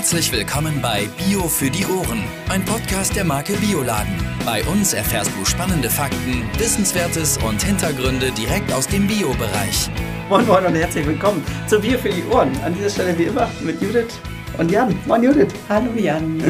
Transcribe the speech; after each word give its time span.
Herzlich 0.00 0.32
willkommen 0.32 0.80
bei 0.80 1.06
Bio 1.18 1.42
für 1.42 1.68
die 1.68 1.84
Ohren, 1.84 2.24
ein 2.48 2.64
Podcast 2.64 3.14
der 3.14 3.22
Marke 3.22 3.52
Bioladen. 3.58 4.14
Bei 4.46 4.64
uns 4.64 4.94
erfährst 4.94 5.30
du 5.38 5.44
spannende 5.44 5.90
Fakten, 5.90 6.42
Wissenswertes 6.58 7.36
und 7.46 7.62
Hintergründe 7.62 8.32
direkt 8.32 8.72
aus 8.72 8.86
dem 8.86 9.06
Bio-Bereich. 9.06 9.90
Moin 10.30 10.46
Moin 10.46 10.64
und 10.64 10.74
herzlich 10.74 11.06
willkommen 11.06 11.44
zu 11.66 11.78
Bier 11.78 11.98
für 11.98 12.08
die 12.08 12.24
Ohren. 12.32 12.50
An 12.64 12.74
dieser 12.74 12.88
Stelle 12.88 13.18
wie 13.18 13.24
immer 13.24 13.50
mit 13.62 13.82
Judith 13.82 14.18
und 14.56 14.70
Jan. 14.70 14.98
Moin 15.06 15.22
Judith. 15.22 15.52
Hallo 15.68 15.92
Jan. 15.94 16.40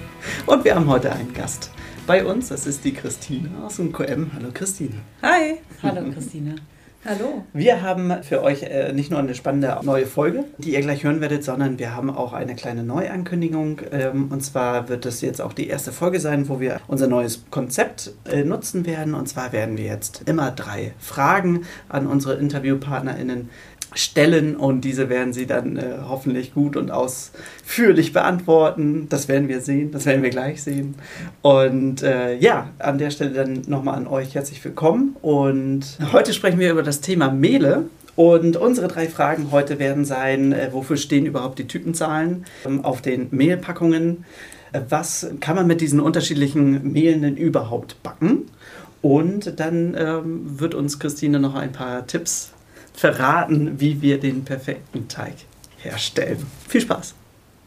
Und 0.46 0.64
wir 0.64 0.76
haben 0.76 0.86
heute 0.86 1.10
einen 1.10 1.34
Gast 1.34 1.72
bei 2.06 2.24
uns. 2.24 2.50
Das 2.50 2.68
ist 2.68 2.84
die 2.84 2.94
Christine 2.94 3.50
aus 3.66 3.76
dem 3.76 3.92
QM. 3.92 4.30
Hallo 4.32 4.50
Christine. 4.54 4.94
Hi. 5.22 5.58
Hallo 5.82 6.08
Christine. 6.12 6.54
Hallo. 7.04 7.44
Wir 7.52 7.82
haben 7.82 8.22
für 8.22 8.44
euch 8.44 8.62
äh, 8.62 8.92
nicht 8.92 9.10
nur 9.10 9.18
eine 9.18 9.34
spannende 9.34 9.76
neue 9.82 10.06
Folge, 10.06 10.44
die 10.58 10.74
ihr 10.74 10.82
gleich 10.82 11.02
hören 11.02 11.20
werdet, 11.20 11.42
sondern 11.42 11.80
wir 11.80 11.96
haben 11.96 12.10
auch 12.10 12.32
eine 12.32 12.54
kleine 12.54 12.84
Neuankündigung. 12.84 13.80
Ähm, 13.90 14.28
und 14.30 14.44
zwar 14.44 14.88
wird 14.88 15.04
es 15.04 15.20
jetzt 15.20 15.42
auch 15.42 15.52
die 15.52 15.66
erste 15.66 15.90
Folge 15.90 16.20
sein, 16.20 16.48
wo 16.48 16.60
wir 16.60 16.80
unser 16.86 17.08
neues 17.08 17.44
Konzept 17.50 18.12
äh, 18.30 18.44
nutzen 18.44 18.86
werden. 18.86 19.14
Und 19.14 19.28
zwar 19.28 19.52
werden 19.52 19.76
wir 19.76 19.86
jetzt 19.86 20.22
immer 20.26 20.52
drei 20.52 20.94
Fragen 21.00 21.62
an 21.88 22.06
unsere 22.06 22.34
InterviewpartnerInnen 22.34 23.50
stellen 23.94 24.56
und 24.56 24.82
diese 24.82 25.08
werden 25.08 25.32
sie 25.32 25.46
dann 25.46 25.76
äh, 25.76 25.98
hoffentlich 26.08 26.54
gut 26.54 26.76
und 26.76 26.90
ausführlich 26.90 28.12
beantworten. 28.12 29.06
Das 29.08 29.28
werden 29.28 29.48
wir 29.48 29.60
sehen, 29.60 29.90
das 29.90 30.06
werden 30.06 30.22
wir 30.22 30.30
gleich 30.30 30.62
sehen. 30.62 30.94
Und 31.42 32.02
äh, 32.02 32.36
ja, 32.36 32.70
an 32.78 32.98
der 32.98 33.10
Stelle 33.10 33.30
dann 33.30 33.62
nochmal 33.66 33.96
an 33.96 34.06
euch 34.06 34.34
herzlich 34.34 34.64
willkommen. 34.64 35.16
Und 35.22 35.98
heute 36.12 36.32
sprechen 36.32 36.58
wir 36.58 36.70
über 36.70 36.82
das 36.82 37.00
Thema 37.00 37.30
Mehle. 37.30 37.86
Und 38.14 38.56
unsere 38.56 38.88
drei 38.88 39.08
Fragen 39.08 39.50
heute 39.52 39.78
werden 39.78 40.04
sein, 40.04 40.52
äh, 40.52 40.68
wofür 40.72 40.96
stehen 40.96 41.24
überhaupt 41.24 41.58
die 41.58 41.66
Typenzahlen 41.66 42.44
ähm, 42.66 42.84
auf 42.84 43.00
den 43.00 43.28
Mehlpackungen? 43.30 44.24
Äh, 44.72 44.80
was 44.88 45.28
kann 45.40 45.56
man 45.56 45.66
mit 45.66 45.80
diesen 45.80 46.00
unterschiedlichen 46.00 46.92
Mehlen 46.92 47.22
denn 47.22 47.36
überhaupt 47.36 48.02
backen? 48.02 48.50
Und 49.00 49.58
dann 49.58 49.96
ähm, 49.98 50.60
wird 50.60 50.74
uns 50.74 50.98
Christine 50.98 51.40
noch 51.40 51.54
ein 51.54 51.72
paar 51.72 52.06
Tipps 52.06 52.52
verraten, 53.02 53.80
wie 53.80 54.00
wir 54.00 54.20
den 54.20 54.44
perfekten 54.44 55.08
Teig 55.08 55.34
herstellen. 55.78 56.46
Viel 56.68 56.82
Spaß! 56.82 57.14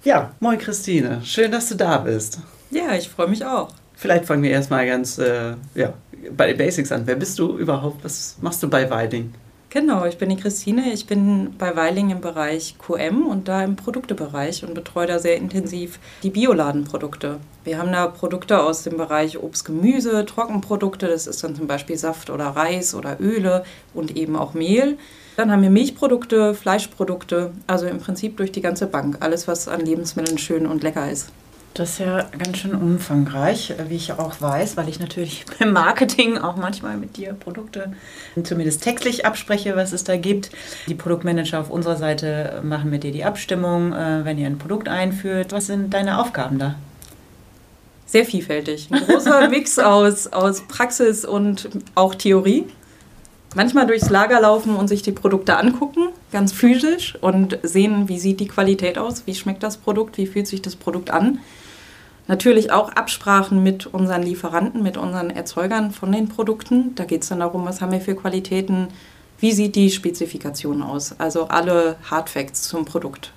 Ja, 0.06 0.32
moin 0.40 0.58
Christine, 0.58 1.20
schön, 1.26 1.52
dass 1.52 1.68
du 1.68 1.76
da 1.76 1.98
bist. 1.98 2.40
Ja, 2.72 2.94
ich 2.94 3.10
freue 3.10 3.28
mich 3.28 3.44
auch. 3.44 3.68
Vielleicht 3.96 4.24
fangen 4.24 4.44
wir 4.44 4.52
erstmal 4.52 4.88
ganz 4.88 5.18
äh, 5.18 5.56
ja, 5.74 5.94
bei 6.38 6.48
den 6.48 6.58
Basics 6.58 6.90
an. 6.94 7.02
Wer 7.06 7.16
bist 7.16 7.38
du 7.38 7.58
überhaupt? 7.58 8.02
Was 8.06 8.38
machst 8.40 8.64
du 8.64 8.70
bei 8.70 8.90
Weiding? 8.90 9.34
Genau, 9.76 10.06
ich 10.06 10.18
bin 10.18 10.30
die 10.30 10.38
Christine. 10.38 10.94
Ich 10.94 11.06
bin 11.06 11.54
bei 11.58 11.76
Weiling 11.76 12.10
im 12.10 12.22
Bereich 12.22 12.78
QM 12.80 13.28
und 13.28 13.50
da 13.50 13.62
im 13.62 13.76
Produktebereich 13.76 14.64
und 14.64 14.74
betreue 14.74 15.06
da 15.06 15.20
sehr 15.20 15.36
intensiv 15.36 16.00
die 16.24 16.30
Bioladenprodukte. 16.30 17.40
Wir 17.66 17.78
haben 17.78 17.92
da 17.92 18.08
Produkte 18.08 18.62
aus 18.62 18.84
dem 18.84 18.96
Bereich 18.96 19.38
Obst, 19.38 19.66
Gemüse, 19.66 20.26
Trockenprodukte, 20.26 21.08
das 21.08 21.28
ist 21.28 21.44
dann 21.44 21.56
zum 21.56 21.68
Beispiel 21.68 21.98
Saft 21.98 22.30
oder 22.30 22.46
Reis 22.46 22.96
oder 22.96 23.20
Öle 23.20 23.66
und 23.94 24.16
eben 24.16 24.38
auch 24.38 24.54
Mehl. 24.54 24.98
Dann 25.36 25.52
haben 25.52 25.62
wir 25.62 25.70
Milchprodukte, 25.70 26.54
Fleischprodukte, 26.54 27.52
also 27.68 27.86
im 27.86 28.00
Prinzip 28.00 28.38
durch 28.38 28.54
die 28.54 28.62
ganze 28.62 28.88
Bank. 28.88 29.18
Alles, 29.20 29.46
was 29.46 29.68
an 29.68 29.82
Lebensmitteln 29.82 30.38
schön 30.38 30.68
und 30.68 30.84
lecker 30.84 31.12
ist. 31.12 31.34
Das 31.76 31.90
ist 31.90 32.00
ja 32.00 32.30
ganz 32.42 32.60
schön 32.60 32.74
umfangreich, 32.74 33.74
wie 33.90 33.98
ich 33.98 34.14
auch 34.14 34.40
weiß, 34.40 34.78
weil 34.78 34.88
ich 34.88 35.02
natürlich 35.02 35.44
beim 35.60 35.74
Marketing 35.74 36.38
auch 36.38 36.56
manchmal 36.56 36.96
mit 36.96 37.18
dir 37.18 37.34
Produkte 37.34 37.92
zumindest 38.42 38.82
textlich 38.82 39.26
abspreche, 39.26 39.76
was 39.76 39.92
es 39.92 40.06
da 40.06 40.16
gibt. 40.16 40.52
Die 40.88 40.96
Produktmanager 40.96 41.60
auf 41.60 41.70
unserer 41.70 41.98
Seite 41.98 42.62
machen 42.64 42.90
mit 42.90 43.04
dir 43.04 43.12
die 43.12 43.26
Abstimmung, 43.26 43.92
äh, 43.92 44.24
wenn 44.24 44.38
ihr 44.38 44.48
ein 44.48 44.58
Produkt 44.58 44.88
einführt. 44.88 45.52
Was 45.52 45.66
sind 45.66 45.94
deine 45.94 46.22
Aufgaben 46.22 46.60
da? 46.60 46.76
Sehr 48.06 48.24
vielfältig. 48.24 48.88
Ein 48.90 49.06
großer 49.06 49.50
Mix 49.50 49.78
aus, 49.78 50.28
aus 50.28 50.62
Praxis 50.70 51.26
und 51.26 51.68
auch 51.94 52.16
Theorie. 52.16 52.68
Manchmal 53.54 53.86
durchs 53.86 54.10
Lager 54.10 54.40
laufen 54.40 54.78
und 54.78 54.88
sich 54.88 55.02
die 55.02 55.12
Produkte 55.12 55.58
angucken, 55.58 56.08
ganz 56.32 56.54
physisch 56.54 57.18
und 57.20 57.60
sehen, 57.64 58.08
wie 58.08 58.20
sieht 58.20 58.40
die 58.40 58.48
Qualität 58.48 58.98
aus, 58.98 59.24
wie 59.28 59.36
schmeckt 59.36 59.62
das 59.62 59.76
Produkt, 59.76 60.18
wie 60.18 60.28
fühlt 60.28 60.48
sich 60.48 60.62
das 60.62 60.78
Produkt 60.78 61.10
an 61.10 61.40
Natürlich 62.28 62.72
auch 62.72 62.90
Absprachen 62.90 63.62
mit 63.62 63.86
unseren 63.86 64.24
Lieferanten, 64.24 64.82
mit 64.82 64.98
unseren 64.98 65.30
Erzeugern 65.30 65.92
von 65.92 66.12
den 66.12 66.28
Produkten. 66.28 66.96
Da 66.96 67.06
geht 67.06 67.22
es 67.22 67.30
dann 67.30 67.40
darum, 67.40 67.66
was 67.66 67.82
haben 67.82 67.92
wir 67.92 68.02
für 68.02 68.16
Qualitäten, 68.16 68.88
wie 69.40 69.52
sieht 69.52 69.76
die 69.76 69.92
Spezifikation 69.92 70.82
aus. 70.82 71.20
Also 71.20 71.48
alle 71.50 71.98
Hardfacts 72.10 72.64
zum 72.64 72.86
Produkt. 72.86 73.32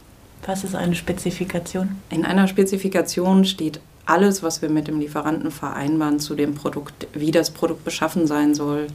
Was 0.46 0.64
ist 0.64 0.74
eine 0.74 0.94
Spezifikation? 0.94 2.00
In 2.08 2.24
einer 2.24 2.48
Spezifikation 2.48 3.44
steht 3.44 3.80
alles, 4.06 4.42
was 4.42 4.62
wir 4.62 4.70
mit 4.70 4.88
dem 4.88 5.00
Lieferanten 5.00 5.50
vereinbaren 5.50 6.18
zu 6.18 6.34
dem 6.34 6.54
Produkt, 6.54 7.08
wie 7.12 7.30
das 7.30 7.50
Produkt 7.50 7.84
beschaffen 7.84 8.26
sein 8.26 8.54
soll, 8.54 8.86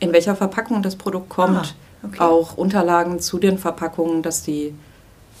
in 0.00 0.12
welcher 0.12 0.36
Verpackung 0.36 0.82
das 0.82 0.96
Produkt 0.96 1.30
kommt, 1.30 1.74
ah, 2.02 2.06
okay. 2.06 2.20
auch 2.20 2.58
Unterlagen 2.58 3.20
zu 3.20 3.38
den 3.38 3.56
Verpackungen, 3.56 4.22
dass 4.22 4.42
die 4.42 4.74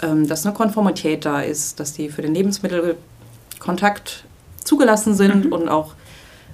ähm, 0.02 0.26
dass 0.26 0.44
eine 0.44 0.54
Konformität 0.54 1.24
da 1.24 1.40
ist, 1.40 1.78
dass 1.78 1.92
die 1.92 2.08
für 2.08 2.22
den 2.22 2.34
Lebensmittel 2.34 2.96
Kontakt 3.58 4.24
zugelassen 4.62 5.14
sind 5.14 5.46
mhm. 5.46 5.52
und 5.52 5.68
auch 5.68 5.94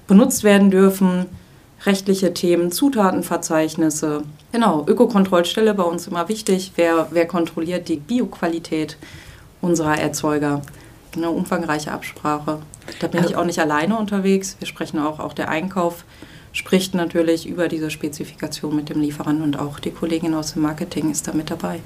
benutzt 0.07 0.45
werden 0.45 0.71
dürfen. 0.71 1.27
Rechtliche 1.87 2.35
Themen, 2.35 2.73
Zutatenverzeichnisse. 2.73 4.23
Genau, 4.53 4.85
Ökokontrollstelle 4.87 5.73
bei 5.73 5.83
uns 5.83 6.07
immer 6.07 6.29
wichtig. 6.29 6.73
Wer, 6.77 7.09
wer 7.11 7.27
kontrolliert 7.27 7.89
die 7.89 7.97
Bioqualität 7.97 8.99
unserer 9.63 9.99
Erzeuger? 9.99 10.61
Eine 11.17 11.31
umfangreiche 11.31 11.91
Absprache. 11.91 12.59
Da 13.01 13.07
bin 13.07 13.25
ich 13.25 13.37
auch 13.37 13.45
nicht 13.45 13.59
alleine 13.61 13.97
unterwegs. 13.97 14.57
Wir 14.59 14.67
sprechen 14.67 14.99
auch, 14.99 15.21
auch 15.21 15.33
der 15.33 15.49
Einkauf 15.49 16.05
spricht 16.53 16.95
natürlich 16.95 17.47
über 17.47 17.69
diese 17.69 17.91
Spezifikation 17.91 18.75
mit 18.75 18.89
dem 18.89 19.01
Lieferanten 19.01 19.45
und 19.45 19.59
auch 19.59 19.79
die 19.79 19.91
Kollegin 19.91 20.35
aus 20.35 20.55
dem 20.55 20.63
Marketing 20.63 21.11
ist 21.11 21.29
da 21.29 21.33
mit 21.33 21.51
dabei. 21.51 21.81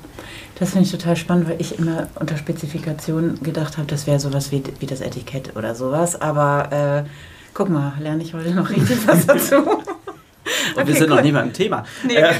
Das 0.58 0.70
finde 0.70 0.86
ich 0.86 0.92
total 0.92 1.16
spannend, 1.16 1.48
weil 1.48 1.60
ich 1.60 1.78
immer 1.78 2.08
unter 2.14 2.36
Spezifikation 2.36 3.42
gedacht 3.42 3.76
habe, 3.76 3.86
das 3.86 4.06
wäre 4.06 4.20
sowas 4.20 4.52
wie, 4.52 4.62
wie 4.80 4.86
das 4.86 5.00
Etikett 5.00 5.56
oder 5.56 5.74
sowas. 5.74 6.20
Aber 6.20 7.04
äh, 7.04 7.08
guck 7.52 7.68
mal, 7.68 7.92
lerne 8.00 8.22
ich 8.22 8.32
heute 8.32 8.54
noch 8.54 8.70
richtig 8.70 9.06
was 9.06 9.26
dazu. 9.26 9.56
Und 9.56 10.82
okay, 10.82 10.86
wir 10.86 10.94
sind 10.94 11.10
cool. 11.10 11.16
noch 11.16 11.22
nicht 11.22 11.32
mal 11.32 11.42
im 11.42 11.52
Thema. 11.52 11.84
Nee, 12.06 12.14
äh, 12.14 12.32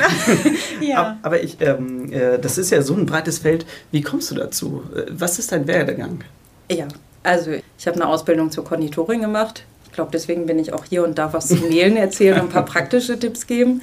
genau. 0.80 0.92
ja. 0.92 1.18
Aber 1.22 1.42
ich, 1.42 1.60
ähm, 1.60 2.12
äh, 2.12 2.38
das 2.38 2.58
ist 2.58 2.70
ja 2.70 2.82
so 2.82 2.94
ein 2.94 3.06
breites 3.06 3.38
Feld. 3.38 3.66
Wie 3.92 4.02
kommst 4.02 4.30
du 4.30 4.34
dazu? 4.34 4.82
Äh, 4.94 5.04
was 5.10 5.38
ist 5.38 5.52
dein 5.52 5.66
Werdegang? 5.66 6.24
Ja, 6.70 6.88
also 7.22 7.52
ich 7.78 7.86
habe 7.86 7.96
eine 7.96 8.08
Ausbildung 8.08 8.50
zur 8.50 8.64
Konditorin 8.64 9.20
gemacht 9.20 9.64
glaube, 9.94 10.10
deswegen 10.12 10.46
bin 10.46 10.58
ich 10.58 10.72
auch 10.72 10.84
hier 10.84 11.04
und 11.04 11.18
darf 11.18 11.32
was 11.32 11.48
zu 11.48 11.56
Mehlen 11.56 11.96
erzählen 11.96 12.34
und 12.34 12.46
ein 12.46 12.52
paar 12.52 12.64
praktische 12.64 13.18
Tipps 13.18 13.46
geben. 13.46 13.80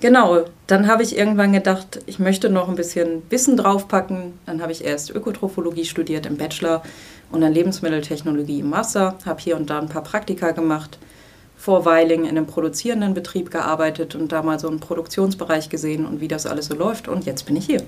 Genau, 0.00 0.44
dann 0.66 0.86
habe 0.86 1.02
ich 1.02 1.16
irgendwann 1.16 1.52
gedacht, 1.52 2.00
ich 2.06 2.18
möchte 2.18 2.50
noch 2.50 2.68
ein 2.68 2.76
bisschen 2.76 3.22
Wissen 3.30 3.56
draufpacken. 3.56 4.34
Dann 4.46 4.60
habe 4.60 4.72
ich 4.72 4.84
erst 4.84 5.10
Ökotrophologie 5.10 5.84
studiert 5.84 6.26
im 6.26 6.36
Bachelor 6.36 6.82
und 7.30 7.40
dann 7.40 7.52
Lebensmitteltechnologie 7.52 8.60
im 8.60 8.70
Master. 8.70 9.16
Habe 9.24 9.40
hier 9.40 9.56
und 9.56 9.70
da 9.70 9.80
ein 9.80 9.88
paar 9.88 10.02
Praktika 10.02 10.50
gemacht. 10.50 10.98
Vor 11.56 11.86
Weiling 11.86 12.24
in 12.24 12.30
einem 12.30 12.46
produzierenden 12.46 13.14
Betrieb 13.14 13.50
gearbeitet 13.50 14.14
und 14.14 14.32
da 14.32 14.42
mal 14.42 14.58
so 14.58 14.68
einen 14.68 14.80
Produktionsbereich 14.80 15.70
gesehen 15.70 16.04
und 16.04 16.20
wie 16.20 16.28
das 16.28 16.44
alles 16.44 16.66
so 16.66 16.74
läuft. 16.74 17.08
Und 17.08 17.24
jetzt 17.24 17.46
bin 17.46 17.56
ich 17.56 17.64
hier. 17.64 17.82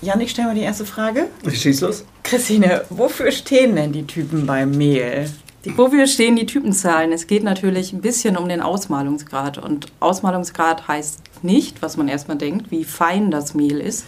Jan, 0.00 0.20
ich 0.20 0.30
stelle 0.30 0.48
mal 0.48 0.54
die 0.54 0.62
erste 0.62 0.86
Frage. 0.86 1.26
Schieß 1.50 1.82
los. 1.82 2.04
Christine, 2.22 2.82
wofür 2.88 3.30
stehen 3.30 3.76
denn 3.76 3.92
die 3.92 4.06
Typen 4.06 4.46
beim 4.46 4.70
Mehl? 4.70 5.26
Die, 5.64 5.76
wofür 5.78 6.06
stehen 6.06 6.36
die 6.36 6.46
Typenzahlen? 6.46 7.12
Es 7.12 7.26
geht 7.26 7.42
natürlich 7.42 7.92
ein 7.92 8.00
bisschen 8.00 8.36
um 8.36 8.48
den 8.48 8.60
Ausmalungsgrad. 8.60 9.58
Und 9.58 9.86
Ausmalungsgrad 10.00 10.88
heißt 10.88 11.20
nicht, 11.42 11.80
was 11.80 11.96
man 11.96 12.08
erstmal 12.08 12.36
denkt, 12.36 12.70
wie 12.70 12.84
fein 12.84 13.30
das 13.30 13.54
Mehl 13.54 13.80
ist, 13.80 14.04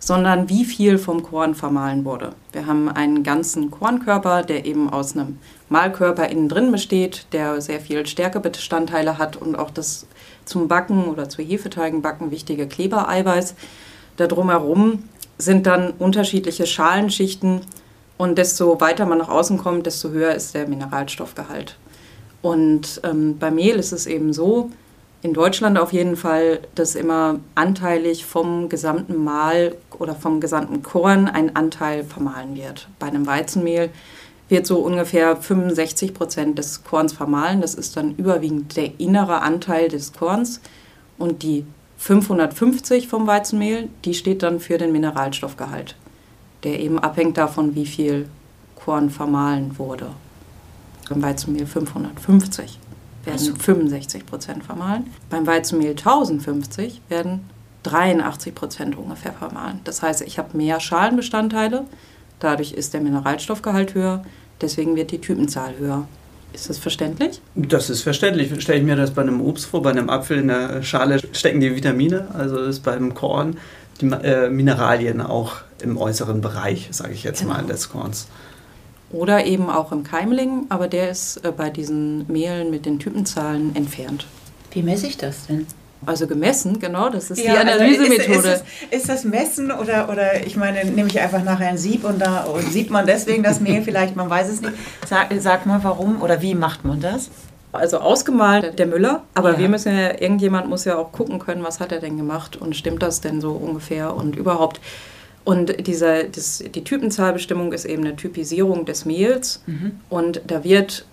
sondern 0.00 0.48
wie 0.48 0.64
viel 0.64 0.98
vom 0.98 1.22
Korn 1.22 1.54
vermahlen 1.54 2.04
wurde. 2.04 2.32
Wir 2.52 2.66
haben 2.66 2.88
einen 2.88 3.22
ganzen 3.22 3.70
Kornkörper, 3.70 4.42
der 4.42 4.64
eben 4.64 4.90
aus 4.90 5.14
einem 5.14 5.38
Mahlkörper 5.68 6.28
innen 6.28 6.48
drin 6.48 6.72
besteht, 6.72 7.26
der 7.32 7.60
sehr 7.60 7.80
viel 7.80 8.06
Stärkebestandteile 8.06 9.18
hat 9.18 9.36
und 9.36 9.56
auch 9.56 9.70
das 9.70 10.06
zum 10.44 10.66
Backen 10.66 11.04
oder 11.04 11.28
zu 11.28 11.42
Hefeteigenbacken 11.42 12.30
wichtige 12.30 12.66
Klebereiweiß. 12.66 13.54
Da 14.16 14.26
drumherum 14.26 15.04
sind 15.36 15.66
dann 15.66 15.90
unterschiedliche 15.90 16.66
Schalenschichten, 16.66 17.60
und 18.18 18.36
desto 18.36 18.80
weiter 18.80 19.06
man 19.06 19.18
nach 19.18 19.28
außen 19.28 19.56
kommt, 19.58 19.86
desto 19.86 20.10
höher 20.10 20.34
ist 20.34 20.54
der 20.54 20.68
Mineralstoffgehalt. 20.68 21.76
Und 22.42 23.00
ähm, 23.04 23.38
bei 23.38 23.50
Mehl 23.50 23.76
ist 23.76 23.92
es 23.92 24.06
eben 24.06 24.32
so, 24.32 24.70
in 25.22 25.34
Deutschland 25.34 25.78
auf 25.78 25.92
jeden 25.92 26.16
Fall, 26.16 26.60
dass 26.74 26.94
immer 26.94 27.40
anteilig 27.56 28.24
vom 28.24 28.68
gesamten 28.68 29.16
Mahl 29.24 29.74
oder 29.98 30.14
vom 30.14 30.40
gesamten 30.40 30.82
Korn 30.82 31.26
ein 31.26 31.56
Anteil 31.56 32.04
vermahlen 32.04 32.54
wird. 32.54 32.88
Bei 33.00 33.06
einem 33.06 33.26
Weizenmehl 33.26 33.90
wird 34.48 34.66
so 34.66 34.78
ungefähr 34.78 35.36
65 35.36 36.14
Prozent 36.14 36.58
des 36.58 36.84
Korns 36.84 37.12
vermahlen. 37.12 37.60
Das 37.60 37.74
ist 37.74 37.96
dann 37.96 38.14
überwiegend 38.14 38.76
der 38.76 39.00
innere 39.00 39.42
Anteil 39.42 39.88
des 39.88 40.12
Korns. 40.12 40.60
Und 41.18 41.42
die 41.42 41.64
550 41.98 43.08
vom 43.08 43.26
Weizenmehl, 43.26 43.88
die 44.04 44.14
steht 44.14 44.44
dann 44.44 44.60
für 44.60 44.78
den 44.78 44.92
Mineralstoffgehalt 44.92 45.96
der 46.64 46.80
eben 46.80 46.98
abhängt 46.98 47.36
davon, 47.36 47.74
wie 47.74 47.86
viel 47.86 48.28
Korn 48.76 49.10
vermahlen 49.10 49.78
wurde. 49.78 50.08
Beim 51.08 51.22
Weizenmehl 51.22 51.66
550 51.66 52.78
werden 53.24 53.38
so. 53.38 53.54
65 53.54 54.26
Prozent 54.26 54.64
vermahlen. 54.64 55.06
Beim 55.30 55.46
Weizenmehl 55.46 55.90
1050 55.90 57.00
werden 57.08 57.40
83 57.84 58.54
Prozent 58.54 58.98
ungefähr 58.98 59.32
vermahlen. 59.32 59.80
Das 59.84 60.02
heißt, 60.02 60.22
ich 60.22 60.38
habe 60.38 60.56
mehr 60.56 60.80
Schalenbestandteile, 60.80 61.84
dadurch 62.40 62.72
ist 62.72 62.94
der 62.94 63.00
Mineralstoffgehalt 63.00 63.94
höher, 63.94 64.24
deswegen 64.60 64.96
wird 64.96 65.10
die 65.10 65.20
Typenzahl 65.20 65.78
höher. 65.78 66.06
Ist 66.52 66.70
das 66.70 66.78
verständlich? 66.78 67.40
Das 67.54 67.90
ist 67.90 68.02
verständlich. 68.02 68.62
Stelle 68.62 68.78
ich 68.78 68.84
mir 68.84 68.96
das 68.96 69.10
bei 69.10 69.22
einem 69.22 69.40
Obst 69.40 69.66
vor, 69.66 69.82
bei 69.82 69.90
einem 69.90 70.08
Apfel 70.08 70.38
in 70.38 70.48
der 70.48 70.82
Schale 70.82 71.20
stecken 71.32 71.60
die 71.60 71.74
Vitamine, 71.74 72.28
also 72.32 72.58
ist 72.58 72.80
beim 72.80 73.14
Korn 73.14 73.58
die 74.00 74.06
äh, 74.06 74.48
Mineralien 74.48 75.20
auch 75.20 75.56
im 75.82 75.96
äußeren 75.96 76.40
Bereich, 76.40 76.88
sage 76.92 77.12
ich 77.12 77.22
jetzt 77.24 77.40
Genau. 77.42 77.54
mal, 77.54 77.64
des 77.64 77.88
Korns. 77.90 78.26
Oder 79.10 79.46
eben 79.46 79.70
auch 79.70 79.90
im 79.92 80.04
Keimling, 80.04 80.66
aber 80.68 80.86
der 80.88 81.10
ist 81.10 81.38
äh, 81.44 81.52
bei 81.52 81.70
diesen 81.70 82.26
Mehlen 82.30 82.70
mit 82.70 82.84
den 82.86 82.98
Typenzahlen 82.98 83.74
entfernt. 83.74 84.26
Wie 84.72 84.82
messe 84.82 85.06
ich 85.06 85.16
das 85.16 85.46
denn? 85.46 85.66
Also 86.06 86.28
gemessen, 86.28 86.78
genau, 86.78 87.08
das 87.08 87.30
ist 87.30 87.42
die 87.42 87.48
also 87.48 87.60
Analysemethode. 87.60 88.48
ist, 88.48 88.62
ist, 88.90 88.92
ist 88.92 89.08
das 89.08 89.24
Messen 89.24 89.72
oder, 89.72 90.08
oder 90.08 90.46
ich 90.46 90.56
meine, 90.56 90.84
nehme 90.84 91.08
ich 91.08 91.18
einfach 91.18 91.42
nachher 91.42 91.70
ein 91.70 91.78
Sieb 91.78 92.04
und 92.04 92.20
da 92.20 92.44
und 92.44 92.70
sieht 92.72 92.90
man 92.90 93.04
deswegen 93.04 93.42
das 93.42 93.58
Mehl 93.58 93.82
vielleicht, 93.82 94.14
man 94.14 94.30
weiß 94.30 94.48
es 94.48 94.60
nicht. 94.60 94.74
Sag, 95.08 95.28
sag 95.40 95.66
mal 95.66 95.80
warum 95.82 96.22
oder 96.22 96.40
wie 96.40 96.54
macht 96.54 96.84
man 96.84 97.00
das? 97.00 97.30
Also 97.72 97.98
ausgemalt 97.98 98.78
der 98.78 98.86
Müller, 98.86 99.22
aber 99.34 99.52
Ja. 99.52 99.58
wir 99.58 99.68
müssen 99.68 99.96
ja, 99.96 100.20
irgendjemand 100.20 100.68
muss 100.68 100.84
ja 100.86 100.96
auch 100.96 101.12
gucken 101.12 101.38
können, 101.38 101.62
was 101.62 101.80
hat 101.80 101.92
er 101.92 102.00
denn 102.00 102.16
gemacht 102.16 102.56
und 102.56 102.74
stimmt 102.76 103.02
das 103.02 103.20
denn 103.20 103.40
so 103.40 103.52
ungefähr 103.52 104.14
und 104.14 104.36
überhaupt. 104.36 104.80
Und 105.44 105.86
dieser, 105.86 106.24
das, 106.24 106.58
die 106.74 106.84
Typenzahlbestimmung 106.84 107.72
ist 107.72 107.84
eben 107.84 108.04
eine 108.04 108.16
Typisierung 108.16 108.84
des 108.84 109.04
Mehls 109.04 109.62
und 110.08 110.40
da 110.46 110.64
wird 110.64 111.06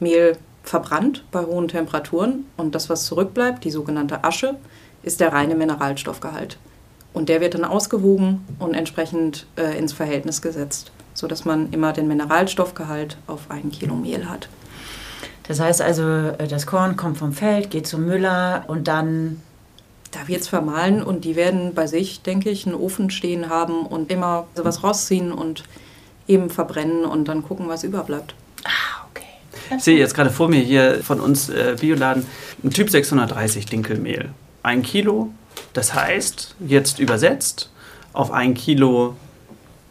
Mehl 0.00 0.36
verbrannt 0.62 1.24
bei 1.30 1.40
hohen 1.44 1.68
Temperaturen 1.68 2.44
und 2.56 2.74
das, 2.74 2.90
was 2.90 3.04
zurückbleibt, 3.06 3.64
die 3.64 3.70
sogenannte 3.70 4.24
Asche, 4.24 4.56
ist 5.02 5.20
der 5.20 5.32
reine 5.32 5.54
Mineralstoffgehalt. 5.54 6.58
Und 7.14 7.28
der 7.30 7.40
wird 7.40 7.54
dann 7.54 7.64
ausgewogen 7.64 8.44
und 8.58 8.74
entsprechend 8.74 9.46
äh, 9.56 9.78
ins 9.78 9.92
Verhältnis 9.94 10.42
gesetzt, 10.42 10.92
sodass 11.14 11.44
man 11.46 11.70
immer 11.72 11.92
den 11.94 12.06
Mineralstoffgehalt 12.08 13.16
auf 13.26 13.50
ein 13.50 13.70
Kilo 13.70 13.94
Mehl 13.94 14.28
hat. 14.28 14.48
Das 15.48 15.60
heißt 15.60 15.82
also, 15.82 16.02
äh, 16.02 16.46
das 16.46 16.66
Korn 16.66 16.96
kommt 16.96 17.18
vom 17.18 17.32
Feld, 17.32 17.70
geht 17.70 17.86
zum 17.86 18.06
Müller 18.06 18.64
und 18.68 18.86
dann 18.86 19.40
Da 20.10 20.26
wird 20.26 20.40
es 20.40 20.48
vermahlen 20.48 21.02
und 21.02 21.26
die 21.26 21.36
werden 21.36 21.74
bei 21.74 21.86
sich, 21.86 22.22
denke 22.22 22.48
ich, 22.48 22.64
einen 22.66 22.74
Ofen 22.74 23.10
stehen 23.10 23.50
haben 23.50 23.84
und 23.84 24.10
immer 24.10 24.46
sowas 24.54 24.82
rausziehen 24.82 25.32
und 25.32 25.64
eben 26.26 26.48
verbrennen 26.48 27.04
und 27.04 27.28
dann 27.28 27.42
gucken, 27.42 27.68
was 27.68 27.84
überbleibt. 27.84 28.34
Ah, 28.64 29.04
okay. 29.10 29.26
Ich 29.76 29.84
sehe 29.84 29.98
jetzt 29.98 30.14
gerade 30.14 30.30
vor 30.30 30.48
mir 30.48 30.60
hier 30.60 31.02
von 31.02 31.20
uns 31.20 31.50
äh, 31.50 31.76
Bioladen 31.78 32.24
ein 32.64 32.70
Typ 32.70 32.88
630 32.88 33.66
Dinkelmehl. 33.66 34.30
Ein 34.62 34.82
Kilo, 34.82 35.30
das 35.74 35.92
heißt, 35.92 36.54
jetzt 36.66 36.98
übersetzt, 36.98 37.70
auf 38.14 38.30
ein 38.30 38.54
Kilo 38.54 39.14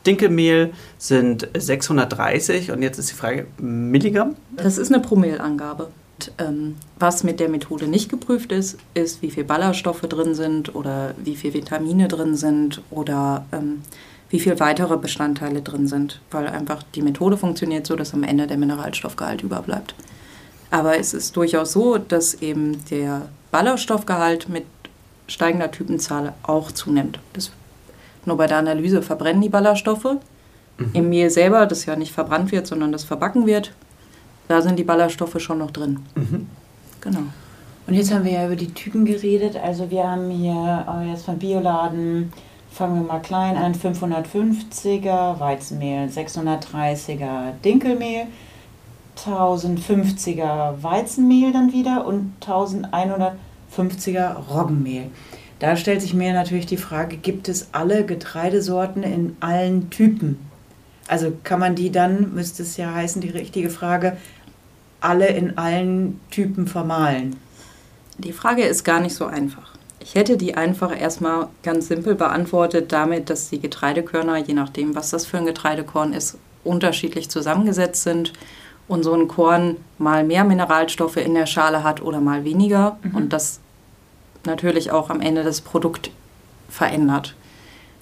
Dinkelmehl 0.07 0.73
sind 0.97 1.47
630 1.55 2.71
und 2.71 2.81
jetzt 2.81 2.97
ist 2.97 3.11
die 3.11 3.15
Frage, 3.15 3.47
Milligramm? 3.59 4.35
Das 4.55 4.77
ist 4.77 4.91
eine 4.91 5.01
Promillangabe. 5.01 5.89
Und, 6.17 6.31
ähm, 6.39 6.75
was 6.97 7.23
mit 7.23 7.39
der 7.39 7.49
Methode 7.49 7.87
nicht 7.87 8.09
geprüft 8.09 8.51
ist, 8.51 8.77
ist, 8.95 9.21
wie 9.21 9.29
viel 9.29 9.43
Ballaststoffe 9.43 10.01
drin 10.01 10.33
sind 10.33 10.73
oder 10.73 11.13
wie 11.23 11.35
viel 11.35 11.53
Vitamine 11.53 12.07
drin 12.07 12.35
sind 12.35 12.81
oder 12.89 13.45
ähm, 13.51 13.81
wie 14.29 14.39
viel 14.39 14.59
weitere 14.59 14.97
Bestandteile 14.97 15.61
drin 15.61 15.87
sind, 15.87 16.21
weil 16.31 16.47
einfach 16.47 16.83
die 16.95 17.01
Methode 17.01 17.37
funktioniert 17.37 17.85
so, 17.85 17.95
dass 17.95 18.13
am 18.13 18.23
Ende 18.23 18.47
der 18.47 18.57
Mineralstoffgehalt 18.57 19.43
überbleibt. 19.43 19.93
Aber 20.71 20.97
es 20.97 21.13
ist 21.13 21.35
durchaus 21.37 21.71
so, 21.71 21.97
dass 21.97 22.33
eben 22.35 22.83
der 22.89 23.29
Ballaststoffgehalt 23.51 24.49
mit 24.49 24.65
steigender 25.27 25.71
Typenzahl 25.71 26.33
auch 26.43 26.71
zunimmt. 26.71 27.19
Das, 27.33 27.51
nur 28.25 28.37
bei 28.37 28.47
der 28.47 28.57
Analyse 28.57 29.01
verbrennen 29.01 29.41
die 29.41 29.49
Ballaststoffe. 29.49 30.17
Im 30.93 31.09
Mehl 31.09 31.29
selber, 31.29 31.65
das 31.65 31.85
ja 31.85 31.95
nicht 31.95 32.11
verbrannt 32.11 32.51
wird, 32.51 32.67
sondern 32.67 32.91
das 32.91 33.03
verbacken 33.03 33.47
wird, 33.47 33.73
da 34.47 34.61
sind 34.61 34.77
die 34.77 34.83
Ballaststoffe 34.83 35.39
schon 35.39 35.57
noch 35.57 35.71
drin. 35.71 35.99
Genau. 37.01 37.23
Und 37.87 37.93
jetzt 37.93 38.13
haben 38.13 38.25
wir 38.25 38.33
ja 38.33 38.45
über 38.45 38.55
die 38.55 38.73
Typen 38.73 39.05
geredet. 39.05 39.55
Also 39.55 39.89
wir 39.89 40.09
haben 40.09 40.29
hier 40.29 40.85
äh, 40.89 41.09
jetzt 41.09 41.23
von 41.25 41.39
Bioladen, 41.39 42.33
fangen 42.69 43.01
wir 43.01 43.07
mal 43.07 43.19
klein 43.19 43.55
an, 43.55 43.73
550er 43.73 45.39
Weizenmehl, 45.39 46.09
630er 46.09 47.53
Dinkelmehl, 47.63 48.27
1050er 49.17 50.83
Weizenmehl 50.83 51.53
dann 51.53 51.71
wieder 51.71 52.05
und 52.05 52.33
1150er 52.41 54.33
Roggenmehl. 54.49 55.09
Da 55.59 55.75
stellt 55.75 56.01
sich 56.01 56.13
mir 56.13 56.33
natürlich 56.33 56.67
die 56.67 56.77
Frage, 56.77 57.17
gibt 57.17 57.49
es 57.49 57.69
alle 57.71 58.05
Getreidesorten 58.05 59.03
in 59.03 59.35
allen 59.39 59.89
Typen? 59.89 60.37
Also 61.07 61.33
kann 61.43 61.59
man 61.59 61.75
die 61.75 61.91
dann, 61.91 62.33
müsste 62.33 62.63
es 62.63 62.77
ja 62.77 62.93
heißen, 62.93 63.21
die 63.21 63.29
richtige 63.29 63.69
Frage, 63.69 64.17
alle 64.99 65.27
in 65.27 65.57
allen 65.57 66.19
Typen 66.29 66.67
vermahlen? 66.67 67.37
Die 68.17 68.33
Frage 68.33 68.63
ist 68.63 68.83
gar 68.83 68.99
nicht 68.99 69.15
so 69.15 69.25
einfach. 69.25 69.73
Ich 69.99 70.15
hätte 70.15 70.37
die 70.37 70.55
einfach 70.55 70.97
erstmal 70.97 71.47
ganz 71.63 71.87
simpel 71.87 72.15
beantwortet 72.15 72.91
damit, 72.91 73.29
dass 73.29 73.49
die 73.49 73.59
Getreidekörner, 73.59 74.37
je 74.37 74.53
nachdem, 74.53 74.95
was 74.95 75.09
das 75.09 75.25
für 75.25 75.37
ein 75.37 75.45
Getreidekorn 75.45 76.13
ist, 76.13 76.37
unterschiedlich 76.63 77.29
zusammengesetzt 77.29 78.03
sind 78.03 78.33
und 78.87 79.03
so 79.03 79.13
ein 79.13 79.27
Korn 79.27 79.77
mal 79.97 80.23
mehr 80.23 80.43
Mineralstoffe 80.43 81.17
in 81.17 81.33
der 81.33 81.45
Schale 81.45 81.83
hat 81.83 82.01
oder 82.01 82.21
mal 82.21 82.43
weniger 82.43 82.97
und 83.13 83.33
das 83.33 83.59
natürlich 84.47 84.91
auch 84.91 85.11
am 85.11 85.21
Ende 85.21 85.43
das 85.43 85.61
Produkt 85.61 86.09
verändert. 86.69 87.35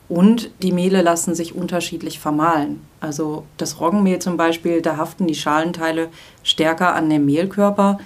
Und 0.07 0.51
die 0.61 0.71
Mehle 0.71 1.01
lassen 1.01 1.35
sich 1.35 1.55
unterschiedlich 1.55 2.19
vermahlen. 2.19 2.81
Also 2.99 3.43
das 3.57 3.81
Roggenmehl 3.81 4.19
zum 4.19 4.37
Beispiel, 4.37 4.81
da 4.81 4.97
haften 4.97 5.27
die 5.27 5.35
Schalenteile 5.35 6.09
stärker 6.43 6.95
an 6.95 7.09
dem 7.09 7.25
Mehlkörper 7.25 7.99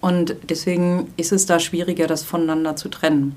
und 0.00 0.36
deswegen 0.48 1.12
ist 1.16 1.32
es 1.32 1.46
da 1.46 1.58
schwieriger, 1.58 2.06
das 2.06 2.22
voneinander 2.22 2.76
zu 2.76 2.88
trennen. 2.88 3.34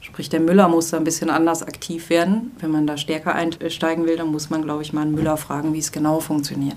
Sprich, 0.00 0.28
der 0.28 0.40
Müller 0.40 0.68
muss 0.68 0.90
da 0.90 0.96
ein 0.96 1.04
bisschen 1.04 1.30
anders 1.30 1.62
aktiv 1.62 2.10
werden. 2.10 2.52
Wenn 2.60 2.70
man 2.70 2.86
da 2.86 2.96
stärker 2.96 3.34
einsteigen 3.34 4.06
will, 4.06 4.16
dann 4.16 4.28
muss 4.28 4.50
man, 4.50 4.62
glaube 4.62 4.82
ich, 4.82 4.92
mal 4.92 5.02
einen 5.02 5.14
Müller 5.14 5.36
fragen, 5.36 5.72
wie 5.72 5.78
es 5.78 5.92
genau 5.92 6.20
funktioniert. 6.20 6.76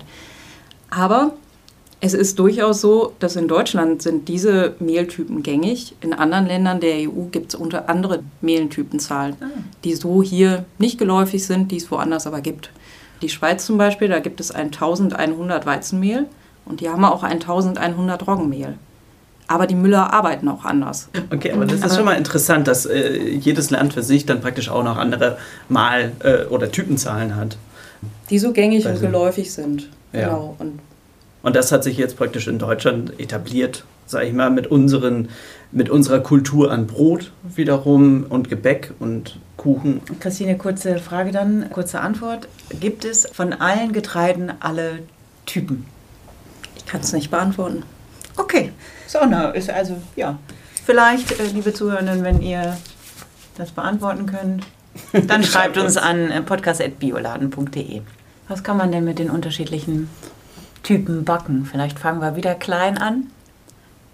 Aber 0.90 1.34
es 2.00 2.14
ist 2.14 2.38
durchaus 2.38 2.82
so, 2.82 3.14
dass 3.20 3.36
in 3.36 3.48
Deutschland 3.48 4.02
sind 4.02 4.28
diese 4.28 4.76
Mehltypen 4.80 5.42
gängig. 5.42 5.96
In 6.02 6.14
anderen 6.14 6.46
Ländern 6.46 6.80
der 6.80 7.10
EU 7.10 7.26
gibt 7.32 7.54
es 7.54 7.60
unter 7.60 7.90
andere 7.90 8.20
Mehltypenzahlen, 8.42 9.36
die 9.84 9.96
so 9.96 10.22
hier 10.22 10.66
nicht 10.78 11.00
geläufig 11.00 11.46
sind, 11.46 11.72
die 11.72 11.78
es 11.78 11.90
woanders 11.90 12.28
aber 12.28 12.42
gibt. 12.42 12.72
Die 13.24 13.30
Schweiz 13.30 13.66
zum 13.66 13.80
Beispiel, 13.80 14.10
da 14.10 14.20
gibt 14.20 14.40
es 14.40 14.52
1100 14.52 15.66
Weizenmehl 15.66 16.26
und 16.66 16.82
die 16.82 16.90
haben 16.90 17.04
auch 17.04 17.24
1100 17.24 18.28
Roggenmehl. 18.28 18.76
Aber 19.48 19.66
die 19.66 19.76
Müller 19.76 20.14
arbeiten 20.14 20.50
auch 20.50 20.66
anders. 20.66 21.08
Okay, 21.34 21.54
aber 21.54 21.66
das 21.66 21.80
ist 21.82 21.96
schon 21.96 22.06
mal 22.06 22.18
interessant, 22.18 22.68
dass 22.68 22.86
äh, 22.86 23.18
jedes 23.18 23.70
Land 23.70 23.94
für 23.94 24.04
sich 24.04 24.26
dann 24.26 24.42
praktisch 24.42 24.70
auch 24.70 24.84
noch 24.84 24.98
andere 24.98 25.38
Mal- 25.70 26.12
äh, 26.20 26.46
oder 26.46 26.70
Typenzahlen 26.70 27.36
hat. 27.36 27.58
Die 28.30 28.38
so 28.38 28.52
gängig 28.52 28.86
und 28.86 29.00
geläufig 29.00 29.52
sind. 29.52 29.90
Ja. 30.12 30.26
Genau. 30.26 30.56
Und 30.60 30.80
Und 31.44 31.56
das 31.56 31.72
hat 31.72 31.84
sich 31.84 31.98
jetzt 31.98 32.18
praktisch 32.18 32.48
in 32.48 32.60
Deutschland 32.60 33.20
etabliert, 33.20 33.86
sage 34.06 34.26
ich 34.26 34.34
mal, 34.34 34.50
mit, 34.50 34.68
unseren, 34.68 35.30
mit 35.72 35.90
unserer 35.90 36.20
Kultur 36.20 36.72
an 36.72 36.88
Brot 36.88 37.32
wiederum 37.44 38.26
und 38.28 38.50
Gebäck 38.50 38.94
und 39.00 39.38
Kuchen. 39.56 40.02
Christine, 40.20 40.58
kurze 40.58 40.98
Frage 40.98 41.32
dann, 41.32 41.70
kurze 41.72 42.02
Antwort. 42.02 42.48
Gibt 42.80 43.06
es 43.06 43.28
von 43.32 43.54
allen 43.54 43.94
Getreiden 43.94 44.52
alle 44.60 45.00
Typen? 45.46 45.86
ich 46.78 46.86
kann 46.86 47.02
es 47.02 47.12
nicht 47.12 47.30
beantworten. 47.30 47.84
Okay, 48.38 48.72
so, 49.08 49.20
na, 49.28 49.50
ist 49.50 49.70
also, 49.70 49.98
ja. 50.16 50.38
Vielleicht, 50.86 51.40
äh, 51.40 51.48
liebe 51.48 51.74
Zuhörenden, 51.74 52.24
wenn 52.24 52.42
ihr 52.42 52.78
das 53.58 53.72
beantworten 53.72 54.26
könnt, 54.26 54.64
dann 55.28 55.44
schreibt 55.44 55.78
uns 55.78 55.98
an 55.98 56.32
äh, 56.32 56.42
podcast.bioladen.de. 56.42 58.02
Was 58.48 58.64
kann 58.64 58.78
man 58.78 58.92
denn 58.92 59.04
mit 59.04 59.20
den 59.20 59.30
unterschiedlichen 59.30 60.10
Typen 60.84 61.26
backen? 61.26 61.66
Vielleicht 61.70 62.00
fangen 62.00 62.22
wir 62.22 62.36
wieder 62.36 62.56
klein 62.56 62.98
an. 62.98 63.28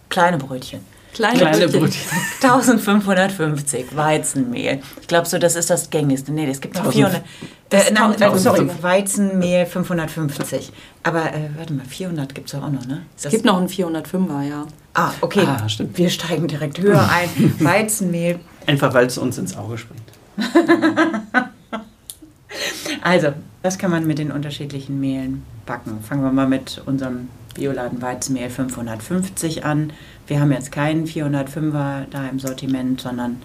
Kleine 0.10 0.38
Brötchen. 0.38 0.82
Kleine, 1.13 1.38
Kleine 1.38 1.67
Brötchen. 1.67 1.79
Brötchen. 1.82 2.10
1550 2.41 3.96
Weizenmehl. 3.96 4.82
Ich 5.01 5.08
glaube 5.08 5.27
so, 5.27 5.38
das 5.38 5.55
ist 5.55 5.70
das 5.70 5.89
gängigste. 5.89 6.32
Nee, 6.32 6.50
es 6.50 6.62
gibt 6.62 6.75
noch 6.75 6.86
1000 6.86 6.96
400. 7.05 7.24
das 7.70 7.89
Äh, 7.89 7.93
nein, 7.93 8.12
äh, 8.12 8.24
1000. 8.25 8.41
sorry, 8.41 8.70
Weizenmehl 8.82 9.65
550. 9.65 10.72
Aber 11.03 11.34
äh, 11.34 11.50
warte 11.58 11.74
mal, 11.74 11.86
400 11.86 12.34
gibt 12.34 12.50
es 12.50 12.55
auch 12.55 12.70
noch, 12.70 12.86
ne? 12.86 13.03
Es 13.22 13.29
gibt 13.29 13.46
noch 13.46 13.58
einen 13.58 13.67
405er, 13.67 14.41
ja. 14.41 14.65
Ah, 14.96 15.12
okay. 15.22 15.46
Ah, 15.48 15.67
stimmt. 15.70 15.98
Wir 15.98 16.10
steigen 16.10 16.48
direkt 16.48 16.79
höher 16.79 17.08
ein. 17.10 17.53
Weizenmehl. 17.60 18.39
Einfach 18.65 18.93
weil 18.93 19.08
es 19.08 19.17
uns 19.17 19.38
ins 19.38 19.55
Auge 19.55 19.77
springt. 19.77 20.01
Also, 23.01 23.34
was 23.62 23.77
kann 23.77 23.91
man 23.91 24.05
mit 24.08 24.20
den 24.20 24.32
unterschiedlichen 24.32 25.00
Mehlen 25.00 25.43
backen. 25.65 26.01
Fangen 26.01 26.24
wir 26.24 26.32
mal 26.32 26.48
mit 26.48 26.82
unserem 26.86 27.29
Bioladen 27.55 28.01
Weizenmehl 28.01 28.50
550 28.50 29.65
an. 29.65 29.93
Wir 30.27 30.39
haben 30.39 30.51
jetzt 30.51 30.72
keinen 30.72 31.05
405er 31.05 32.05
da 32.10 32.27
im 32.27 32.39
Sortiment, 32.39 33.01
sondern 33.01 33.41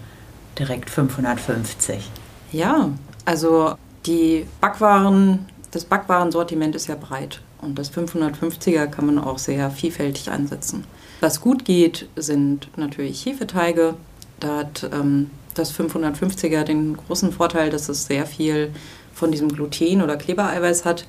direkt 0.57 0.89
550. 0.89 2.09
Ja, 2.51 2.89
also 3.25 3.75
die 4.05 4.45
Backwaren, 4.61 5.45
das 5.71 5.85
Backwarensortiment 5.85 6.75
ist 6.75 6.87
ja 6.87 6.95
breit 6.95 7.41
und 7.61 7.77
das 7.77 7.91
550er 7.91 8.87
kann 8.87 9.05
man 9.05 9.19
auch 9.19 9.37
sehr 9.37 9.69
vielfältig 9.69 10.31
einsetzen. 10.31 10.85
Was 11.21 11.41
gut 11.41 11.65
geht, 11.65 12.07
sind 12.15 12.69
natürlich 12.77 13.25
Hefeteige. 13.25 13.95
Da 14.39 14.57
hat 14.57 14.89
ähm, 14.93 15.29
das 15.53 15.73
550er 15.77 16.63
den 16.63 16.95
großen 16.95 17.31
Vorteil, 17.31 17.69
dass 17.69 17.89
es 17.89 18.05
sehr 18.05 18.25
viel 18.25 18.71
von 19.13 19.31
diesem 19.31 19.49
Gluten 19.49 20.01
oder 20.01 20.15
Klebereiweiß 20.15 20.85
hat, 20.85 21.05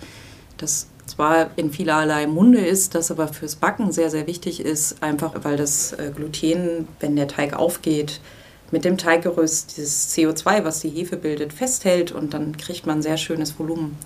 das 0.56 0.88
zwar 1.10 1.50
in 1.56 1.72
vielerlei 1.72 2.26
Munde 2.26 2.60
ist, 2.60 2.94
das 2.94 3.10
aber 3.10 3.28
fürs 3.28 3.56
Backen 3.56 3.92
sehr, 3.92 4.10
sehr 4.10 4.26
wichtig 4.26 4.60
ist, 4.60 5.02
einfach 5.02 5.32
weil 5.42 5.56
das 5.56 5.92
äh, 5.92 6.12
Gluten, 6.14 6.88
wenn 7.00 7.16
der 7.16 7.28
Teig 7.28 7.54
aufgeht, 7.54 8.20
mit 8.70 8.84
dem 8.84 8.96
Teiggerüst 8.96 9.76
dieses 9.76 10.14
CO2, 10.14 10.64
was 10.64 10.80
die 10.80 10.90
Hefe 10.90 11.16
bildet, 11.16 11.52
festhält 11.52 12.12
und 12.12 12.32
dann 12.34 12.56
kriegt 12.56 12.86
man 12.86 13.02
sehr 13.02 13.16
schönes 13.16 13.58
Volumen. 13.58 13.98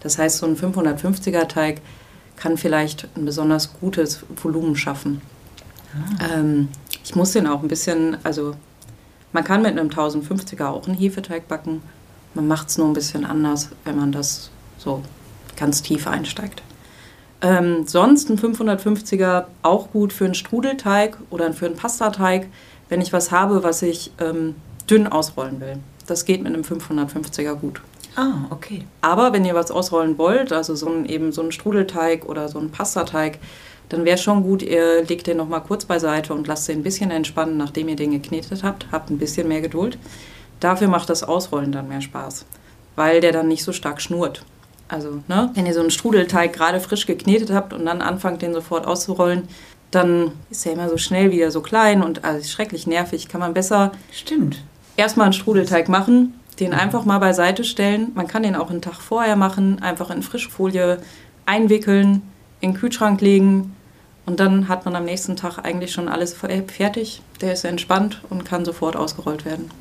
Das 0.00 0.18
heißt, 0.18 0.38
so 0.38 0.46
ein 0.46 0.56
550er 0.56 1.48
Teig 1.48 1.80
kann 2.36 2.56
vielleicht 2.56 3.08
ein 3.16 3.24
besonders 3.24 3.72
gutes 3.80 4.24
Volumen 4.42 4.76
schaffen. 4.76 5.20
Ah. 6.18 6.38
Ähm, 6.38 6.68
ich 7.02 7.16
muss 7.16 7.32
den 7.32 7.46
auch 7.46 7.62
ein 7.62 7.68
bisschen, 7.68 8.16
also 8.22 8.54
man 9.32 9.42
kann 9.42 9.62
mit 9.62 9.72
einem 9.72 9.88
1050er 9.88 10.66
auch 10.66 10.86
einen 10.86 10.96
Hefeteig 10.96 11.48
backen. 11.48 11.82
Man 12.34 12.46
macht 12.46 12.68
es 12.68 12.78
nur 12.78 12.86
ein 12.86 12.92
bisschen 12.92 13.24
anders, 13.24 13.70
wenn 13.84 13.96
man 13.96 14.12
das 14.12 14.50
so 14.78 15.02
ganz 15.56 15.82
tief 15.82 16.06
einsteigt. 16.06 16.62
Ähm, 17.40 17.86
sonst 17.86 18.30
ein 18.30 18.38
550er 18.38 19.44
auch 19.62 19.90
gut 19.90 20.12
für 20.12 20.24
einen 20.24 20.34
Strudelteig 20.34 21.18
oder 21.30 21.52
für 21.52 21.66
einen 21.66 21.76
Pastateig, 21.76 22.46
wenn 22.88 23.00
ich 23.00 23.12
was 23.12 23.30
habe, 23.30 23.62
was 23.62 23.82
ich 23.82 24.12
ähm, 24.18 24.54
dünn 24.88 25.06
ausrollen 25.06 25.60
will. 25.60 25.78
Das 26.06 26.24
geht 26.24 26.42
mit 26.42 26.54
einem 26.54 26.62
550er 26.62 27.54
gut. 27.54 27.80
Ah, 28.16 28.46
okay. 28.50 28.84
Aber 29.00 29.32
wenn 29.32 29.44
ihr 29.44 29.54
was 29.54 29.70
ausrollen 29.70 30.18
wollt, 30.18 30.52
also 30.52 30.74
so 30.74 30.88
ein, 30.88 31.06
eben 31.06 31.32
so 31.32 31.42
einen 31.42 31.52
Strudelteig 31.52 32.26
oder 32.26 32.48
so 32.48 32.58
einen 32.58 32.70
Pastateig, 32.70 33.38
dann 33.88 34.04
wäre 34.04 34.18
schon 34.18 34.42
gut, 34.42 34.62
ihr 34.62 35.04
legt 35.04 35.26
den 35.26 35.36
nochmal 35.36 35.62
kurz 35.62 35.84
beiseite 35.84 36.32
und 36.32 36.46
lasst 36.46 36.68
den 36.68 36.80
ein 36.80 36.82
bisschen 36.82 37.10
entspannen, 37.10 37.56
nachdem 37.56 37.88
ihr 37.88 37.96
den 37.96 38.12
geknetet 38.12 38.62
habt. 38.62 38.86
Habt 38.92 39.10
ein 39.10 39.18
bisschen 39.18 39.48
mehr 39.48 39.60
Geduld. 39.60 39.98
Dafür 40.60 40.88
macht 40.88 41.10
das 41.10 41.22
Ausrollen 41.22 41.72
dann 41.72 41.88
mehr 41.88 42.00
Spaß, 42.00 42.46
weil 42.96 43.20
der 43.20 43.32
dann 43.32 43.48
nicht 43.48 43.64
so 43.64 43.72
stark 43.72 44.00
schnurrt. 44.00 44.44
Also, 44.94 45.22
ne, 45.26 45.50
wenn 45.54 45.66
ihr 45.66 45.74
so 45.74 45.80
einen 45.80 45.90
Strudelteig 45.90 46.52
gerade 46.52 46.78
frisch 46.78 47.04
geknetet 47.04 47.50
habt 47.50 47.72
und 47.72 47.84
dann 47.84 48.00
anfangt, 48.00 48.42
den 48.42 48.54
sofort 48.54 48.86
auszurollen, 48.86 49.48
dann 49.90 50.30
ist 50.50 50.64
er 50.66 50.72
immer 50.72 50.88
so 50.88 50.98
schnell 50.98 51.32
wieder 51.32 51.50
so 51.50 51.62
klein 51.62 52.00
und 52.00 52.24
also 52.24 52.48
schrecklich 52.48 52.86
nervig. 52.86 53.28
Kann 53.28 53.40
man 53.40 53.54
besser 53.54 53.90
Stimmt. 54.12 54.62
erstmal 54.96 55.24
einen 55.24 55.32
Strudelteig 55.32 55.88
machen, 55.88 56.34
den 56.60 56.72
einfach 56.72 57.04
mal 57.04 57.18
beiseite 57.18 57.64
stellen. 57.64 58.12
Man 58.14 58.28
kann 58.28 58.44
den 58.44 58.54
auch 58.54 58.70
einen 58.70 58.82
Tag 58.82 59.00
vorher 59.00 59.34
machen, 59.34 59.82
einfach 59.82 60.10
in 60.10 60.22
Frischfolie 60.22 60.98
einwickeln, 61.44 62.22
in 62.60 62.70
den 62.70 62.78
Kühlschrank 62.78 63.20
legen 63.20 63.74
und 64.26 64.38
dann 64.38 64.68
hat 64.68 64.84
man 64.84 64.94
am 64.94 65.04
nächsten 65.04 65.34
Tag 65.34 65.58
eigentlich 65.58 65.90
schon 65.90 66.08
alles 66.08 66.34
fertig. 66.34 67.20
Der 67.40 67.54
ist 67.54 67.64
entspannt 67.64 68.20
und 68.30 68.44
kann 68.44 68.64
sofort 68.64 68.94
ausgerollt 68.94 69.44
werden. 69.44 69.72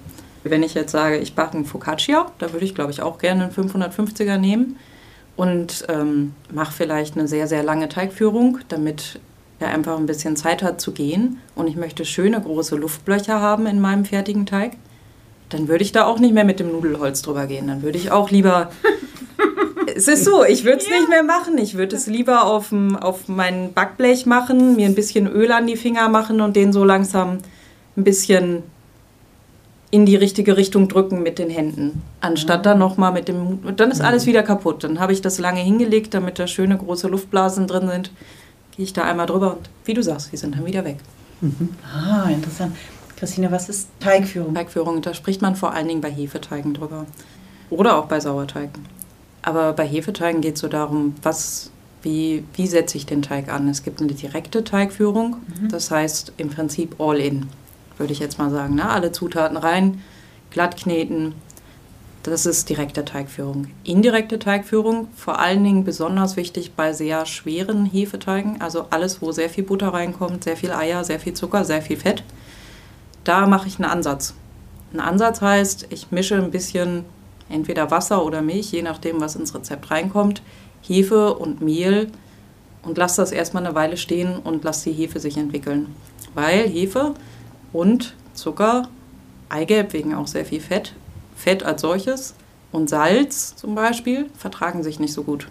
Wenn 0.44 0.64
ich 0.64 0.74
jetzt 0.74 0.92
sage, 0.92 1.18
ich 1.18 1.36
backe 1.36 1.54
einen 1.54 1.66
Focaccia, 1.66 2.32
da 2.40 2.52
würde 2.52 2.66
ich 2.66 2.74
glaube 2.74 2.90
ich 2.90 3.04
auch 3.04 3.20
gerne 3.20 3.44
einen 3.44 3.54
550er 3.54 4.38
nehmen 4.38 4.80
und 5.36 5.86
ähm, 5.90 6.34
mache 6.52 6.74
vielleicht 6.74 7.18
eine 7.18 7.28
sehr, 7.28 7.48
sehr 7.48 7.64
lange 7.64 7.90
Teigführung, 7.90 8.60
damit 8.70 9.20
er 9.60 9.70
einfach 9.70 9.98
ein 9.98 10.06
bisschen 10.06 10.36
Zeit 10.36 10.62
hat 10.62 10.82
zu 10.82 10.92
gehen 10.92 11.40
und 11.56 11.68
ich 11.68 11.76
möchte 11.76 12.06
schöne 12.06 12.40
große 12.42 12.76
Luftblöcher 12.76 13.40
haben 13.40 13.66
in 13.66 13.80
meinem 13.80 14.06
fertigen 14.06 14.46
Teig, 14.46 14.74
dann 15.54 15.68
würde 15.68 15.84
ich 15.84 15.92
da 15.92 16.06
auch 16.06 16.20
nicht 16.20 16.34
mehr 16.34 16.46
mit 16.46 16.60
dem 16.60 16.72
Nudelholz 16.72 17.22
drüber 17.22 17.46
gehen. 17.46 17.68
Dann 17.68 17.84
würde 17.84 17.98
ich 17.98 18.12
auch 18.12 18.32
lieber. 18.32 18.72
es 19.96 20.08
ist 20.08 20.26
so, 20.26 20.44
ich 20.44 20.64
würde 20.66 20.80
es 20.80 20.90
ja. 20.90 20.98
nicht 20.98 21.10
mehr 21.10 21.24
machen. 21.24 21.58
Ich 21.58 21.76
würde 21.76 21.96
es 21.96 22.08
lieber 22.08 22.46
auf, 22.46 22.74
auf 23.00 23.28
mein 23.28 23.74
Backblech 23.74 24.26
machen, 24.26 24.76
mir 24.76 24.88
ein 24.88 24.96
bisschen 24.96 25.28
Öl 25.28 25.52
an 25.52 25.68
die 25.68 25.78
Finger 25.78 26.10
machen 26.10 26.42
und 26.42 26.56
den 26.56 26.74
so 26.74 26.84
langsam 26.84 27.38
ein 27.96 28.04
bisschen 28.04 28.64
in 29.94 30.08
die 30.08 30.16
richtige 30.16 30.58
Richtung 30.58 30.88
drücken 30.88 31.22
mit 31.22 31.38
den 31.38 31.52
Händen, 31.52 32.02
anstatt 32.20 32.62
mhm. 32.62 32.64
dann 32.64 32.80
nochmal 32.80 33.12
mit 33.12 33.28
dem, 33.28 33.60
dann 33.76 33.92
ist 33.92 34.02
alles 34.02 34.24
mhm. 34.24 34.30
wieder 34.30 34.42
kaputt. 34.42 34.84
Dann 34.84 35.00
habe 35.00 35.14
ich 35.14 35.22
das 35.22 35.38
lange 35.38 35.60
hingelegt, 35.60 36.16
damit 36.16 36.40
da 36.40 36.48
schöne 36.48 36.76
große 36.76 37.08
Luftblasen 37.08 37.68
drin 37.68 37.88
sind. 37.88 38.12
Gehe 38.76 38.86
ich 38.86 38.94
da 38.94 39.04
einmal 39.04 39.28
drüber 39.28 39.52
und 39.58 39.70
wie 39.86 39.94
du 39.94 40.02
sagst, 40.02 40.32
die 40.32 40.38
sind 40.38 40.56
dann 40.56 40.66
wieder 40.66 40.84
weg. 40.84 40.98
Mhm. 41.42 41.70
Ah, 41.94 42.28
interessant. 42.28 42.76
Christine, 43.18 43.52
was 43.52 43.70
ist 43.70 43.88
Teigführung? 44.00 44.56
Teigführung, 44.56 45.04
da 45.04 45.14
spricht 45.14 45.44
man 45.44 45.56
vor 45.56 45.76
allen 45.76 45.88
Dingen 45.88 46.02
bei 46.02 46.10
Hefeteigen 46.10 46.74
drüber. 46.74 47.06
Oder 47.70 47.96
auch 47.98 48.06
bei 48.06 48.20
Sauerteigen. 48.20 48.88
Aber 49.44 49.74
bei 49.74 49.86
Hefeteigen 49.86 50.42
geht 50.42 50.56
es 50.56 50.62
so 50.62 50.70
darum, 50.70 51.14
was, 51.22 51.70
wie, 52.02 52.44
wie 52.56 52.66
setze 52.66 52.98
ich 52.98 53.06
den 53.06 53.22
Teig 53.22 53.54
an. 53.54 53.68
Es 53.70 53.84
gibt 53.84 54.02
eine 54.02 54.14
direkte 54.14 54.64
Teigführung, 54.64 55.36
mhm. 55.62 55.70
das 55.70 55.92
heißt 55.92 56.34
im 56.38 56.50
Prinzip 56.50 57.00
all 57.00 57.20
in 57.20 57.46
würde 57.98 58.14
ich 58.14 58.20
jetzt 58.20 58.40
mal 58.40 58.50
sagen. 58.50 58.76
Ne? 58.76 58.90
Alle 58.90 59.12
Zutaten 59.12 59.58
rein, 59.58 60.02
glatt 60.52 60.78
kneten. 60.78 61.36
Das 62.24 62.46
ist 62.46 62.70
direkte 62.70 63.04
Teigführung. 63.04 63.68
Indirekte 63.84 64.40
Teigführung, 64.40 65.10
vor 65.16 65.40
allen 65.40 65.64
Dingen 65.64 65.84
besonders 65.84 66.38
wichtig 66.38 66.74
bei 66.74 66.94
sehr 66.94 67.26
schweren 67.26 67.86
Hefeteigen, 67.86 68.62
also 68.62 68.86
alles, 68.92 69.22
wo 69.22 69.34
sehr 69.34 69.50
viel 69.50 69.66
Butter 69.66 69.90
reinkommt, 69.90 70.46
sehr 70.46 70.56
viel 70.56 70.72
Eier, 70.72 71.04
sehr 71.04 71.20
viel 71.20 71.34
Zucker, 71.34 71.66
sehr 71.66 71.82
viel 71.82 71.98
Fett. 71.98 72.24
Da 73.26 73.46
mache 73.46 73.68
ich 73.68 73.76
einen 73.76 73.90
Ansatz. 73.90 74.36
Ein 74.94 75.02
Ansatz 75.02 75.42
heißt, 75.42 75.88
ich 75.90 76.12
mische 76.12 76.36
ein 76.36 76.52
bisschen 76.52 77.04
entweder 77.50 77.92
Wasser 77.92 78.24
oder 78.24 78.42
Milch, 78.42 78.72
je 78.72 78.84
nachdem, 78.84 79.20
was 79.20 79.36
ins 79.36 79.54
Rezept 79.54 79.92
reinkommt, 79.92 80.42
Hefe 80.82 81.34
und 81.34 81.62
Mehl 81.62 82.10
und 82.84 82.98
lasse 82.98 83.22
das 83.22 83.32
erstmal 83.32 83.66
eine 83.66 83.76
Weile 83.76 83.98
stehen 83.98 84.38
und 84.38 84.64
lasse 84.64 84.90
die 84.90 84.96
Hefe 84.96 85.20
sich 85.20 85.38
entwickeln. 85.38 85.96
Weil 86.34 86.70
Hefe 86.70 87.16
und 87.74 88.16
Zucker, 88.34 88.88
Eigelb 89.50 89.94
wegen 89.94 90.14
auch 90.14 90.28
sehr 90.28 90.46
viel 90.46 90.62
Fett, 90.62 90.94
Fett 91.36 91.64
als 91.64 91.82
solches 91.82 92.36
und 92.72 92.90
Salz 92.90 93.56
zum 93.56 93.76
Beispiel 93.76 94.30
vertragen 94.38 94.84
sich 94.84 95.00
nicht 95.00 95.14
so 95.14 95.24
gut. 95.24 95.48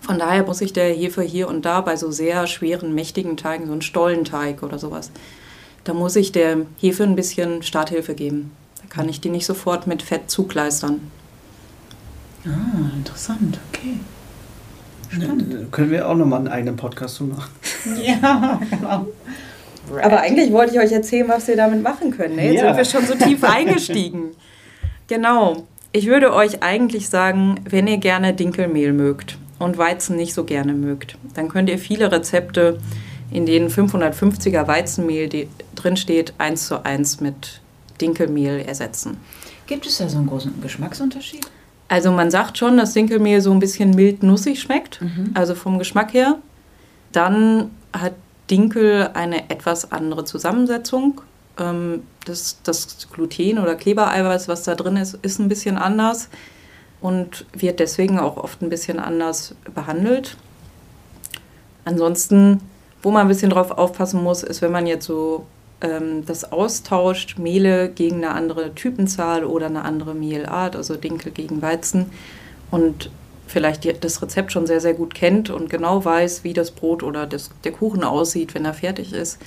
Von 0.00 0.18
daher 0.18 0.44
muss 0.44 0.60
ich 0.60 0.72
der 0.72 0.92
Hefe 0.92 1.22
hier 1.22 1.48
und 1.48 1.64
da 1.64 1.82
bei 1.82 1.96
so 1.96 2.10
sehr 2.10 2.46
schweren, 2.46 2.94
mächtigen 2.94 3.36
Teigen, 3.36 3.66
so 3.66 3.72
ein 3.72 3.82
Stollenteig 3.82 4.62
oder 4.62 4.78
sowas, 4.78 5.10
da 5.84 5.94
muss 5.94 6.16
ich 6.16 6.32
der 6.32 6.66
Hefe 6.78 7.04
ein 7.04 7.16
bisschen 7.16 7.62
Starthilfe 7.62 8.14
geben. 8.14 8.52
Da 8.80 8.88
kann 8.88 9.08
ich 9.08 9.20
die 9.20 9.30
nicht 9.30 9.46
sofort 9.46 9.86
mit 9.86 10.02
Fett 10.02 10.30
zukleistern. 10.30 11.00
Ah, 12.46 12.96
interessant, 12.96 13.58
okay. 13.68 14.00
Spannend. 15.10 15.72
Können 15.72 15.90
wir 15.90 16.08
auch 16.08 16.14
nochmal 16.14 16.38
einen 16.40 16.48
eigenen 16.48 16.76
Podcast 16.76 17.16
zu 17.16 17.24
machen? 17.24 17.50
Ja, 18.02 18.60
genau. 18.68 19.06
Aber 19.90 20.20
eigentlich 20.20 20.52
wollte 20.52 20.74
ich 20.74 20.80
euch 20.80 20.92
erzählen, 20.92 21.28
was 21.28 21.48
wir 21.48 21.56
damit 21.56 21.82
machen 21.82 22.10
können. 22.10 22.36
Ne? 22.36 22.52
Jetzt 22.52 22.62
ja. 22.62 22.68
sind 22.68 22.76
wir 22.76 22.84
schon 22.84 23.06
so 23.06 23.14
tief 23.14 23.44
eingestiegen. 23.44 24.30
Genau. 25.08 25.66
Ich 25.90 26.06
würde 26.06 26.32
euch 26.32 26.62
eigentlich 26.62 27.08
sagen, 27.08 27.56
wenn 27.68 27.88
ihr 27.88 27.98
gerne 27.98 28.32
Dinkelmehl 28.32 28.92
mögt 28.92 29.38
und 29.58 29.76
Weizen 29.76 30.14
nicht 30.14 30.34
so 30.34 30.44
gerne 30.44 30.72
mögt, 30.72 31.18
dann 31.34 31.48
könnt 31.48 31.68
ihr 31.68 31.78
viele 31.78 32.12
Rezepte, 32.12 32.78
in 33.32 33.44
denen 33.44 33.70
550er 33.70 34.68
Weizenmehl 34.68 35.48
drin 35.74 35.96
steht, 35.96 36.34
eins 36.38 36.68
zu 36.68 36.84
eins 36.84 37.20
mit 37.20 37.60
Dinkelmehl 38.00 38.60
ersetzen. 38.60 39.16
Gibt 39.66 39.84
es 39.84 39.98
da 39.98 40.08
so 40.08 40.18
einen 40.18 40.28
großen 40.28 40.60
Geschmacksunterschied? 40.62 41.46
Also 41.88 42.12
man 42.12 42.30
sagt 42.30 42.56
schon, 42.56 42.76
dass 42.76 42.92
Dinkelmehl 42.92 43.40
so 43.40 43.50
ein 43.50 43.58
bisschen 43.58 43.90
mild-nussig 43.90 44.60
schmeckt, 44.60 45.02
mhm. 45.02 45.30
also 45.34 45.56
vom 45.56 45.78
Geschmack 45.80 46.14
her. 46.14 46.38
Dann 47.10 47.72
hat 47.92 48.12
Dinkel 48.50 49.10
eine 49.14 49.50
etwas 49.50 49.92
andere 49.92 50.24
Zusammensetzung. 50.24 51.20
Ähm, 51.58 52.02
das, 52.24 52.58
das 52.62 53.08
Gluten 53.12 53.58
oder 53.58 53.74
Klebereiweiß, 53.74 54.48
was 54.48 54.64
da 54.64 54.74
drin 54.74 54.96
ist, 54.96 55.14
ist 55.22 55.38
ein 55.38 55.48
bisschen 55.48 55.78
anders 55.78 56.28
und 57.00 57.46
wird 57.52 57.80
deswegen 57.80 58.18
auch 58.18 58.36
oft 58.36 58.62
ein 58.62 58.68
bisschen 58.68 58.98
anders 58.98 59.54
behandelt. 59.74 60.36
Ansonsten, 61.84 62.60
wo 63.02 63.10
man 63.10 63.22
ein 63.22 63.28
bisschen 63.28 63.50
drauf 63.50 63.70
aufpassen 63.70 64.22
muss, 64.22 64.42
ist, 64.42 64.60
wenn 64.62 64.72
man 64.72 64.86
jetzt 64.86 65.06
so 65.06 65.46
ähm, 65.80 66.24
das 66.26 66.52
austauscht, 66.52 67.38
Mehle 67.38 67.88
gegen 67.88 68.16
eine 68.16 68.34
andere 68.34 68.74
Typenzahl 68.74 69.44
oder 69.44 69.66
eine 69.66 69.82
andere 69.82 70.14
Mehlart, 70.14 70.76
also 70.76 70.96
Dinkel 70.96 71.32
gegen 71.32 71.62
Weizen. 71.62 72.10
Und 72.70 73.10
vielleicht 73.50 74.04
das 74.04 74.22
Rezept 74.22 74.52
schon 74.52 74.66
sehr, 74.66 74.80
sehr 74.80 74.94
gut 74.94 75.14
kennt 75.14 75.50
und 75.50 75.68
genau 75.68 76.04
weiß, 76.04 76.44
wie 76.44 76.52
das 76.52 76.70
Brot 76.70 77.02
oder 77.02 77.26
das, 77.26 77.50
der 77.64 77.72
Kuchen 77.72 78.04
aussieht, 78.04 78.54
wenn 78.54 78.64
er 78.64 78.74
fertig 78.74 79.12
ist. 79.12 79.38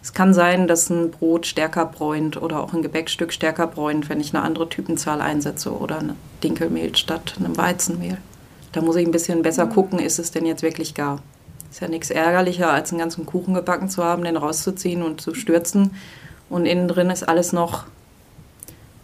Es 0.00 0.12
kann 0.12 0.32
sein, 0.32 0.68
dass 0.68 0.90
ein 0.90 1.10
Brot 1.10 1.44
stärker 1.46 1.84
bräunt 1.84 2.40
oder 2.40 2.62
auch 2.62 2.72
ein 2.72 2.82
Gebäckstück 2.82 3.32
stärker 3.32 3.66
bräunt, 3.66 4.08
wenn 4.08 4.20
ich 4.20 4.32
eine 4.34 4.44
andere 4.44 4.68
Typenzahl 4.68 5.20
einsetze 5.20 5.76
oder 5.76 5.98
ein 5.98 6.12
Dinkelmehl 6.42 6.94
statt 6.96 7.34
einem 7.38 7.56
Weizenmehl. 7.56 8.18
Da 8.72 8.80
muss 8.80 8.96
ich 8.96 9.04
ein 9.04 9.10
bisschen 9.12 9.42
besser 9.42 9.66
gucken, 9.66 9.98
ist 9.98 10.18
es 10.18 10.30
denn 10.30 10.46
jetzt 10.46 10.62
wirklich 10.62 10.94
gar. 10.94 11.20
Ist 11.70 11.80
ja 11.80 11.88
nichts 11.88 12.10
ärgerlicher, 12.10 12.70
als 12.72 12.92
einen 12.92 13.00
ganzen 13.00 13.26
Kuchen 13.26 13.54
gebacken 13.54 13.88
zu 13.90 14.04
haben, 14.04 14.24
den 14.24 14.36
rauszuziehen 14.36 15.02
und 15.02 15.20
zu 15.20 15.34
stürzen. 15.34 15.96
Und 16.48 16.64
innen 16.64 16.86
drin 16.88 17.10
ist 17.10 17.28
alles 17.28 17.52
noch 17.52 17.84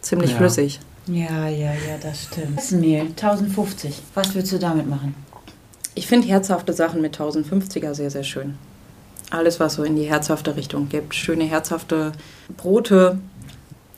ziemlich 0.01 0.31
Ja. 0.31 0.37
flüssig. 0.39 0.81
Ja, 1.07 1.49
ja, 1.49 1.73
ja, 1.73 1.99
das 2.01 2.25
stimmt. 2.25 2.57
Das 2.57 2.71
Mehl, 2.71 3.03
1050. 3.03 4.03
Was 4.15 4.35
willst 4.35 4.53
du 4.53 4.59
damit 4.59 4.89
machen? 4.89 5.15
Ich 5.95 6.07
finde 6.07 6.27
herzhafte 6.29 6.73
Sachen 6.73 7.01
mit 7.01 7.19
1050er 7.19 7.95
sehr, 7.95 8.11
sehr 8.11 8.25
schön. 8.25 8.55
Alles, 9.31 9.61
was 9.61 9.75
so 9.75 9.85
in 9.85 9.97
die 9.97 10.05
herzhafte 10.05 10.57
Richtung 10.57 10.89
gibt. 10.89 11.15
Schöne 11.15 11.45
herzhafte 11.45 12.13
Brote. 12.57 13.19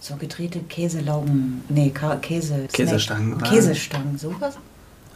So 0.00 0.16
gedrehte 0.16 0.60
Käselaugen. 0.60 1.62
Nee, 1.68 1.90
Ka 1.90 2.16
Käse. 2.16 2.66
Käsestangen, 2.72 3.34
oder? 3.34 3.46
Käsestangen, 3.48 4.18
sowas? 4.18 4.58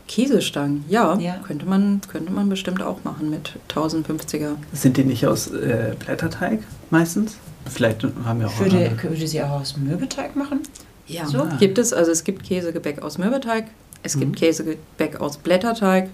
Käsestangen, 0.09 0.85
ja, 0.89 1.17
Ja. 1.21 1.37
Könnte, 1.47 1.67
man, 1.67 2.01
könnte 2.11 2.33
man 2.33 2.49
bestimmt 2.49 2.83
auch 2.83 3.05
machen 3.05 3.31
mit 3.31 3.53
1050er. 3.73 4.57
Sind 4.73 4.97
die 4.97 5.05
nicht 5.05 5.25
aus 5.25 5.53
äh, 5.53 5.95
Blätterteig 5.97 6.61
meistens? 6.91 7.37
Vielleicht 7.67 8.03
haben 8.25 8.41
wir 8.41 8.49
auch 8.49 8.53
Ich 8.53 8.73
würde, 8.73 8.97
würde 9.01 9.27
sie 9.29 9.41
auch 9.43 9.61
aus 9.61 9.77
Mürbeteig 9.77 10.35
machen. 10.35 10.63
Ja, 11.12 11.26
So? 11.26 11.47
gibt 11.59 11.79
es. 11.79 11.93
Also 11.93 12.11
es 12.12 12.25
gibt 12.25 12.45
Käsegebäck 12.45 13.02
aus 13.02 13.19
Mürbeteig, 13.19 13.64
es 14.02 14.17
Mhm. 14.17 14.21
gibt 14.21 14.37
Käsegebäck 14.37 15.21
aus 15.21 15.37
Blätterteig. 15.38 16.09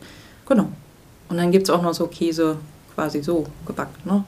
Genau. 0.49 0.69
Und 1.29 1.37
dann 1.39 1.51
gibt 1.51 1.65
es 1.69 1.71
auch 1.71 1.83
noch 1.83 1.95
so 1.95 2.07
Käse 2.07 2.57
quasi 2.95 3.23
so 3.23 3.47
gebacken. 3.67 3.95
Ne? 4.05 4.25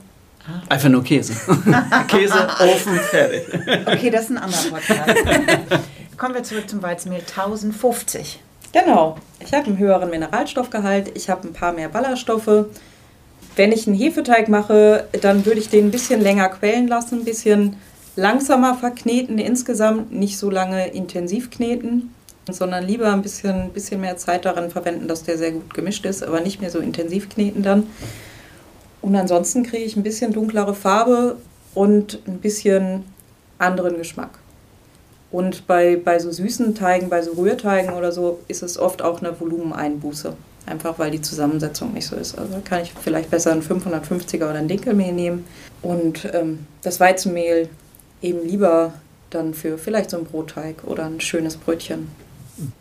Einfach 0.69 0.89
nur 0.89 1.05
Käse. 1.05 1.35
Käse, 2.09 2.49
Ofen, 2.61 2.95
fertig. 3.11 3.43
Okay, 3.87 4.11
das 4.11 4.25
ist 4.25 4.31
ein 4.31 4.39
anderer 4.39 4.63
Podcast. 4.71 5.15
Kommen 6.17 6.35
wir 6.35 6.43
zurück 6.43 6.69
zum 6.69 6.83
Weizenmehl. 6.83 7.21
1050. 7.21 8.41
Genau. 8.73 9.17
Ich 9.41 9.53
habe 9.55 9.67
einen 9.67 9.79
höheren 9.79 10.11
Mineralstoffgehalt, 10.11 11.13
ich 11.17 11.29
habe 11.31 11.47
ein 11.49 11.53
paar 11.53 11.73
mehr 11.73 11.89
Ballaststoffe. 11.89 12.67
Wenn 13.57 13.73
ich 13.73 13.87
einen 13.87 13.97
Hefeteig 13.97 14.49
mache, 14.49 15.07
dann 15.21 15.45
würde 15.47 15.61
ich 15.61 15.69
den 15.69 15.87
ein 15.87 15.91
bisschen 15.91 16.21
länger 16.21 16.49
quellen 16.49 16.89
lassen, 16.89 17.21
ein 17.21 17.25
bisschen 17.25 17.77
langsamer 18.19 18.75
verkneten 18.75 19.39
insgesamt, 19.39 20.13
nicht 20.13 20.39
so 20.39 20.51
lange 20.51 20.89
intensiv 20.89 21.51
kneten, 21.51 22.13
sondern 22.51 22.85
lieber 22.85 23.13
ein 23.13 23.23
bisschen, 23.23 23.71
bisschen 23.71 24.01
mehr 24.01 24.17
Zeit 24.17 24.45
daran 24.45 24.71
verwenden, 24.71 25.07
dass 25.07 25.23
der 25.23 25.39
sehr 25.39 25.53
gut 25.53 25.73
gemischt 25.73 26.05
ist, 26.05 26.25
aber 26.25 26.41
nicht 26.41 26.61
mehr 26.61 26.71
so 26.71 26.81
intensiv 26.81 27.29
kneten 27.29 27.63
dann. 27.63 27.87
Und 29.03 29.15
ansonsten 29.15 29.63
kriege 29.63 29.85
ich 29.85 29.97
ein 29.97 30.03
bisschen 30.03 30.33
dunklere 30.33 30.75
Farbe 30.75 31.37
und 31.75 32.19
ein 32.27 32.39
bisschen 32.39 33.05
anderen 33.59 33.97
Geschmack. 33.97 34.41
Und 35.31 35.69
bei, 35.69 35.95
bei 35.97 36.19
so 36.19 36.33
süßen 36.33 36.75
Teigen, 36.75 37.11
bei 37.11 37.23
so 37.23 37.33
Rührteigen 37.33 37.93
oder 37.93 38.11
so, 38.11 38.41
ist 38.49 38.65
es 38.65 38.79
oft 38.79 39.01
auch 39.01 39.21
eine 39.21 39.39
Volumeneinbuße. 39.39 40.35
Einfach 40.67 40.99
weil 40.99 41.13
die 41.13 41.23
Zusammensetzung 41.23 41.93
nicht 41.93 42.07
so 42.07 42.17
ist. 42.17 42.37
Also 42.37 42.55
kann 42.65 42.83
ich 42.83 42.93
vielleicht 42.93 43.31
besser 43.31 43.53
einen 43.53 43.63
550er 43.63 44.51
oder 44.51 44.55
ein 44.55 44.69
Dinkelmehl 44.69 45.13
nehmen. 45.13 45.45
Und 45.83 46.29
ähm, 46.35 46.67
das 46.83 46.99
Weizenmehl 46.99 47.69
eben 48.23 48.47
lieber 48.47 48.93
dann 49.31 49.55
für 49.55 49.79
vielleicht 49.79 50.11
so 50.11 50.17
einen 50.17 50.27
Brotteig 50.27 50.85
oder 50.85 51.05
ein 51.07 51.21
schönes 51.21 51.57
Brötchen. 51.57 52.09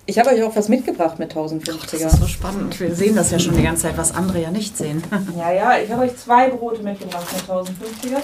Ich 0.08 0.18
habe 0.18 0.30
euch 0.32 0.42
auch 0.44 0.56
was 0.56 0.70
mitgebracht 0.70 1.20
mit 1.20 1.34
1050er. 1.34 2.28
spannend. 2.28 2.80
Wir 2.80 2.96
sehen 2.96 3.16
das 3.16 3.30
ja 3.32 3.38
schon 3.38 3.56
die 3.56 3.62
ganze 3.62 3.84
Zeit, 3.84 3.98
was 3.98 4.14
andere 4.14 4.42
ja 4.42 4.50
nicht 4.50 4.76
sehen. 4.76 5.04
Ja, 5.38 5.52
ja, 5.52 5.78
ich 5.78 5.92
habe 5.92 6.04
euch 6.04 6.18
zwei 6.18 6.50
Brote 6.50 6.82
mitgebracht 6.82 7.28
mit 7.32 7.44
1050er. 7.44 8.22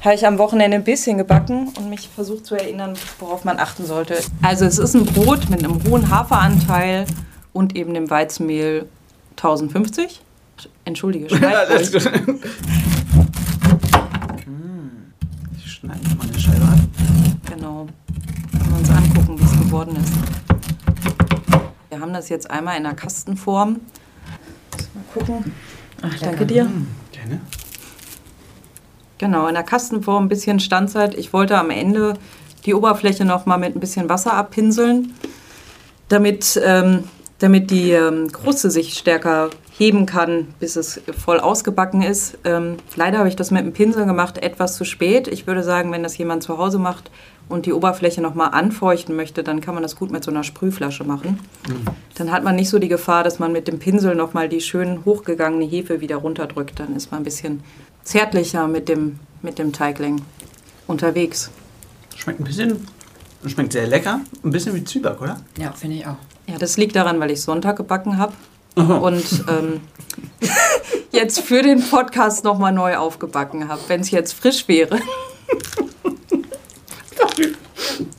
Habe 0.00 0.14
ich 0.14 0.24
am 0.24 0.38
Wochenende 0.38 0.76
ein 0.76 0.84
bisschen 0.84 1.18
gebacken 1.18 1.72
und 1.76 1.90
mich 1.90 2.08
versucht 2.08 2.46
zu 2.46 2.54
erinnern, 2.54 2.94
worauf 3.18 3.44
man 3.44 3.58
achten 3.58 3.84
sollte. 3.84 4.18
Also 4.42 4.64
es 4.64 4.78
ist 4.78 4.94
ein 4.94 5.06
Brot 5.06 5.50
mit 5.50 5.64
einem 5.64 5.82
hohen 5.84 6.08
Haferanteil 6.08 7.06
und 7.52 7.74
eben 7.74 7.94
dem 7.94 8.08
Weizenmehl 8.08 8.86
1050. 9.32 10.20
Entschuldige, 10.84 11.28
schneid 11.34 11.68
Alles 11.68 11.92
ruhig. 15.94 16.02
gut. 16.02 16.08
Ich 16.08 16.08
schneide 16.08 16.08
noch 16.08 16.16
mal 16.16 16.28
eine 16.28 16.38
Scheibe 16.38 16.64
ab. 16.64 16.78
Genau. 17.50 17.86
Können 18.52 18.70
wir 18.70 18.78
uns 18.78 18.90
angucken, 18.90 19.38
wie 19.38 19.44
es 19.44 19.52
geworden 19.52 19.96
ist. 19.96 20.12
Wir 21.90 22.00
haben 22.00 22.12
das 22.12 22.28
jetzt 22.28 22.50
einmal 22.50 22.76
in 22.76 22.86
einer 22.86 22.94
Kastenform. 22.94 23.80
Mal 24.94 25.04
gucken. 25.12 25.52
Ach, 26.02 26.18
Danke 26.20 26.46
dir. 26.46 26.70
Gerne. 27.12 27.40
Genau, 29.18 29.48
in 29.48 29.54
der 29.54 29.64
Kastenform 29.64 30.26
ein 30.26 30.28
bisschen 30.28 30.60
Standzeit. 30.60 31.14
Ich 31.14 31.32
wollte 31.32 31.58
am 31.58 31.70
Ende 31.70 32.14
die 32.66 32.74
Oberfläche 32.74 33.24
noch 33.24 33.46
mal 33.46 33.56
mit 33.56 33.74
ein 33.74 33.80
bisschen 33.80 34.08
Wasser 34.08 34.34
abpinseln, 34.34 35.14
damit, 36.08 36.60
ähm, 36.64 37.04
damit 37.38 37.70
die 37.70 37.90
ähm, 37.90 38.30
Kruste 38.30 38.70
sich 38.70 38.94
stärker 38.94 39.50
heben 39.78 40.06
kann, 40.06 40.48
bis 40.58 40.74
es 40.74 41.00
voll 41.16 41.38
ausgebacken 41.38 42.02
ist. 42.02 42.36
Ähm, 42.44 42.76
leider 42.96 43.18
habe 43.18 43.28
ich 43.28 43.36
das 43.36 43.52
mit 43.52 43.64
dem 43.64 43.72
Pinsel 43.72 44.06
gemacht, 44.06 44.38
etwas 44.38 44.76
zu 44.76 44.84
spät. 44.84 45.28
Ich 45.28 45.46
würde 45.46 45.62
sagen, 45.62 45.92
wenn 45.92 46.02
das 46.02 46.18
jemand 46.18 46.42
zu 46.42 46.58
Hause 46.58 46.78
macht 46.78 47.12
und 47.48 47.64
die 47.64 47.72
Oberfläche 47.72 48.20
noch 48.20 48.34
mal 48.34 48.48
anfeuchten 48.48 49.14
möchte, 49.14 49.44
dann 49.44 49.60
kann 49.60 49.74
man 49.74 49.84
das 49.84 49.94
gut 49.94 50.10
mit 50.10 50.24
so 50.24 50.32
einer 50.32 50.42
Sprühflasche 50.42 51.04
machen. 51.04 51.38
Dann 52.16 52.32
hat 52.32 52.42
man 52.42 52.56
nicht 52.56 52.68
so 52.68 52.80
die 52.80 52.88
Gefahr, 52.88 53.22
dass 53.22 53.38
man 53.38 53.52
mit 53.52 53.68
dem 53.68 53.78
Pinsel 53.78 54.16
noch 54.16 54.34
mal 54.34 54.48
die 54.48 54.60
schön 54.60 55.04
hochgegangene 55.04 55.64
Hefe 55.64 56.00
wieder 56.00 56.16
runterdrückt. 56.16 56.80
Dann 56.80 56.96
ist 56.96 57.12
man 57.12 57.20
ein 57.20 57.24
bisschen 57.24 57.62
zärtlicher 58.02 58.66
mit 58.66 58.88
dem, 58.88 59.20
mit 59.42 59.60
dem 59.60 59.72
Teigling 59.72 60.20
unterwegs. 60.88 61.50
Schmeckt 62.16 62.40
ein 62.40 62.44
bisschen, 62.44 62.88
schmeckt 63.46 63.72
sehr 63.72 63.86
lecker. 63.86 64.20
Ein 64.42 64.50
bisschen 64.50 64.74
wie 64.74 64.82
Zwieback, 64.82 65.22
oder? 65.22 65.40
Ja, 65.56 65.70
finde 65.70 65.96
ich 65.96 66.06
auch. 66.06 66.16
Ja, 66.48 66.58
das 66.58 66.76
liegt 66.76 66.96
daran, 66.96 67.20
weil 67.20 67.30
ich 67.30 67.42
Sonntag 67.42 67.76
gebacken 67.76 68.18
habe 68.18 68.32
und 68.78 69.44
ähm, 69.48 69.80
jetzt 71.12 71.40
für 71.40 71.62
den 71.62 71.82
Podcast 71.82 72.44
nochmal 72.44 72.72
neu 72.72 72.96
aufgebacken 72.96 73.68
habe. 73.68 73.80
Wenn 73.88 74.00
es 74.00 74.10
jetzt 74.10 74.32
frisch 74.32 74.68
wäre. 74.68 74.98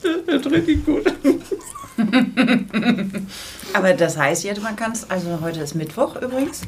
Das 0.01 0.27
wird 0.27 0.51
richtig 0.51 0.85
gut. 0.85 1.05
Aber 3.73 3.93
das 3.93 4.17
heißt 4.17 4.43
jetzt, 4.43 4.61
man 4.61 4.75
kann 4.75 4.91
es, 4.91 5.09
also 5.09 5.39
heute 5.41 5.61
ist 5.61 5.75
Mittwoch 5.75 6.15
übrigens. 6.21 6.61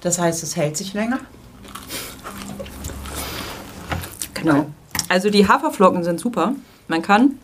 Das 0.00 0.18
heißt, 0.18 0.42
es 0.42 0.56
hält 0.56 0.76
sich 0.76 0.94
länger. 0.94 1.20
Genau. 4.34 4.66
Also 5.08 5.30
die 5.30 5.46
Haferflocken 5.46 6.02
sind 6.04 6.18
super. 6.18 6.54
Man 6.88 7.02
kann, 7.02 7.38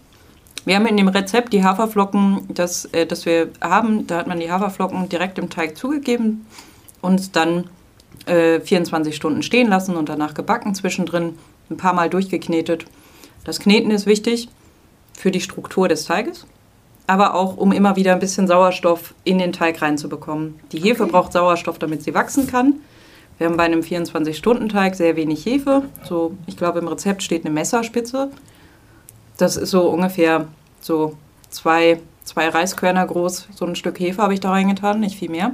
wir 0.65 0.77
haben 0.77 0.87
in 0.87 0.97
dem 0.97 1.09
Rezept 1.09 1.53
die 1.53 1.65
Haferflocken, 1.65 2.47
das, 2.49 2.87
äh, 2.87 3.07
das 3.07 3.27
wir 3.27 3.51
haben, 3.61 4.07
da 4.07 4.19
hat 4.19 4.27
man 4.27 4.41
die 4.41 4.51
Haferflocken 4.51 5.09
direkt 5.09 5.39
im 5.39 5.51
Teig 5.51 5.77
zugegeben 5.77 6.47
und 7.01 7.37
dann 7.37 7.65
äh, 8.27 8.61
24 8.61 9.15
Stunden 9.15 9.43
stehen 9.43 9.69
lassen 9.69 9.97
und 9.97 10.09
danach 10.09 10.35
gebacken 10.35 10.75
zwischendrin, 10.75 11.39
ein 11.71 11.77
paar 11.77 11.93
Mal 11.93 12.09
durchgeknetet. 12.11 12.87
Das 13.45 13.61
Kneten 13.61 13.91
ist 13.91 14.07
wichtig 14.07 14.49
für 15.15 15.31
die 15.31 15.41
Struktur 15.41 15.89
des 15.89 16.05
Teiges, 16.05 16.47
aber 17.07 17.35
auch 17.35 17.57
um 17.57 17.73
immer 17.73 17.97
wieder 17.97 18.13
ein 18.13 18.21
bisschen 18.21 18.47
Sauerstoff 18.47 19.15
in 19.25 19.39
den 19.39 19.53
Teig 19.53 19.81
reinzubekommen. 19.81 20.61
Die 20.73 20.81
Hefe 20.81 21.07
braucht 21.07 21.33
Sauerstoff, 21.33 21.79
damit 21.79 22.03
sie 22.03 22.15
wachsen 22.15 22.47
kann. 22.47 22.75
Wir 23.39 23.47
haben 23.47 23.57
bei 23.57 23.65
einem 23.65 23.81
24-Stunden-Teig 23.81 24.97
sehr 24.97 25.15
wenig 25.15 25.47
Hefe. 25.47 25.85
So, 26.05 26.35
ich 26.47 26.57
glaube, 26.57 26.81
im 26.81 26.89
Rezept 26.89 27.23
steht 27.23 27.45
eine 27.45 27.55
Messerspitze. 27.55 28.31
Das 29.39 29.57
ist 29.57 29.71
so 29.71 29.89
ungefähr 29.89 30.47
so 30.81 31.17
zwei, 31.49 32.01
zwei 32.25 32.49
Reiskörner 32.51 33.07
groß. 33.07 33.49
So 33.55 33.65
ein 33.65 33.77
Stück 33.77 33.99
Hefe 33.99 34.23
habe 34.23 34.35
ich 34.35 34.41
da 34.41 34.51
reingetan, 34.51 35.01
nicht 35.01 35.19
viel 35.19 35.31
mehr. 35.31 35.53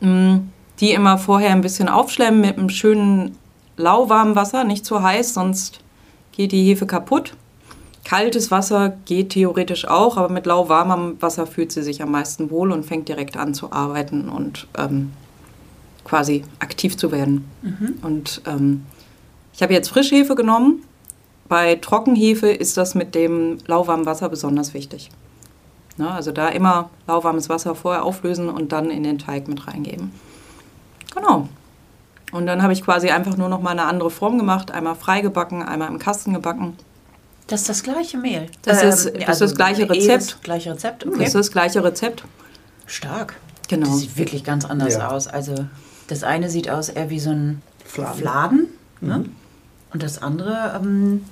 Mm, 0.00 0.48
Die 0.80 0.92
immer 0.92 1.18
vorher 1.18 1.50
ein 1.50 1.60
bisschen 1.60 1.88
aufschlemmen 1.88 2.40
mit 2.40 2.56
einem 2.56 2.70
schönen 2.70 3.36
lauwarmen 3.76 4.36
Wasser, 4.36 4.64
nicht 4.64 4.84
zu 4.84 5.02
heiß, 5.02 5.34
sonst 5.34 5.80
geht 6.32 6.52
die 6.52 6.64
Hefe 6.64 6.86
kaputt. 6.86 7.34
Kaltes 8.04 8.50
Wasser 8.50 8.96
geht 9.04 9.30
theoretisch 9.30 9.86
auch, 9.86 10.16
aber 10.16 10.28
mit 10.28 10.46
lauwarmem 10.46 11.20
Wasser 11.20 11.46
fühlt 11.46 11.72
sie 11.72 11.82
sich 11.82 12.00
am 12.00 12.12
meisten 12.12 12.50
wohl 12.50 12.72
und 12.72 12.86
fängt 12.86 13.08
direkt 13.08 13.36
an 13.36 13.54
zu 13.54 13.72
arbeiten 13.72 14.28
und 14.28 14.66
ähm, 14.78 15.12
quasi 16.04 16.44
aktiv 16.60 16.96
zu 16.96 17.12
werden. 17.12 17.44
Und 18.02 18.40
ähm, 18.46 18.86
ich 19.52 19.62
habe 19.62 19.74
jetzt 19.74 19.88
Frischhefe 19.88 20.34
genommen. 20.36 20.84
Bei 21.48 21.76
Trockenhefe 21.76 22.50
ist 22.50 22.76
das 22.76 22.94
mit 22.94 23.14
dem 23.14 23.58
lauwarmen 23.66 24.06
Wasser 24.06 24.28
besonders 24.28 24.74
wichtig. 24.74 25.10
Ne, 25.96 26.10
also 26.10 26.30
da 26.30 26.48
immer 26.48 26.90
lauwarmes 27.06 27.48
Wasser 27.48 27.74
vorher 27.74 28.04
auflösen 28.04 28.48
und 28.48 28.70
dann 28.72 28.90
in 28.90 29.02
den 29.02 29.18
Teig 29.18 29.48
mit 29.48 29.66
reingeben. 29.66 30.12
Genau. 31.14 31.48
Und 32.30 32.46
dann 32.46 32.62
habe 32.62 32.72
ich 32.72 32.84
quasi 32.84 33.08
einfach 33.10 33.36
nur 33.36 33.48
noch 33.48 33.62
mal 33.62 33.70
eine 33.70 33.84
andere 33.84 34.10
Form 34.10 34.36
gemacht. 34.38 34.70
Einmal 34.70 34.94
frei 34.94 35.22
gebacken, 35.22 35.62
einmal 35.62 35.88
im 35.88 35.98
Kasten 35.98 36.34
gebacken. 36.34 36.76
Das 37.46 37.62
ist 37.62 37.68
das 37.70 37.82
gleiche 37.82 38.18
Mehl. 38.18 38.46
Das 38.62 38.82
ist- 38.82 39.06
das 39.26 39.28
ist 39.32 39.40
das 39.40 39.54
gleiche 39.54 39.88
Rezept. 39.88 40.22
Das 40.34 40.40
gleiche 40.42 40.70
Rezept, 40.72 41.06
okay. 41.06 41.16
Das 41.18 41.28
ist 41.28 41.34
das 41.34 41.50
gleiche 41.50 41.82
Rezept. 41.82 42.24
Stark. 42.86 43.36
Genau. 43.68 43.86
Das 43.86 43.98
sieht 44.00 44.16
wirklich 44.18 44.44
ganz 44.44 44.66
anders 44.66 44.94
Ja. 44.94 45.10
aus. 45.10 45.26
Also 45.26 45.54
das 46.08 46.22
eine 46.22 46.50
sieht 46.50 46.68
aus 46.70 46.90
eher 46.90 47.08
wie 47.10 47.18
so 47.18 47.30
ein 47.30 47.62
Fladen. 47.84 48.18
Fladen. 48.20 48.66
Ne? 49.00 49.24
Und 49.92 50.02
das 50.02 50.20
andere, 50.20 50.78
ähm, 50.80 51.24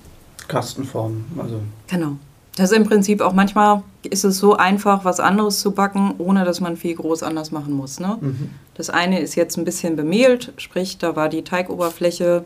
Kastenform. 0.47 1.25
Also 1.37 1.59
Genau. 1.87 2.17
Das 2.55 2.71
ist 2.71 2.77
im 2.77 2.85
Prinzip 2.85 3.21
auch 3.21 3.33
manchmal 3.33 3.83
ist 4.01 4.25
es 4.25 4.39
so 4.39 4.55
einfach, 4.55 5.05
was 5.05 5.19
anderes 5.19 5.59
zu 5.59 5.73
backen, 5.73 6.15
ohne 6.17 6.43
dass 6.43 6.59
man 6.59 6.75
viel 6.75 6.95
groß 6.95 7.21
anders 7.21 7.51
machen 7.51 7.73
muss. 7.73 7.99
Ne? 7.99 8.17
Mhm. 8.19 8.49
Das 8.73 8.89
eine 8.89 9.19
ist 9.19 9.35
jetzt 9.35 9.57
ein 9.57 9.65
bisschen 9.65 9.95
bemehlt, 9.95 10.53
sprich, 10.57 10.97
da 10.97 11.15
war 11.15 11.29
die 11.29 11.43
Teigoberfläche 11.43 12.45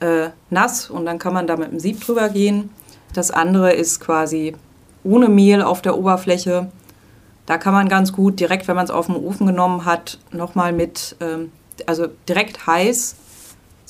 äh, 0.00 0.30
nass 0.50 0.90
und 0.90 1.06
dann 1.06 1.20
kann 1.20 1.32
man 1.32 1.46
da 1.46 1.56
mit 1.56 1.70
dem 1.70 1.78
Sieb 1.78 2.00
drüber 2.00 2.28
gehen. 2.28 2.70
Das 3.14 3.30
andere 3.30 3.72
ist 3.72 4.00
quasi 4.00 4.56
ohne 5.04 5.28
Mehl 5.28 5.62
auf 5.62 5.80
der 5.80 5.96
Oberfläche. 5.96 6.68
Da 7.46 7.56
kann 7.56 7.72
man 7.72 7.88
ganz 7.88 8.12
gut 8.12 8.40
direkt, 8.40 8.66
wenn 8.66 8.76
man 8.76 8.84
es 8.84 8.90
auf 8.90 9.06
den 9.06 9.16
Ofen 9.16 9.46
genommen 9.46 9.84
hat, 9.84 10.18
nochmal 10.32 10.72
mit, 10.72 11.16
ähm, 11.20 11.52
also 11.86 12.08
direkt 12.28 12.66
heiß, 12.66 13.14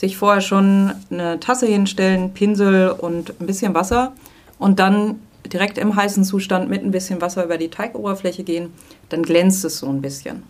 sich 0.00 0.16
vorher 0.16 0.40
schon 0.40 0.92
eine 1.10 1.38
Tasse 1.40 1.66
hinstellen, 1.66 2.32
Pinsel 2.32 2.88
und 2.90 3.38
ein 3.38 3.46
bisschen 3.46 3.74
Wasser 3.74 4.14
und 4.58 4.78
dann 4.78 5.20
direkt 5.52 5.76
im 5.76 5.94
heißen 5.94 6.24
Zustand 6.24 6.70
mit 6.70 6.82
ein 6.82 6.90
bisschen 6.90 7.20
Wasser 7.20 7.44
über 7.44 7.58
die 7.58 7.68
Teigoberfläche 7.68 8.42
gehen, 8.42 8.72
dann 9.10 9.22
glänzt 9.22 9.62
es 9.62 9.78
so 9.78 9.88
ein 9.88 10.00
bisschen. 10.00 10.42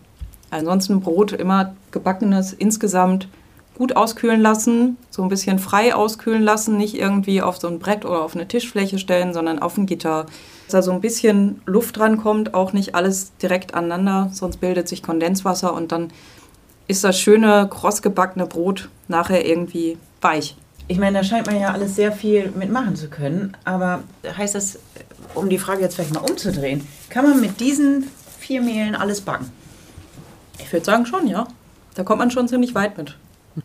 Ansonsten 0.51 1.01
Brot 1.01 1.33
immer 1.33 1.75
gebackenes 1.91 2.53
insgesamt 2.53 3.27
gut 3.77 3.97
auskühlen 3.97 4.39
lassen, 4.39 4.95
so 5.09 5.21
ein 5.21 5.29
bisschen 5.29 5.59
frei 5.59 5.95
auskühlen 5.95 6.43
lassen, 6.43 6.77
nicht 6.77 6.97
irgendwie 6.97 7.41
auf 7.41 7.57
so 7.57 7.67
ein 7.67 7.79
Brett 7.79 8.05
oder 8.05 8.21
auf 8.21 8.35
eine 8.35 8.47
Tischfläche 8.47 8.99
stellen, 8.99 9.33
sondern 9.33 9.59
auf 9.59 9.77
ein 9.77 9.85
Gitter. 9.85 10.27
Dass 10.67 10.71
da 10.71 10.81
so 10.81 10.91
ein 10.93 11.01
bisschen 11.01 11.61
Luft 11.65 11.99
rankommt, 11.99 12.53
auch 12.53 12.71
nicht 12.71 12.95
alles 12.95 13.35
direkt 13.41 13.73
aneinander, 13.73 14.29
sonst 14.31 14.61
bildet 14.61 14.87
sich 14.87 15.03
Kondenswasser 15.03 15.73
und 15.73 15.91
dann 15.91 16.09
ist 16.91 17.03
das 17.03 17.19
schöne, 17.19 17.67
krossgebackene 17.69 18.45
Brot 18.45 18.89
nachher 19.07 19.45
irgendwie 19.45 19.97
weich. 20.21 20.55
Ich 20.87 20.99
meine, 20.99 21.19
da 21.19 21.23
scheint 21.23 21.47
man 21.47 21.59
ja 21.59 21.71
alles 21.71 21.95
sehr 21.95 22.11
viel 22.11 22.51
mitmachen 22.51 22.95
zu 22.95 23.09
können, 23.09 23.55
aber 23.63 24.03
heißt 24.37 24.55
das, 24.55 24.77
um 25.33 25.49
die 25.49 25.57
Frage 25.57 25.81
jetzt 25.81 25.95
vielleicht 25.95 26.13
mal 26.13 26.19
umzudrehen, 26.19 26.85
kann 27.09 27.27
man 27.27 27.39
mit 27.39 27.59
diesen 27.59 28.09
vier 28.39 28.61
Mehlen 28.61 28.95
alles 28.95 29.21
backen? 29.21 29.51
Ich 30.59 30.71
würde 30.71 30.85
sagen 30.85 31.05
schon, 31.05 31.27
ja. 31.27 31.47
Da 31.95 32.03
kommt 32.03 32.19
man 32.19 32.31
schon 32.31 32.47
ziemlich 32.47 32.75
weit 32.75 32.97
mit. 32.97 33.17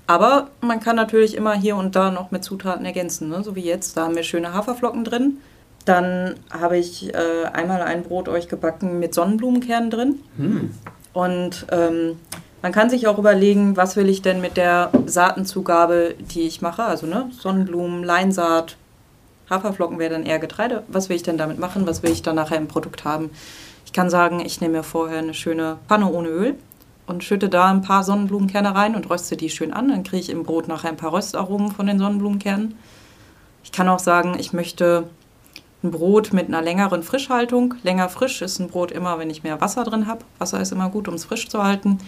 Aber 0.07 0.51
man 0.61 0.81
kann 0.81 0.97
natürlich 0.97 1.37
immer 1.37 1.55
hier 1.55 1.77
und 1.77 1.95
da 1.95 2.11
noch 2.11 2.31
mit 2.31 2.45
Zutaten 2.45 2.85
ergänzen, 2.85 3.29
ne? 3.29 3.43
so 3.43 3.55
wie 3.55 3.61
jetzt. 3.63 3.97
Da 3.97 4.05
haben 4.05 4.17
wir 4.17 4.23
schöne 4.23 4.53
Haferflocken 4.53 5.05
drin. 5.05 5.39
Dann 5.85 6.35
habe 6.51 6.79
ich 6.79 7.15
äh, 7.15 7.45
einmal 7.53 7.83
ein 7.83 8.03
Brot 8.03 8.29
euch 8.29 8.49
gebacken 8.49 8.99
mit 8.99 9.15
Sonnenblumenkernen 9.15 9.91
drin. 9.91 10.21
Hm. 10.37 10.71
Und 11.13 11.67
ähm, 11.71 12.17
man 12.63 12.73
kann 12.73 12.91
sich 12.91 13.07
auch 13.07 13.19
überlegen, 13.19 13.77
was 13.77 13.97
will 13.97 14.09
ich 14.09 14.23
denn 14.23 14.41
mit 14.41 14.57
der 14.57 14.91
Saatenzugabe, 15.07 16.15
die 16.19 16.43
ich 16.43 16.63
mache, 16.63 16.85
also 16.85 17.07
ne, 17.07 17.31
Sonnenblumen, 17.39 18.03
Leinsaat, 18.03 18.77
Haferflocken 19.49 19.99
wäre 19.99 20.13
dann 20.13 20.27
eher 20.27 20.39
Getreide. 20.39 20.83
Was 20.89 21.09
will 21.09 21.17
ich 21.17 21.23
denn 21.23 21.39
damit 21.39 21.59
machen? 21.59 21.87
Was 21.87 22.03
will 22.03 22.11
ich 22.11 22.23
dann 22.23 22.37
nachher 22.37 22.57
im 22.57 22.69
Produkt 22.69 23.05
haben? 23.05 23.31
Ich 23.85 23.93
kann 23.93 24.11
sagen, 24.11 24.41
ich 24.41 24.61
nehme 24.61 24.79
mir 24.79 24.83
vorher 24.83 25.19
eine 25.19 25.35
schöne 25.35 25.79
Pfanne 25.87 26.11
ohne 26.11 26.29
Öl 26.29 26.57
und 27.07 27.23
schütte 27.23 27.49
da 27.49 27.71
ein 27.71 27.83
paar 27.83 28.03
Sonnenblumenkerne 28.03 28.75
rein 28.75 28.97
und 28.97 29.09
röste 29.09 29.37
die 29.37 29.51
schön 29.51 29.73
an. 29.73 29.89
Dann 29.89 30.03
kriege 30.03 30.23
ich 30.23 30.31
im 30.31 30.43
Brot 30.43 30.67
nachher 30.67 30.89
ein 30.89 30.97
paar 30.97 31.13
Röstaromen 31.13 31.71
von 31.71 31.87
den 31.87 31.99
Sonnenblumenkernen. 31.99 32.75
Ich 33.63 33.73
kann 33.73 33.89
auch 33.89 34.01
sagen, 34.01 34.37
ich 34.39 34.53
möchte 34.53 35.05
ein 35.85 35.93
Brot 35.93 36.33
mit 36.33 36.49
einer 36.49 36.63
längeren 36.63 37.03
Frischhaltung. 37.03 37.75
Länger 37.85 38.09
frisch 38.09 38.43
ist 38.43 38.59
ein 38.59 38.69
Brot 38.69 38.91
immer, 38.91 39.19
wenn 39.19 39.31
ich 39.31 39.45
mehr 39.45 39.61
Wasser 39.61 39.85
drin 39.85 40.09
habe. 40.09 40.25
Wasser 40.39 40.61
ist 40.61 40.73
immer 40.73 40.91
gut, 40.91 41.07
um 41.07 41.15
es 41.15 41.25
frisch 41.25 41.49
zu 41.49 41.63
halten. 41.63 41.99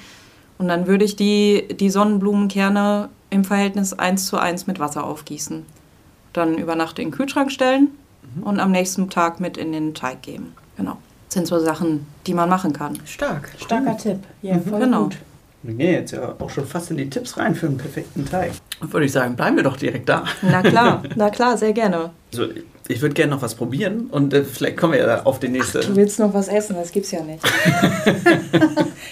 Und 0.59 0.69
dann 0.69 0.87
würde 0.87 1.05
ich 1.05 1.17
die, 1.17 1.69
die 1.79 1.91
Sonnenblumenkerne 1.91 3.09
im 3.31 3.45
Verhältnis 3.45 3.93
1 3.93 4.27
zu 4.27 4.39
1 4.39 4.67
mit 4.67 4.79
Wasser 4.81 5.05
aufgießen. 5.05 5.65
Dann 6.33 6.59
über 6.59 6.75
Nacht 6.75 6.99
in 6.99 7.07
den 7.07 7.11
Kühlschrank 7.13 7.51
stellen 7.53 7.89
und 8.43 8.61
am 8.61 8.71
nächsten 8.73 9.09
Tag 9.11 9.41
mit 9.41 9.57
in 9.57 9.73
den 9.73 9.95
Teig 9.95 10.23
geben. 10.23 10.55
Genau. 10.77 10.99
Das 11.29 11.35
sind 11.35 11.47
so 11.47 11.59
Sachen, 11.59 12.07
die 12.27 12.35
man 12.35 12.49
machen 12.49 12.73
kann. 12.73 12.99
Stark, 13.05 13.51
starker 13.59 13.97
Tipp. 13.97 14.19
Ja, 14.43 14.59
voll 14.59 14.81
Genau. 14.81 15.05
gut. 15.05 15.19
Wir 15.63 15.75
gehen 15.75 15.93
jetzt 15.93 16.13
ja 16.13 16.35
auch 16.39 16.51
schon 16.51 16.65
fast 16.67 16.91
in 16.93 16.97
die 16.99 17.11
Tipps 17.11 17.37
rein 17.37 17.55
für 17.55 17.67
einen 17.67 17.77
perfekten 17.77 18.25
Teig. 18.25 18.53
Dann 18.81 18.93
würde 18.93 19.07
ich 19.07 19.13
sagen, 19.13 19.35
bleiben 19.35 19.57
wir 19.57 19.65
doch 19.65 19.77
direkt 19.77 20.09
da. 20.09 20.25
Na 20.43 20.63
klar, 20.63 21.03
na 21.17 21.31
klar, 21.31 21.57
sehr 21.59 21.73
gerne. 21.73 22.11
Also, 22.33 22.47
ich 22.89 23.01
würde 23.01 23.15
gerne 23.15 23.33
noch 23.35 23.43
was 23.43 23.55
probieren 23.55 24.09
und 24.11 24.33
äh, 24.33 24.45
vielleicht 24.45 24.77
kommen 24.77 24.95
wir 24.95 25.01
ja 25.01 25.23
auf 25.25 25.39
die 25.39 25.49
nächste. 25.49 25.81
Du 25.81 25.95
willst 25.95 26.19
noch 26.19 26.33
was 26.35 26.49
essen, 26.49 26.77
das 26.77 26.91
gibt's 26.91 27.11
ja 27.11 27.23
nicht. 27.23 27.43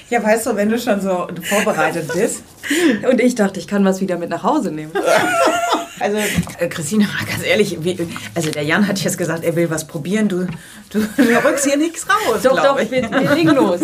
Ja, 0.09 0.23
weißt 0.23 0.47
du, 0.47 0.57
wenn 0.57 0.69
du 0.69 0.79
schon 0.79 1.01
so 1.01 1.27
vorbereitet 1.43 2.13
bist. 2.13 2.43
Und 3.11 3.21
ich 3.21 3.35
dachte, 3.35 3.59
ich 3.59 3.67
kann 3.67 3.85
was 3.85 4.01
wieder 4.01 4.17
mit 4.19 4.31
nach 4.31 4.45
Hause 4.45 4.71
nehmen. 4.71 4.93
Also, 6.01 6.19
äh, 6.59 6.69
Christine, 6.69 7.05
mal 7.19 7.27
ganz 7.27 7.45
ehrlich, 7.45 7.79
wie, 7.81 7.97
also 8.35 8.51
der 8.51 8.63
Jan 8.63 8.87
hat 8.87 8.99
jetzt 9.03 9.19
gesagt, 9.19 9.45
er 9.45 9.57
will 9.57 9.71
was 9.71 9.87
probieren. 9.87 10.29
Du, 10.29 10.47
du, 10.91 11.01
du 11.17 11.45
rückst 11.45 11.67
hier 11.67 11.77
nichts 11.77 12.07
raus, 12.09 12.43
Doch, 12.43 12.63
doch, 12.63 12.79
ich. 12.79 12.91
wir, 12.91 13.11
wir 13.11 13.35
legen 13.35 13.51
los. 13.51 13.81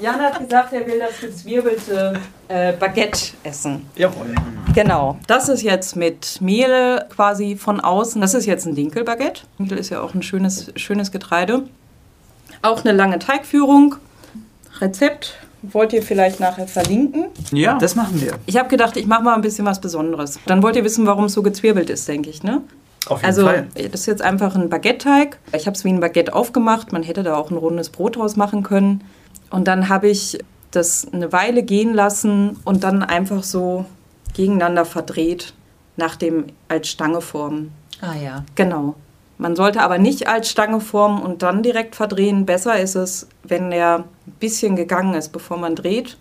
Jan 0.00 0.20
hat 0.20 0.38
gesagt, 0.38 0.72
er 0.72 0.86
will 0.86 0.98
das 0.98 1.20
gezwirbelte 1.20 2.20
äh, 2.48 2.72
Baguette 2.72 3.32
essen. 3.42 3.88
Jawohl. 3.96 4.34
Genau. 4.74 5.18
Das 5.26 5.48
ist 5.48 5.62
jetzt 5.62 5.96
mit 5.96 6.40
Mehl 6.40 7.04
quasi 7.14 7.56
von 7.56 7.80
außen. 7.80 8.20
Das 8.20 8.34
ist 8.34 8.46
jetzt 8.46 8.66
ein 8.66 8.74
Dinkelbaguette. 8.74 9.42
Dinkel 9.58 9.78
ist 9.78 9.90
ja 9.90 10.00
auch 10.02 10.14
ein 10.14 10.22
schönes, 10.22 10.72
schönes 10.76 11.10
Getreide. 11.10 11.64
Auch 12.62 12.84
eine 12.84 12.92
lange 12.92 13.18
Teigführung. 13.18 13.96
Rezept 14.80 15.38
wollt 15.72 15.92
ihr 15.92 16.02
vielleicht 16.02 16.40
nachher 16.40 16.66
verlinken. 16.68 17.26
Ja, 17.52 17.78
das 17.78 17.94
machen 17.94 18.20
wir. 18.20 18.34
Ich 18.46 18.56
habe 18.56 18.68
gedacht, 18.68 18.96
ich 18.96 19.06
mache 19.06 19.22
mal 19.22 19.34
ein 19.34 19.40
bisschen 19.40 19.66
was 19.66 19.80
Besonderes. 19.80 20.38
Dann 20.46 20.62
wollt 20.62 20.76
ihr 20.76 20.84
wissen, 20.84 21.06
warum 21.06 21.24
es 21.26 21.32
so 21.32 21.42
gezwirbelt 21.42 21.90
ist, 21.90 22.06
denke 22.08 22.30
ich, 22.30 22.42
ne? 22.42 22.62
Auf 23.08 23.18
jeden 23.18 23.26
Also, 23.26 23.44
Fall. 23.46 23.68
das 23.74 24.00
ist 24.00 24.06
jetzt 24.06 24.22
einfach 24.22 24.54
ein 24.56 24.68
Baguette-Teig. 24.68 25.38
Ich 25.52 25.66
habe 25.66 25.76
es 25.76 25.84
wie 25.84 25.90
ein 25.90 26.00
Baguette 26.00 26.34
aufgemacht. 26.34 26.92
Man 26.92 27.02
hätte 27.02 27.22
da 27.22 27.36
auch 27.36 27.50
ein 27.50 27.56
rundes 27.56 27.90
Brot 27.90 28.16
draus 28.16 28.36
machen 28.36 28.62
können. 28.62 29.04
Und 29.50 29.68
dann 29.68 29.88
habe 29.88 30.08
ich 30.08 30.38
das 30.72 31.06
eine 31.12 31.32
Weile 31.32 31.62
gehen 31.62 31.94
lassen 31.94 32.58
und 32.64 32.82
dann 32.82 33.02
einfach 33.02 33.42
so 33.44 33.84
gegeneinander 34.34 34.84
verdreht, 34.84 35.54
nach 35.96 36.16
dem 36.16 36.46
als 36.68 36.88
Stange 36.88 37.20
formen. 37.20 37.72
Ah 38.00 38.14
ja. 38.22 38.44
Genau. 38.56 38.96
Man 39.38 39.54
sollte 39.54 39.82
aber 39.82 39.98
nicht 39.98 40.28
als 40.28 40.50
Stange 40.50 40.80
formen 40.80 41.22
und 41.22 41.42
dann 41.42 41.62
direkt 41.62 41.94
verdrehen. 41.94 42.46
Besser 42.46 42.80
ist 42.80 42.94
es, 42.94 43.26
wenn 43.42 43.70
der 43.70 43.98
ein 43.98 44.32
bisschen 44.40 44.76
gegangen 44.76 45.14
ist, 45.14 45.30
bevor 45.30 45.58
man 45.58 45.76
dreht, 45.76 46.16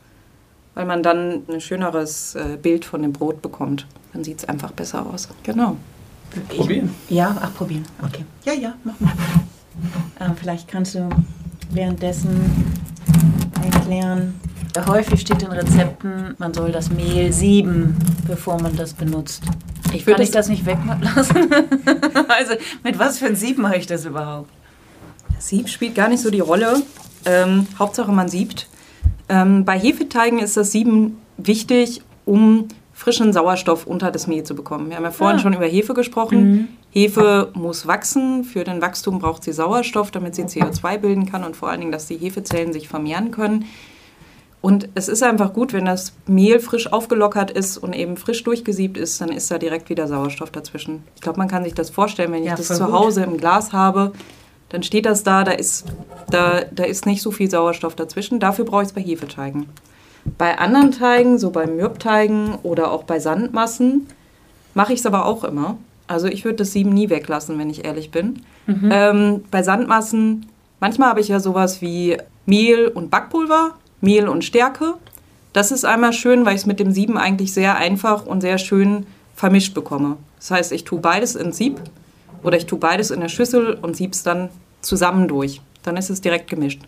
weil 0.74 0.86
man 0.86 1.02
dann 1.02 1.44
ein 1.50 1.62
schöneres 1.62 2.36
äh, 2.36 2.58
Bild 2.62 2.84
von 2.84 3.02
dem 3.02 3.14
Brot 3.14 3.42
bekommt. 3.42 3.88
Dann 4.14 4.24
sieht 4.24 4.40
es 4.40 4.46
einfach 4.50 4.72
besser 4.72 5.06
aus. 5.06 5.30
Genau. 5.44 5.78
Probieren. 6.50 6.94
Ja, 7.08 7.36
ach, 7.40 7.54
probieren. 7.56 7.86
Okay. 8.04 8.26
Ja, 8.44 8.54
ja, 8.54 8.74
mach 8.84 9.00
mal. 9.00 9.14
Äh, 10.20 10.32
vielleicht 10.36 10.68
kannst 10.68 10.96
du 10.96 11.10
währenddessen 11.72 12.76
erklären. 13.64 14.40
Häufig 14.88 15.22
steht 15.22 15.42
in 15.42 15.52
Rezepten, 15.52 16.36
man 16.38 16.54
soll 16.54 16.72
das 16.72 16.90
Mehl 16.90 17.32
sieben, 17.32 17.96
bevor 18.28 18.62
man 18.62 18.76
das 18.76 18.94
benutzt. 18.94 19.44
Ich 19.96 20.08
würde 20.08 20.24
ich 20.24 20.32
das 20.32 20.50
nicht 20.50 20.66
weglassen? 20.66 21.50
also, 22.28 22.54
mit 22.84 23.00
was 23.00 23.20
für 23.20 23.28
ein 23.28 23.36
Sieb 23.36 23.58
mache 23.58 23.78
ich 23.78 23.88
das 23.88 24.06
überhaupt? 24.06 24.50
Sieb 25.40 25.70
spielt 25.70 25.96
gar 25.96 26.08
nicht 26.10 26.22
so 26.22 26.30
die 26.30 26.40
Rolle. 26.40 26.82
Ähm, 27.26 27.68
Hauptsache 27.80 28.12
man 28.12 28.28
siebt. 28.30 28.68
Ähm, 29.30 29.66
bei 29.66 29.78
Hefeteigen 29.80 30.40
ist 30.40 30.56
das 30.58 30.72
Sieben 30.72 31.18
wichtig, 31.38 32.02
um 32.26 32.68
frischen 32.94 33.34
Sauerstoff 33.34 33.86
unter 33.88 34.12
das 34.12 34.28
Mehl 34.28 34.44
zu 34.44 34.56
bekommen. 34.56 34.90
Wir 34.90 34.98
haben 34.98 35.04
ja 35.04 35.12
vorhin 35.12 35.38
Ah. 35.38 35.42
schon 35.42 35.54
über 35.54 35.66
Hefe 35.66 35.94
gesprochen. 35.94 36.70
Hefe 36.92 37.52
muss 37.54 37.88
wachsen. 37.88 38.46
Für 38.46 38.64
den 38.64 38.82
Wachstum 38.82 39.20
braucht 39.20 39.44
sie 39.44 39.52
Sauerstoff, 39.52 40.12
damit 40.12 40.34
sie 40.36 40.44
CO2 40.44 40.98
bilden 40.98 41.26
kann 41.30 41.44
und 41.44 41.58
vor 41.58 41.70
allen 41.70 41.82
Dingen, 41.82 41.92
dass 41.92 42.08
die 42.08 42.16
Hefezellen 42.18 42.72
sich 42.72 42.88
vermehren 42.88 43.32
können. 43.32 43.66
Und 44.66 44.90
es 44.96 45.10
ist 45.10 45.22
einfach 45.22 45.54
gut, 45.54 45.74
wenn 45.74 45.86
das 45.86 46.14
Mehl 46.26 46.60
frisch 46.60 46.92
aufgelockert 46.92 47.52
ist 47.52 47.78
und 47.78 47.94
eben 47.94 48.18
frisch 48.18 48.44
durchgesiebt 48.44 48.98
ist, 48.98 49.22
dann 49.22 49.30
ist 49.30 49.52
da 49.52 49.60
direkt 49.60 49.92
wieder 49.92 50.08
Sauerstoff 50.08 50.50
dazwischen. 50.50 51.04
Ich 51.14 51.22
glaube, 51.22 51.38
man 51.38 51.48
kann 51.48 51.64
sich 51.64 51.76
das 51.76 51.92
vorstellen, 51.92 52.32
wenn 52.32 52.42
ich 52.42 52.50
Ja, 52.50 52.56
das 52.56 52.70
zu 52.70 52.84
gut. 52.84 52.92
Hause 52.92 53.22
im 53.22 53.38
Glas 53.38 53.74
habe, 53.74 54.14
dann 54.70 54.82
steht 54.82 55.06
das 55.06 55.22
da, 55.22 55.44
da 55.44 55.52
ist, 55.52 55.86
da, 56.32 56.62
da 56.72 56.84
ist 56.84 57.06
nicht 57.06 57.22
so 57.22 57.30
viel 57.30 57.48
Sauerstoff 57.48 57.94
dazwischen. 57.94 58.40
Dafür 58.40 58.66
brauche 58.66 58.82
ich 58.82 58.88
es 58.88 58.94
bei 58.96 59.02
Hefeteigen. 59.02 59.68
Bei 60.40 60.58
anderen 60.58 60.90
Teigen, 60.90 61.38
so 61.38 61.52
bei 61.52 61.68
Mürbteigen 61.68 62.56
oder 62.64 62.92
auch 62.92 63.04
bei 63.04 63.20
Sandmassen, 63.20 64.08
mache 64.74 64.94
ich 64.94 65.00
es 65.00 65.06
aber 65.06 65.28
auch 65.28 65.44
immer. 65.44 65.78
Also 66.08 66.26
ich 66.26 66.44
würde 66.44 66.56
das 66.56 66.72
Sieben 66.72 66.90
nie 66.90 67.12
weglassen, 67.12 67.60
wenn 67.60 67.70
ich 67.70 67.86
ehrlich 67.86 68.10
bin. 68.10 68.42
Ähm, 68.68 69.44
bei 69.52 69.62
Sandmassen, 69.62 70.48
manchmal 70.80 71.10
habe 71.10 71.20
ich 71.20 71.28
ja 71.28 71.40
sowas 71.40 71.84
wie 71.84 72.18
Mehl 72.48 72.88
und 72.88 73.12
Backpulver, 73.12 73.76
Mehl 74.06 74.30
und 74.30 74.46
Stärke. 74.46 74.94
Das 75.52 75.72
ist 75.72 75.84
einmal 75.84 76.14
schön, 76.14 76.46
weil 76.46 76.56
ich 76.56 76.62
es 76.62 76.66
mit 76.66 76.80
dem 76.80 76.92
Sieben 76.92 77.18
eigentlich 77.18 77.54
sehr 77.54 77.76
einfach 77.76 78.26
und 78.26 78.42
sehr 78.42 78.58
schön 78.58 79.06
vermischt 79.36 79.74
bekomme. 79.74 80.18
Das 80.40 80.52
heißt, 80.52 80.72
ich 80.72 80.86
tue 80.86 81.00
beides 81.00 81.36
ins 81.36 81.58
Sieb 81.58 81.82
oder 82.44 82.56
ich 82.56 82.68
tue 82.68 82.80
beides 82.80 83.12
in 83.12 83.20
der 83.20 83.30
Schüssel 83.30 83.74
und 83.82 83.98
sieb's 83.98 84.24
dann 84.24 84.50
zusammen 84.82 85.28
durch. 85.28 85.62
Dann 85.84 85.98
ist 85.98 86.10
es 86.10 86.22
direkt 86.22 86.50
gemischt. 86.50 86.82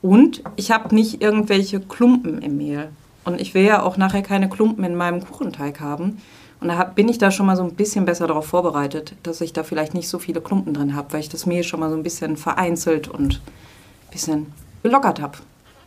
Und 0.00 0.42
ich 0.56 0.70
habe 0.70 0.94
nicht 0.94 1.22
irgendwelche 1.22 1.80
Klumpen 1.80 2.40
im 2.40 2.56
Mehl. 2.56 2.88
Und 3.24 3.40
ich 3.40 3.52
will 3.54 3.64
ja 3.64 3.82
auch 3.82 3.96
nachher 3.96 4.22
keine 4.22 4.48
Klumpen 4.48 4.84
in 4.84 4.94
meinem 4.94 5.24
Kuchenteig 5.24 5.80
haben. 5.80 6.18
Und 6.60 6.68
da 6.68 6.82
bin 6.84 7.08
ich 7.08 7.18
da 7.18 7.30
schon 7.30 7.46
mal 7.46 7.56
so 7.56 7.62
ein 7.62 7.74
bisschen 7.74 8.04
besser 8.04 8.26
darauf 8.26 8.46
vorbereitet, 8.46 9.14
dass 9.22 9.40
ich 9.40 9.52
da 9.52 9.62
vielleicht 9.62 9.94
nicht 9.94 10.08
so 10.08 10.18
viele 10.18 10.40
Klumpen 10.40 10.74
drin 10.74 10.96
habe, 10.96 11.12
weil 11.12 11.20
ich 11.20 11.28
das 11.28 11.46
Mehl 11.46 11.62
schon 11.62 11.80
mal 11.80 11.90
so 11.90 11.96
ein 11.96 12.02
bisschen 12.02 12.36
vereinzelt 12.36 13.06
und 13.06 13.34
ein 13.34 14.10
bisschen 14.10 14.46
gelockert 14.82 15.20
habe. 15.20 15.38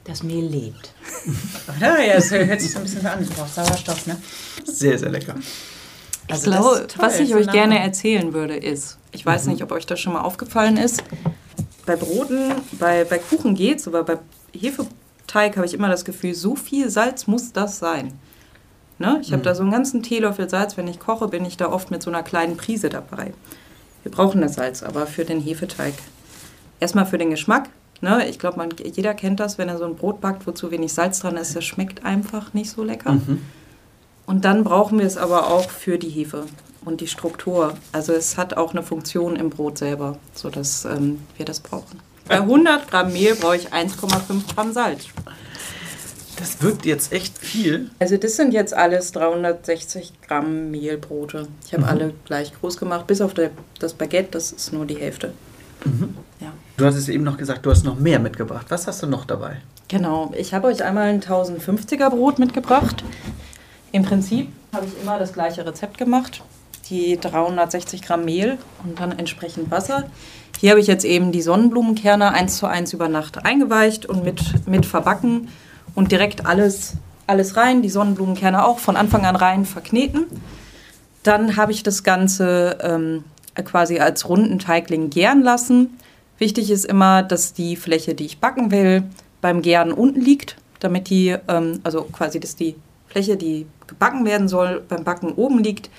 Das 0.03 0.23
Mehl 0.23 0.45
lebt. 0.45 0.93
Oder? 1.77 2.01
Ja, 2.01 2.15
das 2.15 2.31
hört 2.31 2.59
sich 2.59 2.71
so 2.71 2.79
ein 2.79 2.83
bisschen 2.83 3.05
an. 3.05 3.21
Es 3.21 3.29
braucht 3.29 3.53
Sauerstoff, 3.53 4.07
ne? 4.07 4.17
Sehr, 4.65 4.97
sehr 4.97 5.09
lecker. 5.09 5.35
Ich 6.27 6.33
Also 6.33 6.51
das 6.51 6.59
glaube, 6.59 6.87
toll, 6.87 7.05
was 7.05 7.19
ich 7.19 7.29
so 7.29 7.35
euch 7.35 7.45
nah 7.47 7.51
gerne 7.51 7.79
erzählen 7.79 8.33
würde, 8.33 8.55
ist, 8.55 8.97
ich 9.11 9.25
weiß 9.25 9.47
nicht, 9.47 9.61
ob 9.63 9.71
euch 9.71 9.85
das 9.85 9.99
schon 9.99 10.13
mal 10.13 10.21
aufgefallen 10.21 10.77
ist, 10.77 11.03
bei 11.85 11.95
Broten, 11.95 12.53
bei, 12.73 13.03
bei 13.03 13.17
Kuchen 13.17 13.55
geht's, 13.55 13.87
aber 13.87 14.03
bei 14.03 14.17
Hefeteig 14.53 15.57
habe 15.57 15.65
ich 15.65 15.73
immer 15.73 15.89
das 15.89 16.05
Gefühl, 16.05 16.33
so 16.33 16.55
viel 16.55 16.89
Salz 16.89 17.27
muss 17.27 17.51
das 17.51 17.79
sein. 17.79 18.13
Ne? 18.97 19.19
Ich 19.21 19.33
habe 19.33 19.41
da 19.41 19.55
so 19.55 19.63
einen 19.63 19.71
ganzen 19.71 20.03
Teelöffel 20.03 20.47
Salz, 20.49 20.77
wenn 20.77 20.87
ich 20.87 20.99
koche, 20.99 21.27
bin 21.27 21.43
ich 21.43 21.57
da 21.57 21.69
oft 21.71 21.89
mit 21.89 22.03
so 22.03 22.11
einer 22.11 22.21
kleinen 22.21 22.55
Prise 22.55 22.89
dabei. 22.89 23.33
Wir 24.03 24.11
brauchen 24.11 24.41
das 24.41 24.55
Salz 24.55 24.83
aber 24.83 25.07
für 25.07 25.25
den 25.25 25.41
Hefeteig. 25.41 25.93
Erstmal 26.79 27.05
für 27.05 27.17
den 27.17 27.31
Geschmack. 27.31 27.69
Ne? 28.01 28.27
Ich 28.27 28.39
glaube, 28.39 28.67
jeder 28.83 29.13
kennt 29.13 29.39
das, 29.39 29.57
wenn 29.57 29.69
er 29.69 29.77
so 29.77 29.85
ein 29.85 29.95
Brot 29.95 30.21
backt, 30.21 30.47
wo 30.47 30.51
zu 30.51 30.71
wenig 30.71 30.91
Salz 30.93 31.19
dran 31.19 31.37
ist, 31.37 31.55
das 31.55 31.63
schmeckt 31.63 32.03
einfach 32.03 32.53
nicht 32.53 32.71
so 32.71 32.83
lecker. 32.83 33.11
Und 34.25 34.45
dann 34.45 34.63
brauchen 34.63 34.99
wir 34.99 35.05
es 35.05 35.17
aber 35.17 35.47
auch 35.47 35.69
für 35.69 35.97
die 35.97 36.09
Hefe 36.09 36.45
und 36.83 37.01
die 37.01 37.07
Struktur. 37.07 37.75
Also 37.91 38.13
es 38.13 38.37
hat 38.37 38.55
auch 38.55 38.71
eine 38.71 38.83
Funktion 38.83 39.35
im 39.35 39.49
Brot 39.49 39.77
selber, 39.77 40.17
sodass 40.33 40.85
ähm, 40.85 41.19
wir 41.37 41.45
das 41.45 41.59
brauchen. 41.59 41.99
Bei 42.27 42.37
100 42.37 42.89
Gramm 42.89 43.13
Mehl 43.13 43.35
brauche 43.35 43.57
ich 43.57 43.73
1,5 43.73 44.55
Gramm 44.55 44.73
Salz. 44.73 45.07
Das 46.37 46.61
wirkt 46.63 46.85
jetzt 46.85 47.11
echt 47.11 47.37
viel. 47.37 47.91
Also 47.99 48.17
das 48.17 48.35
sind 48.35 48.53
jetzt 48.53 48.73
alles 48.73 49.11
360 49.11 50.13
Gramm 50.27 50.71
Mehlbrote. 50.71 51.47
Ich 51.65 51.73
habe 51.73 51.85
alle 51.85 52.13
gleich 52.25 52.53
groß 52.59 52.77
gemacht, 52.77 53.05
bis 53.05 53.21
auf 53.21 53.33
der, 53.35 53.51
das 53.79 53.93
Baguette, 53.93 54.29
das 54.31 54.51
ist 54.51 54.73
nur 54.73 54.85
die 54.85 54.95
Hälfte. 54.95 55.33
Ja. 55.85 55.91
Du 56.81 56.87
hattest 56.87 57.09
eben 57.09 57.23
noch 57.23 57.37
gesagt, 57.37 57.63
du 57.63 57.69
hast 57.69 57.85
noch 57.85 57.99
mehr 57.99 58.17
mitgebracht. 58.17 58.65
Was 58.69 58.87
hast 58.87 59.03
du 59.03 59.05
noch 59.05 59.25
dabei? 59.25 59.57
Genau, 59.87 60.33
ich 60.35 60.55
habe 60.55 60.65
euch 60.65 60.83
einmal 60.83 61.09
ein 61.09 61.21
1050er 61.21 62.09
Brot 62.09 62.39
mitgebracht. 62.39 63.03
Im 63.91 64.01
Prinzip 64.01 64.47
habe 64.73 64.87
ich 64.87 64.99
immer 64.99 65.19
das 65.19 65.31
gleiche 65.31 65.63
Rezept 65.63 65.99
gemacht. 65.99 66.41
Die 66.89 67.19
360 67.21 68.01
Gramm 68.01 68.25
Mehl 68.25 68.57
und 68.83 68.99
dann 68.99 69.11
entsprechend 69.11 69.69
Wasser. 69.69 70.05
Hier 70.59 70.71
habe 70.71 70.79
ich 70.79 70.87
jetzt 70.87 71.05
eben 71.05 71.31
die 71.31 71.43
Sonnenblumenkerne 71.43 72.31
eins 72.31 72.57
zu 72.57 72.65
eins 72.65 72.93
über 72.93 73.09
Nacht 73.09 73.45
eingeweicht 73.45 74.07
und 74.07 74.23
mit, 74.23 74.67
mit 74.67 74.87
verbacken 74.87 75.49
und 75.93 76.11
direkt 76.11 76.47
alles, 76.47 76.93
alles 77.27 77.57
rein. 77.57 77.83
Die 77.83 77.91
Sonnenblumenkerne 77.91 78.65
auch 78.65 78.79
von 78.79 78.97
Anfang 78.97 79.27
an 79.27 79.35
rein 79.35 79.65
verkneten. 79.65 80.25
Dann 81.21 81.57
habe 81.57 81.73
ich 81.73 81.83
das 81.83 82.03
Ganze 82.03 82.79
ähm, 82.81 83.23
quasi 83.65 83.99
als 83.99 84.27
runden 84.27 84.57
Teigling 84.57 85.11
gären 85.11 85.43
lassen. 85.43 85.99
Wichtig 86.41 86.71
ist 86.71 86.85
immer, 86.85 87.21
dass 87.21 87.53
die 87.53 87.75
Fläche, 87.75 88.15
die 88.15 88.25
ich 88.25 88.39
backen 88.39 88.71
will, 88.71 89.03
beim 89.41 89.61
Gären 89.61 89.91
unten 89.91 90.21
liegt, 90.21 90.55
damit 90.79 91.11
die, 91.11 91.37
ähm, 91.47 91.81
also 91.83 92.05
quasi, 92.05 92.39
dass 92.39 92.55
die 92.55 92.77
Fläche, 93.05 93.37
die 93.37 93.67
gebacken 93.85 94.25
werden 94.25 94.47
soll, 94.47 94.81
beim 94.89 95.03
Backen 95.03 95.33
oben 95.33 95.59
liegt, 95.59 95.91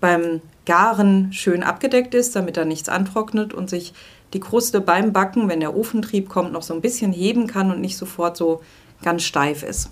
beim 0.00 0.40
Garen 0.64 1.30
schön 1.34 1.62
abgedeckt 1.62 2.14
ist, 2.14 2.34
damit 2.34 2.56
da 2.56 2.64
nichts 2.64 2.88
antrocknet 2.88 3.52
und 3.52 3.68
sich 3.68 3.92
die 4.32 4.40
Kruste 4.40 4.80
beim 4.80 5.12
Backen, 5.12 5.50
wenn 5.50 5.60
der 5.60 5.76
Ofentrieb 5.76 6.30
kommt, 6.30 6.54
noch 6.54 6.62
so 6.62 6.72
ein 6.72 6.80
bisschen 6.80 7.12
heben 7.12 7.46
kann 7.46 7.70
und 7.70 7.82
nicht 7.82 7.98
sofort 7.98 8.38
so 8.38 8.62
ganz 9.02 9.24
steif 9.24 9.62
ist. 9.62 9.90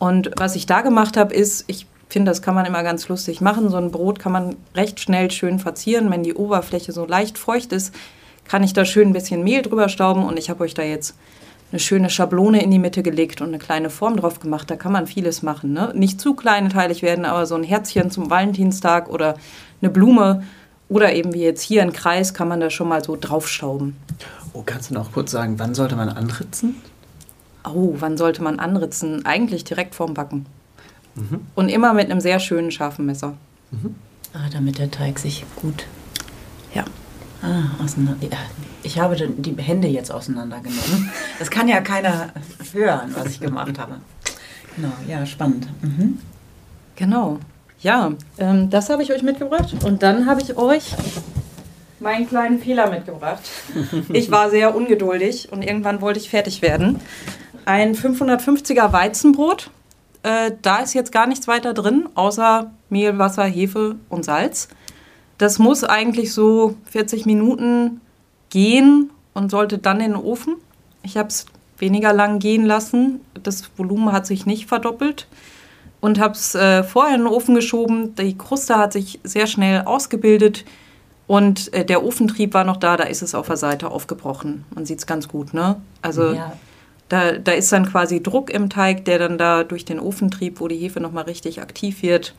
Und 0.00 0.32
was 0.36 0.56
ich 0.56 0.66
da 0.66 0.80
gemacht 0.80 1.16
habe, 1.16 1.32
ist, 1.32 1.62
ich 1.68 1.86
finde, 2.08 2.32
das 2.32 2.42
kann 2.42 2.56
man 2.56 2.66
immer 2.66 2.82
ganz 2.82 3.06
lustig 3.06 3.40
machen. 3.40 3.70
So 3.70 3.76
ein 3.76 3.92
Brot 3.92 4.18
kann 4.18 4.32
man 4.32 4.56
recht 4.74 4.98
schnell 4.98 5.30
schön 5.30 5.60
verzieren. 5.60 6.10
Wenn 6.10 6.24
die 6.24 6.34
Oberfläche 6.34 6.90
so 6.90 7.06
leicht 7.06 7.38
feucht 7.38 7.72
ist, 7.72 7.94
kann 8.48 8.62
ich 8.62 8.72
da 8.72 8.84
schön 8.84 9.08
ein 9.08 9.12
bisschen 9.12 9.44
Mehl 9.44 9.62
drüber 9.62 9.88
stauben 9.88 10.24
und 10.24 10.38
ich 10.38 10.50
habe 10.50 10.64
euch 10.64 10.74
da 10.74 10.82
jetzt 10.82 11.14
eine 11.70 11.78
schöne 11.78 12.08
Schablone 12.08 12.62
in 12.62 12.70
die 12.70 12.78
Mitte 12.78 13.02
gelegt 13.02 13.40
und 13.40 13.48
eine 13.48 13.58
kleine 13.58 13.90
Form 13.90 14.16
drauf 14.16 14.40
gemacht. 14.40 14.70
Da 14.70 14.76
kann 14.76 14.90
man 14.90 15.06
vieles 15.06 15.42
machen. 15.42 15.72
Ne? 15.72 15.92
Nicht 15.94 16.20
zu 16.20 16.34
kleinteilig 16.34 17.02
werden, 17.02 17.26
aber 17.26 17.44
so 17.44 17.54
ein 17.54 17.62
Herzchen 17.62 18.10
zum 18.10 18.30
Valentinstag 18.30 19.08
oder 19.10 19.36
eine 19.82 19.90
Blume 19.90 20.42
oder 20.88 21.12
eben 21.12 21.34
wie 21.34 21.42
jetzt 21.42 21.60
hier 21.60 21.82
ein 21.82 21.92
Kreis 21.92 22.32
kann 22.32 22.48
man 22.48 22.60
da 22.60 22.70
schon 22.70 22.88
mal 22.88 23.04
so 23.04 23.16
draufstauben. 23.20 23.96
Oh, 24.54 24.62
kannst 24.64 24.90
du 24.90 24.94
noch 24.94 25.12
kurz 25.12 25.30
sagen, 25.30 25.58
wann 25.58 25.74
sollte 25.74 25.94
man 25.96 26.08
anritzen? 26.08 26.76
Oh, 27.64 27.94
wann 27.98 28.16
sollte 28.16 28.42
man 28.42 28.58
anritzen? 28.58 29.26
Eigentlich 29.26 29.64
direkt 29.64 29.94
vorm 29.94 30.14
Backen. 30.14 30.46
Und 31.54 31.68
immer 31.68 31.92
mit 31.92 32.10
einem 32.10 32.20
sehr 32.20 32.38
schönen, 32.38 32.70
scharfen 32.70 33.04
Messer. 33.04 33.34
Ah, 34.32 34.48
damit 34.52 34.78
der 34.78 34.90
Teig 34.90 35.18
sich 35.18 35.44
gut 35.56 35.84
Ja. 36.74 36.84
Ah, 37.42 37.82
auseinander. 37.82 38.26
Ja, 38.26 38.38
ich 38.82 38.98
habe 38.98 39.16
die 39.16 39.60
Hände 39.60 39.88
jetzt 39.88 40.10
auseinandergenommen. 40.10 41.10
Das 41.38 41.50
kann 41.50 41.68
ja 41.68 41.80
keiner 41.80 42.30
hören, 42.72 43.14
was 43.14 43.26
ich 43.26 43.40
gemacht 43.40 43.78
habe. 43.78 43.96
Genau, 44.76 44.92
ja, 45.08 45.26
spannend. 45.26 45.68
Mhm. 45.82 46.18
Genau. 46.96 47.38
Ja, 47.80 48.12
ähm, 48.38 48.70
das 48.70 48.90
habe 48.90 49.02
ich 49.02 49.12
euch 49.12 49.22
mitgebracht. 49.22 49.74
Und 49.84 50.02
dann 50.02 50.26
habe 50.26 50.40
ich 50.40 50.56
euch 50.56 50.94
meinen 52.00 52.28
kleinen 52.28 52.60
Fehler 52.60 52.90
mitgebracht. 52.90 53.42
Ich 54.12 54.30
war 54.30 54.50
sehr 54.50 54.74
ungeduldig 54.74 55.50
und 55.52 55.62
irgendwann 55.62 56.00
wollte 56.00 56.20
ich 56.20 56.30
fertig 56.30 56.62
werden. 56.62 57.00
Ein 57.64 57.94
550er 57.94 58.92
Weizenbrot. 58.92 59.70
Äh, 60.22 60.52
da 60.62 60.78
ist 60.78 60.94
jetzt 60.94 61.12
gar 61.12 61.26
nichts 61.26 61.46
weiter 61.46 61.74
drin, 61.74 62.08
außer 62.14 62.70
Mehl, 62.88 63.18
Wasser, 63.18 63.44
Hefe 63.44 63.96
und 64.08 64.24
Salz. 64.24 64.68
Das 65.38 65.58
muss 65.58 65.84
eigentlich 65.84 66.32
so 66.32 66.74
40 66.90 67.26
Minuten 67.26 68.00
gehen 68.50 69.10
und 69.34 69.50
sollte 69.50 69.78
dann 69.78 70.00
in 70.00 70.12
den 70.12 70.20
Ofen. 70.20 70.56
Ich 71.02 71.16
habe 71.16 71.28
es 71.28 71.46
weniger 71.78 72.12
lang 72.12 72.38
gehen 72.40 72.64
lassen. 72.66 73.20
Das 73.42 73.70
Volumen 73.76 74.12
hat 74.12 74.26
sich 74.26 74.46
nicht 74.46 74.66
verdoppelt 74.66 75.28
und 76.00 76.18
habe 76.18 76.34
es 76.34 76.54
äh, 76.54 76.82
vorher 76.82 77.14
in 77.14 77.22
den 77.22 77.32
Ofen 77.32 77.54
geschoben. 77.54 78.14
Die 78.16 78.36
Kruste 78.36 78.76
hat 78.76 78.92
sich 78.92 79.20
sehr 79.22 79.46
schnell 79.46 79.82
ausgebildet 79.82 80.64
und 81.28 81.72
äh, 81.72 81.84
der 81.84 82.04
Ofentrieb 82.04 82.54
war 82.54 82.64
noch 82.64 82.78
da, 82.78 82.96
da 82.96 83.04
ist 83.04 83.22
es 83.22 83.34
auf 83.34 83.46
der 83.46 83.56
Seite 83.56 83.90
aufgebrochen. 83.90 84.64
Man 84.74 84.86
sieht 84.86 84.98
es 84.98 85.06
ganz 85.06 85.28
gut, 85.28 85.54
ne? 85.54 85.76
Also 86.02 86.32
Ja. 86.32 86.52
da, 87.08 87.32
da 87.32 87.52
ist 87.52 87.70
dann 87.70 87.86
quasi 87.86 88.22
Druck 88.22 88.50
im 88.50 88.70
Teig, 88.70 89.04
der 89.04 89.18
dann 89.20 89.38
da 89.38 89.62
durch 89.62 89.84
den 89.84 90.00
Ofentrieb, 90.00 90.58
wo 90.60 90.66
die 90.68 90.76
Hefe 90.78 90.98
nochmal 91.00 91.24
richtig 91.24 91.60
aktiv 91.60 92.02
wird, 92.02 92.34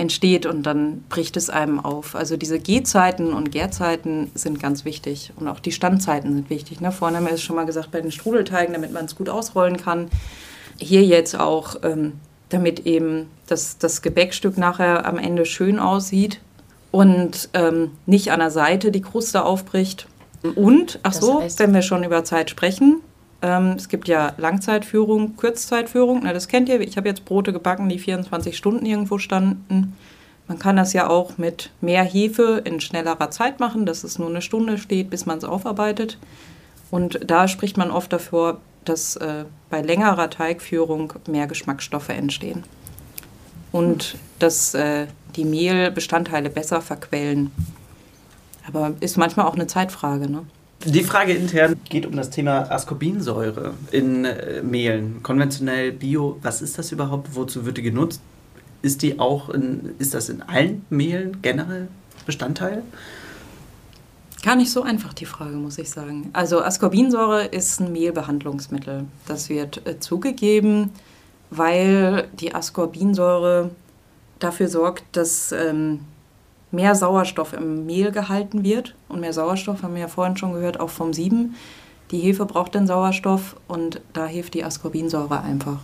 entsteht 0.00 0.46
und 0.46 0.64
dann 0.64 1.04
bricht 1.08 1.36
es 1.36 1.50
einem 1.50 1.78
auf. 1.78 2.14
Also 2.16 2.36
diese 2.36 2.58
Gehzeiten 2.58 3.32
und 3.32 3.52
Gärzeiten 3.52 4.30
sind 4.34 4.60
ganz 4.60 4.84
wichtig 4.84 5.32
und 5.36 5.46
auch 5.46 5.60
die 5.60 5.72
Standzeiten 5.72 6.34
sind 6.34 6.50
wichtig. 6.50 6.80
Ne? 6.80 6.90
Vorhin 6.90 7.16
haben 7.16 7.26
wir 7.26 7.32
es 7.34 7.42
schon 7.42 7.56
mal 7.56 7.66
gesagt, 7.66 7.90
bei 7.90 8.00
den 8.00 8.10
Strudelteigen, 8.10 8.72
damit 8.74 8.92
man 8.92 9.04
es 9.04 9.14
gut 9.14 9.28
ausrollen 9.28 9.76
kann. 9.76 10.08
Hier 10.78 11.04
jetzt 11.04 11.38
auch, 11.38 11.76
ähm, 11.82 12.14
damit 12.48 12.86
eben 12.86 13.26
das, 13.46 13.78
das 13.78 14.02
Gebäckstück 14.02 14.58
nachher 14.58 15.06
am 15.06 15.18
Ende 15.18 15.46
schön 15.46 15.78
aussieht 15.78 16.40
und 16.90 17.48
ähm, 17.54 17.92
nicht 18.06 18.32
an 18.32 18.40
der 18.40 18.50
Seite 18.50 18.90
die 18.90 19.02
Kruste 19.02 19.44
aufbricht. 19.44 20.06
Und, 20.56 20.98
ach 21.02 21.12
Das 21.12 21.20
so, 21.20 21.40
heißt- 21.42 21.58
wenn 21.58 21.74
wir 21.74 21.82
schon 21.82 22.02
über 22.02 22.24
Zeit 22.24 22.50
sprechen, 22.50 23.00
ähm, 23.42 23.74
es 23.76 23.88
gibt 23.88 24.08
ja 24.08 24.32
Langzeitführung, 24.36 25.36
Kurzzeitführung, 25.36 26.20
na, 26.24 26.32
das 26.32 26.48
kennt 26.48 26.68
ihr. 26.68 26.80
Ich 26.80 26.96
habe 26.96 27.08
jetzt 27.08 27.24
Brote 27.24 27.52
gebacken, 27.52 27.88
die 27.88 27.98
24 27.98 28.56
Stunden 28.56 28.84
irgendwo 28.84 29.18
standen. 29.18 29.96
Man 30.46 30.58
kann 30.58 30.76
das 30.76 30.92
ja 30.92 31.08
auch 31.08 31.38
mit 31.38 31.70
mehr 31.80 32.02
Hefe 32.02 32.60
in 32.64 32.80
schnellerer 32.80 33.30
Zeit 33.30 33.60
machen, 33.60 33.86
dass 33.86 34.04
es 34.04 34.18
nur 34.18 34.28
eine 34.28 34.42
Stunde 34.42 34.78
steht, 34.78 35.08
bis 35.08 35.24
man 35.24 35.38
es 35.38 35.44
aufarbeitet. 35.44 36.18
Und 36.90 37.20
da 37.24 37.46
spricht 37.46 37.76
man 37.76 37.90
oft 37.90 38.12
davor, 38.12 38.60
dass 38.84 39.16
äh, 39.16 39.44
bei 39.68 39.80
längerer 39.80 40.28
Teigführung 40.28 41.12
mehr 41.28 41.46
Geschmacksstoffe 41.46 42.08
entstehen. 42.08 42.64
Und 43.70 44.16
dass 44.40 44.74
äh, 44.74 45.06
die 45.36 45.44
Mehlbestandteile 45.44 46.50
besser 46.50 46.82
verquellen. 46.82 47.52
Aber 48.66 48.94
ist 49.00 49.16
manchmal 49.16 49.46
auch 49.46 49.54
eine 49.54 49.68
Zeitfrage. 49.68 50.28
Ne? 50.28 50.42
Die 50.84 51.04
Frage 51.04 51.34
intern 51.34 51.76
geht 51.90 52.06
um 52.06 52.16
das 52.16 52.30
Thema 52.30 52.70
Ascorbinsäure 52.70 53.74
in 53.90 54.24
äh, 54.24 54.62
Mehlen. 54.62 55.22
Konventionell, 55.22 55.92
Bio, 55.92 56.38
was 56.40 56.62
ist 56.62 56.78
das 56.78 56.90
überhaupt? 56.90 57.34
Wozu 57.34 57.66
wird 57.66 57.76
die 57.76 57.82
genutzt? 57.82 58.22
Ist 58.80 59.02
die 59.02 59.18
auch 59.18 59.50
in, 59.50 59.94
ist 59.98 60.14
das 60.14 60.30
in 60.30 60.40
allen 60.40 60.86
Mehlen 60.88 61.42
generell 61.42 61.88
Bestandteil? 62.24 62.82
Gar 64.42 64.56
nicht 64.56 64.72
so 64.72 64.82
einfach 64.82 65.12
die 65.12 65.26
Frage, 65.26 65.56
muss 65.56 65.76
ich 65.76 65.90
sagen. 65.90 66.30
Also 66.32 66.62
Ascorbinsäure 66.62 67.44
ist 67.44 67.78
ein 67.80 67.92
Mehlbehandlungsmittel. 67.92 69.04
Das 69.28 69.50
wird 69.50 69.86
äh, 69.86 70.00
zugegeben, 70.00 70.92
weil 71.50 72.26
die 72.32 72.54
Ascorbinsäure 72.54 73.70
dafür 74.38 74.68
sorgt, 74.68 75.04
dass 75.12 75.52
ähm, 75.52 76.00
mehr 76.70 76.94
Sauerstoff 76.94 77.52
im 77.52 77.86
Mehl 77.86 78.12
gehalten 78.12 78.64
wird. 78.64 78.94
Und 79.08 79.20
mehr 79.20 79.32
Sauerstoff 79.32 79.82
haben 79.82 79.94
wir 79.94 80.02
ja 80.02 80.08
vorhin 80.08 80.36
schon 80.36 80.52
gehört, 80.52 80.80
auch 80.80 80.90
vom 80.90 81.12
Sieben. 81.12 81.56
Die 82.10 82.18
Hefe 82.18 82.46
braucht 82.46 82.74
den 82.74 82.86
Sauerstoff 82.86 83.56
und 83.68 84.00
da 84.12 84.26
hilft 84.26 84.54
die 84.54 84.64
Ascorbinsäure 84.64 85.40
einfach. 85.40 85.78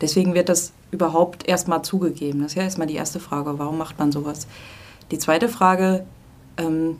Deswegen 0.00 0.34
wird 0.34 0.48
das 0.48 0.72
überhaupt 0.90 1.46
erstmal 1.48 1.82
zugegeben. 1.82 2.40
Das 2.40 2.52
ist 2.52 2.56
ja 2.56 2.62
erstmal 2.62 2.86
die 2.86 2.94
erste 2.94 3.20
Frage, 3.20 3.58
warum 3.58 3.78
macht 3.78 3.98
man 3.98 4.12
sowas? 4.12 4.46
Die 5.10 5.18
zweite 5.18 5.48
Frage, 5.48 6.04
ähm, 6.56 6.96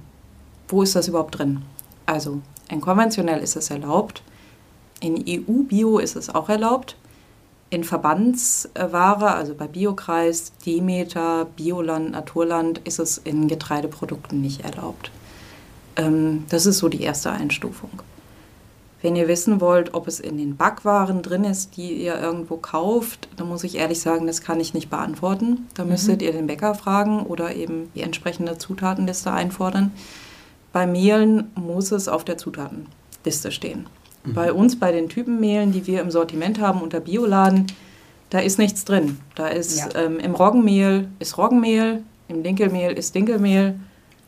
wo 0.69 0.83
ist 0.83 0.97
das 0.97 1.09
überhaupt 1.09 1.39
drin? 1.39 1.63
Also 2.05 2.41
in 2.69 2.81
konventionell 2.81 3.41
ist 3.41 3.57
es 3.57 3.71
erlaubt, 3.71 4.23
in 5.01 5.25
EU-Bio 5.29 5.99
ist 5.99 6.17
es 6.17 6.35
auch 6.35 6.49
erlaubt, 6.49 6.97
in 7.71 7.85
Verbandsware, 7.85 9.35
also 9.35 9.55
bei 9.55 9.67
Biokreis, 9.67 10.53
Demeter, 10.65 11.47
Bioland, 11.57 12.13
Naturland, 12.13 12.81
ist 12.85 12.99
es 12.99 13.19
in 13.19 13.49
Getreideprodukten 13.49 14.41
nicht 14.41 14.65
erlaubt. 14.65 15.11
Ähm, 15.97 16.45
das 16.49 16.67
ist 16.67 16.79
so 16.79 16.89
die 16.89 17.03
erste 17.03 17.33
Einstufung. 17.33 17.91
Wenn 19.03 19.17
ihr 19.17 19.29
wissen 19.29 19.61
wollt, 19.61 19.95
ob 19.95 20.09
es 20.09 20.21
in 20.21 20.39
den 20.39 20.57
Backwaren 20.57 21.23
drin 21.23 21.45
ist, 21.45 21.77
die 21.77 21.93
ihr 21.93 22.19
irgendwo 22.19 22.57
kauft, 22.57 23.29
dann 23.37 23.49
muss 23.49 23.63
ich 23.63 23.77
ehrlich 23.77 24.01
sagen, 24.01 24.27
das 24.27 24.41
kann 24.41 24.59
ich 24.59 24.75
nicht 24.75 24.89
beantworten. 24.89 25.67
Da 25.75 25.85
mhm. 25.85 25.91
müsstet 25.91 26.23
ihr 26.23 26.33
den 26.33 26.47
Bäcker 26.47 26.75
fragen 26.75 27.21
oder 27.21 27.55
eben 27.55 27.91
die 27.95 28.03
entsprechende 28.03 28.59
Zutatenliste 28.59 29.33
einfordern. 29.33 29.93
Bei 30.73 30.87
Mehlen 30.87 31.51
muss 31.55 31.93
es 31.93 32.09
auf 32.09 32.25
der 32.25 32.39
Zutatenliste 32.39 33.51
stehen. 33.51 33.87
Mhm. 34.27 34.35
Bei 34.35 34.53
uns, 34.53 34.79
bei 34.79 34.93
den 34.93 35.09
Typenmehlen, 35.09 35.73
die 35.73 35.87
wir 35.87 36.01
im 36.01 36.11
Sortiment 36.11 36.61
haben 36.61 36.83
unter 36.83 37.01
Bioladen, 37.01 37.67
da 38.31 38.41
ist 38.41 38.59
nichts 38.59 38.85
drin. 38.85 39.19
Da 39.35 39.49
ist 39.49 39.95
ja. 39.95 40.03
ähm, 40.03 40.19
im 40.19 40.35
Roggenmehl 40.35 41.09
ist 41.19 41.39
Roggenmehl, 41.39 42.03
im 42.29 42.43
Dinkelmehl 42.43 42.93
ist 42.93 43.15
Dinkelmehl 43.15 43.79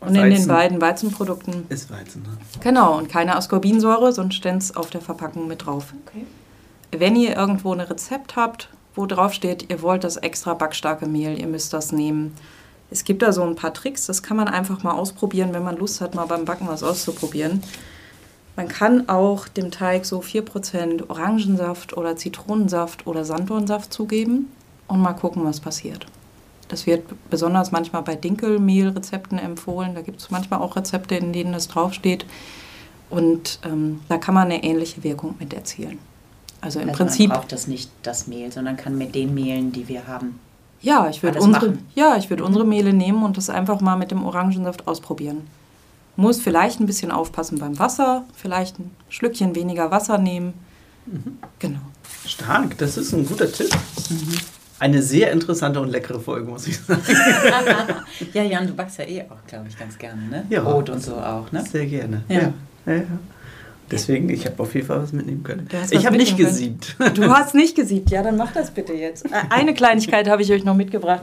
und 0.00 0.10
Weizen. 0.10 0.22
in 0.24 0.30
den 0.30 0.46
beiden 0.46 0.80
Weizenprodukten 0.80 1.66
ist 1.68 1.90
Weizen. 1.90 2.22
Ne? 2.22 2.28
Genau, 2.62 2.96
und 2.96 3.08
keine 3.08 3.36
Ascorbinsäure, 3.36 4.12
sonst 4.12 4.36
steht 4.36 4.56
es 4.56 4.76
auf 4.76 4.90
der 4.90 5.00
Verpackung 5.00 5.48
mit 5.48 5.66
drauf. 5.66 5.92
Okay. 6.06 6.24
Wenn 6.96 7.16
ihr 7.16 7.36
irgendwo 7.36 7.72
ein 7.72 7.80
Rezept 7.80 8.36
habt, 8.36 8.70
wo 8.94 9.06
drauf 9.06 9.32
steht, 9.32 9.70
ihr 9.70 9.82
wollt 9.82 10.04
das 10.04 10.16
extra 10.16 10.54
backstarke 10.54 11.06
Mehl, 11.06 11.38
ihr 11.38 11.46
müsst 11.46 11.72
das 11.72 11.92
nehmen. 11.92 12.34
Es 12.90 13.04
gibt 13.04 13.22
da 13.22 13.32
so 13.32 13.42
ein 13.42 13.56
paar 13.56 13.74
Tricks, 13.74 14.06
das 14.06 14.22
kann 14.22 14.36
man 14.36 14.48
einfach 14.48 14.82
mal 14.82 14.92
ausprobieren, 14.92 15.52
wenn 15.52 15.62
man 15.62 15.76
Lust 15.76 16.00
hat, 16.00 16.14
mal 16.14 16.26
beim 16.26 16.44
Backen 16.44 16.68
was 16.68 16.82
auszuprobieren. 16.82 17.62
Man 18.58 18.66
kann 18.66 19.08
auch 19.08 19.46
dem 19.46 19.70
Teig 19.70 20.04
so 20.04 20.18
4% 20.18 21.08
Orangensaft 21.08 21.96
oder 21.96 22.16
Zitronensaft 22.16 23.06
oder 23.06 23.24
Sanddornsaft 23.24 23.92
zugeben 23.92 24.50
und 24.88 25.00
mal 25.00 25.12
gucken, 25.12 25.44
was 25.44 25.60
passiert. 25.60 26.06
Das 26.66 26.84
wird 26.84 27.04
besonders 27.30 27.70
manchmal 27.70 28.02
bei 28.02 28.16
Dinkelmehlrezepten 28.16 29.38
empfohlen. 29.38 29.94
Da 29.94 30.00
gibt 30.00 30.20
es 30.20 30.32
manchmal 30.32 30.58
auch 30.58 30.74
Rezepte, 30.74 31.14
in 31.14 31.32
denen 31.32 31.52
das 31.52 31.68
draufsteht. 31.68 32.26
Und 33.10 33.60
ähm, 33.64 34.00
da 34.08 34.18
kann 34.18 34.34
man 34.34 34.46
eine 34.46 34.64
ähnliche 34.64 35.04
Wirkung 35.04 35.36
mit 35.38 35.54
erzielen. 35.54 36.00
Also 36.60 36.80
im 36.80 36.88
also 36.88 36.98
Prinzip. 36.98 37.28
Man 37.28 37.38
braucht 37.38 37.52
das 37.52 37.68
nicht 37.68 37.92
das 38.02 38.26
Mehl, 38.26 38.50
sondern 38.50 38.76
kann 38.76 38.98
mit 38.98 39.14
den 39.14 39.34
Mehlen, 39.34 39.70
die 39.70 39.86
wir 39.86 40.08
haben. 40.08 40.40
Ja, 40.80 41.08
ich 41.08 41.22
würde 41.22 41.38
unsere, 41.40 41.78
ja, 41.94 42.18
würd 42.28 42.40
mhm. 42.40 42.46
unsere 42.46 42.64
Mehle 42.64 42.92
nehmen 42.92 43.22
und 43.22 43.36
das 43.36 43.50
einfach 43.50 43.80
mal 43.80 43.94
mit 43.94 44.10
dem 44.10 44.24
Orangensaft 44.24 44.88
ausprobieren. 44.88 45.46
Muss 46.18 46.40
vielleicht 46.40 46.80
ein 46.80 46.86
bisschen 46.86 47.12
aufpassen 47.12 47.60
beim 47.60 47.78
Wasser, 47.78 48.24
vielleicht 48.34 48.80
ein 48.80 48.90
Schlückchen 49.08 49.54
weniger 49.54 49.92
Wasser 49.92 50.18
nehmen. 50.18 50.52
Mhm. 51.06 51.38
Genau. 51.60 51.78
Stark, 52.26 52.76
das 52.78 52.96
ist 52.96 53.12
ein 53.12 53.24
guter 53.24 53.50
Tipp. 53.50 53.70
Mhm. 54.10 54.34
Eine 54.80 55.00
sehr 55.00 55.30
interessante 55.30 55.80
und 55.80 55.90
leckere 55.90 56.18
Folge, 56.18 56.50
muss 56.50 56.66
ich 56.66 56.76
sagen. 56.80 57.02
ja, 58.32 58.42
Jan, 58.42 58.66
du 58.66 58.74
backst 58.74 58.98
ja 58.98 59.04
eh 59.04 59.22
auch, 59.30 59.46
glaube 59.46 59.68
ich, 59.68 59.78
ganz 59.78 59.96
gerne, 59.96 60.22
ne? 60.22 60.44
Ja. 60.50 60.62
Brot 60.62 60.90
und 60.90 61.00
so 61.00 61.14
auch, 61.14 61.52
ne? 61.52 61.64
Sehr 61.64 61.86
gerne. 61.86 62.24
Ja. 62.28 62.52
ja. 62.86 62.94
ja 62.94 63.02
Deswegen, 63.88 64.28
ich 64.28 64.44
habe 64.44 64.60
auf 64.60 64.74
jeden 64.74 64.88
Fall 64.88 65.00
was 65.00 65.12
mitnehmen 65.12 65.44
können. 65.44 65.68
Ich 65.90 66.04
habe 66.04 66.16
nicht 66.16 66.36
gesiebt. 66.36 66.96
Du 67.14 67.30
hast 67.30 67.54
nicht 67.54 67.76
gesiebt, 67.76 68.10
ja, 68.10 68.24
dann 68.24 68.36
mach 68.36 68.52
das 68.52 68.72
bitte 68.72 68.92
jetzt. 68.92 69.24
Äh, 69.26 69.44
eine 69.50 69.72
Kleinigkeit 69.72 70.28
habe 70.28 70.42
ich 70.42 70.52
euch 70.52 70.64
noch 70.64 70.74
mitgebracht, 70.74 71.22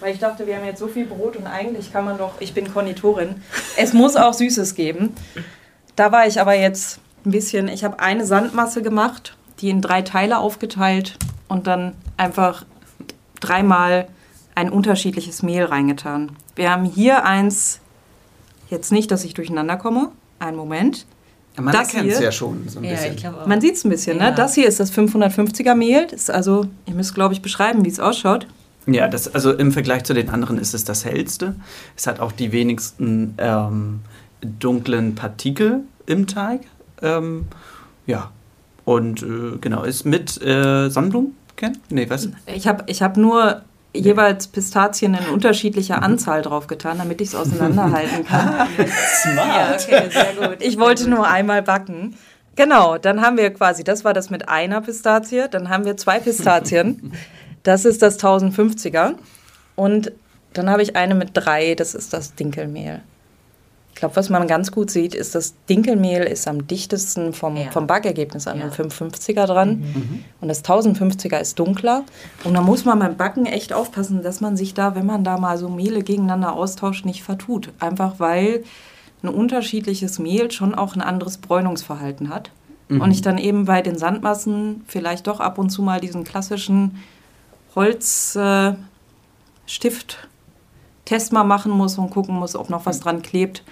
weil 0.00 0.12
ich 0.12 0.18
dachte, 0.18 0.46
wir 0.46 0.56
haben 0.56 0.64
jetzt 0.64 0.78
so 0.78 0.88
viel 0.88 1.06
Brot 1.06 1.36
und 1.36 1.46
eigentlich 1.46 1.92
kann 1.92 2.04
man 2.04 2.18
doch, 2.18 2.40
ich 2.40 2.54
bin 2.54 2.72
Konditorin, 2.72 3.42
es 3.76 3.92
muss 3.92 4.16
auch 4.16 4.34
Süßes 4.34 4.74
geben. 4.74 5.14
Da 5.94 6.12
war 6.12 6.26
ich 6.26 6.40
aber 6.40 6.54
jetzt 6.54 7.00
ein 7.24 7.30
bisschen, 7.30 7.68
ich 7.68 7.84
habe 7.84 8.00
eine 8.00 8.26
Sandmasse 8.26 8.82
gemacht, 8.82 9.36
die 9.60 9.70
in 9.70 9.80
drei 9.80 10.02
Teile 10.02 10.38
aufgeteilt 10.38 11.16
und 11.48 11.66
dann 11.66 11.94
einfach 12.16 12.64
dreimal 13.40 14.08
ein 14.54 14.70
unterschiedliches 14.70 15.42
Mehl 15.42 15.64
reingetan. 15.64 16.32
Wir 16.54 16.70
haben 16.70 16.84
hier 16.84 17.24
eins, 17.24 17.80
jetzt 18.70 18.92
nicht, 18.92 19.10
dass 19.10 19.24
ich 19.24 19.34
durcheinander 19.34 19.76
komme, 19.76 20.10
einen 20.38 20.56
Moment. 20.56 21.06
Ja, 21.56 21.62
man 21.62 21.74
erkennt 21.74 22.10
es 22.10 22.20
ja 22.20 22.32
schon 22.32 22.68
so 22.68 22.80
ein 22.80 22.84
ja, 22.84 22.92
bisschen. 22.92 23.34
Man 23.46 23.60
sieht 23.60 23.76
es 23.76 23.84
ein 23.84 23.90
bisschen. 23.90 24.18
Ne? 24.18 24.24
Ja. 24.24 24.30
Ne? 24.30 24.36
Das 24.36 24.54
hier 24.54 24.66
ist 24.66 24.80
das 24.80 24.92
550er 24.92 25.74
Mehl. 25.74 26.06
Das 26.06 26.22
ist 26.22 26.30
also, 26.30 26.66
ihr 26.86 26.94
müsst, 26.94 27.14
glaube 27.14 27.34
ich, 27.34 27.40
beschreiben, 27.40 27.84
wie 27.84 27.88
es 27.88 28.00
ausschaut. 28.00 28.46
Ja, 28.86 29.08
das, 29.08 29.34
also 29.34 29.52
im 29.52 29.72
Vergleich 29.72 30.04
zu 30.04 30.14
den 30.14 30.30
anderen 30.30 30.58
ist 30.58 30.74
es 30.74 30.84
das 30.84 31.04
hellste. 31.04 31.56
Es 31.96 32.06
hat 32.06 32.20
auch 32.20 32.32
die 32.32 32.52
wenigsten 32.52 33.34
ähm, 33.38 34.00
dunklen 34.40 35.14
Partikel 35.14 35.80
im 36.06 36.26
Teig. 36.26 36.60
Ähm, 37.02 37.46
ja, 38.06 38.30
und 38.84 39.22
äh, 39.22 39.58
genau, 39.60 39.82
ist 39.82 40.04
mit 40.04 40.40
äh, 40.40 40.88
Sonnenblumen 40.88 41.34
kennen? 41.56 41.78
Nee, 41.90 42.08
was? 42.08 42.28
Ich 42.46 42.68
habe 42.68 42.84
ich 42.86 43.02
hab 43.02 43.16
nur 43.16 43.62
jeweils 43.92 44.46
Pistazien 44.46 45.14
in 45.14 45.26
unterschiedlicher 45.32 46.02
Anzahl 46.02 46.42
draufgetan, 46.42 46.98
damit 46.98 47.20
ich 47.20 47.28
es 47.28 47.34
auseinanderhalten 47.34 48.24
kann. 48.26 48.68
Smart. 49.22 49.88
Ja, 49.90 49.98
okay, 49.98 50.10
sehr 50.10 50.48
gut. 50.48 50.58
Ich 50.60 50.78
wollte 50.78 51.10
nur 51.10 51.26
einmal 51.26 51.62
backen. 51.62 52.16
Genau, 52.54 52.96
dann 52.96 53.20
haben 53.20 53.36
wir 53.36 53.52
quasi, 53.52 53.84
das 53.84 54.04
war 54.04 54.14
das 54.14 54.30
mit 54.30 54.48
einer 54.48 54.80
Pistazie, 54.80 55.44
dann 55.50 55.68
haben 55.68 55.84
wir 55.84 55.96
zwei 55.96 56.20
Pistazien. 56.20 57.12
Das 57.66 57.84
ist 57.84 58.00
das 58.00 58.20
1050er. 58.20 59.14
Und 59.74 60.12
dann 60.52 60.70
habe 60.70 60.82
ich 60.82 60.94
eine 60.94 61.16
mit 61.16 61.30
drei, 61.34 61.74
das 61.74 61.94
ist 61.94 62.12
das 62.12 62.36
Dinkelmehl. 62.36 63.02
Ich 63.92 64.00
glaube, 64.00 64.14
was 64.14 64.28
man 64.28 64.46
ganz 64.46 64.70
gut 64.70 64.90
sieht, 64.90 65.14
ist, 65.14 65.34
das 65.34 65.54
Dinkelmehl 65.68 66.22
ist 66.22 66.46
am 66.46 66.66
dichtesten 66.66 67.32
vom, 67.32 67.56
ja. 67.56 67.70
vom 67.70 67.86
Backergebnis 67.86 68.46
an 68.46 68.60
ja. 68.60 68.68
dem 68.68 68.90
550er 68.90 69.46
dran. 69.46 69.80
Mhm. 69.80 70.24
Und 70.40 70.48
das 70.48 70.64
1050er 70.64 71.40
ist 71.40 71.58
dunkler. 71.58 72.04
Und 72.44 72.54
da 72.54 72.60
muss 72.60 72.84
man 72.84 72.98
beim 73.00 73.16
Backen 73.16 73.46
echt 73.46 73.72
aufpassen, 73.72 74.22
dass 74.22 74.40
man 74.40 74.56
sich 74.56 74.74
da, 74.74 74.94
wenn 74.94 75.06
man 75.06 75.24
da 75.24 75.38
mal 75.38 75.58
so 75.58 75.68
Mehle 75.68 76.02
gegeneinander 76.02 76.52
austauscht, 76.52 77.04
nicht 77.04 77.24
vertut. 77.24 77.72
Einfach 77.80 78.20
weil 78.20 78.62
ein 79.22 79.28
unterschiedliches 79.28 80.18
Mehl 80.20 80.52
schon 80.52 80.74
auch 80.74 80.94
ein 80.94 81.02
anderes 81.02 81.38
Bräunungsverhalten 81.38 82.28
hat. 82.28 82.50
Mhm. 82.88 83.00
Und 83.00 83.10
ich 83.10 83.22
dann 83.22 83.38
eben 83.38 83.64
bei 83.64 83.82
den 83.82 83.98
Sandmassen 83.98 84.84
vielleicht 84.86 85.26
doch 85.26 85.40
ab 85.40 85.58
und 85.58 85.70
zu 85.70 85.82
mal 85.82 86.00
diesen 86.00 86.22
klassischen 86.22 87.02
Holzstift 87.76 88.78
äh, 89.74 90.26
Test 91.04 91.32
mal 91.32 91.44
machen 91.44 91.70
muss 91.70 91.98
und 91.98 92.10
gucken 92.10 92.34
muss, 92.34 92.56
ob 92.56 92.68
noch 92.68 92.84
was 92.84 92.98
dran 92.98 93.22
klebt 93.22 93.62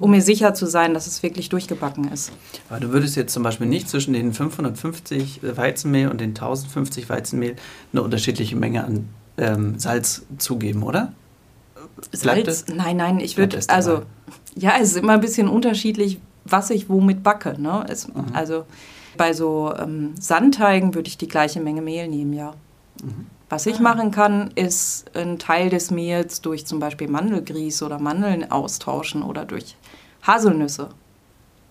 um 0.00 0.10
mir 0.10 0.22
sicher 0.22 0.54
zu 0.54 0.66
sein, 0.66 0.94
dass 0.94 1.06
es 1.06 1.22
wirklich 1.22 1.50
durchgebacken 1.50 2.10
ist. 2.10 2.32
Aber 2.68 2.80
du 2.80 2.90
würdest 2.90 3.16
jetzt 3.16 3.32
zum 3.32 3.42
Beispiel 3.42 3.66
nicht 3.66 3.88
zwischen 3.88 4.14
den 4.14 4.32
550 4.32 5.40
Weizenmehl 5.56 6.08
und 6.08 6.20
den 6.20 6.30
1050 6.30 7.08
Weizenmehl 7.08 7.56
eine 7.92 8.02
unterschiedliche 8.02 8.56
Menge 8.56 8.84
an 8.84 9.08
ähm, 9.36 9.78
Salz 9.78 10.22
zugeben, 10.38 10.82
oder? 10.82 11.12
Salz? 12.12 12.64
Nein, 12.74 12.96
nein, 12.96 13.20
ich 13.20 13.36
würde, 13.36 13.60
also, 13.68 14.02
ja, 14.54 14.72
es 14.80 14.92
ist 14.92 14.96
immer 14.96 15.12
ein 15.12 15.20
bisschen 15.20 15.48
unterschiedlich, 15.48 16.18
was 16.44 16.70
ich 16.70 16.88
womit 16.88 17.22
backe. 17.22 17.60
Ne? 17.60 17.84
Es, 17.88 18.08
also 18.32 18.64
bei 19.18 19.34
so 19.34 19.74
ähm, 19.78 20.14
Sandteigen 20.18 20.94
würde 20.94 21.08
ich 21.08 21.18
die 21.18 21.28
gleiche 21.28 21.60
Menge 21.60 21.82
Mehl 21.82 22.08
nehmen, 22.08 22.32
ja. 22.32 22.54
Mhm. 23.02 23.26
Was 23.50 23.66
ich 23.66 23.80
machen 23.80 24.12
kann, 24.12 24.52
ist 24.54 25.14
einen 25.16 25.40
Teil 25.40 25.70
des 25.70 25.90
Mehls 25.90 26.40
durch 26.40 26.66
zum 26.66 26.78
Beispiel 26.78 27.08
Mandelgrieß 27.08 27.82
oder 27.82 27.98
Mandeln 27.98 28.50
austauschen 28.50 29.24
oder 29.24 29.44
durch 29.44 29.76
Haselnüsse. 30.22 30.88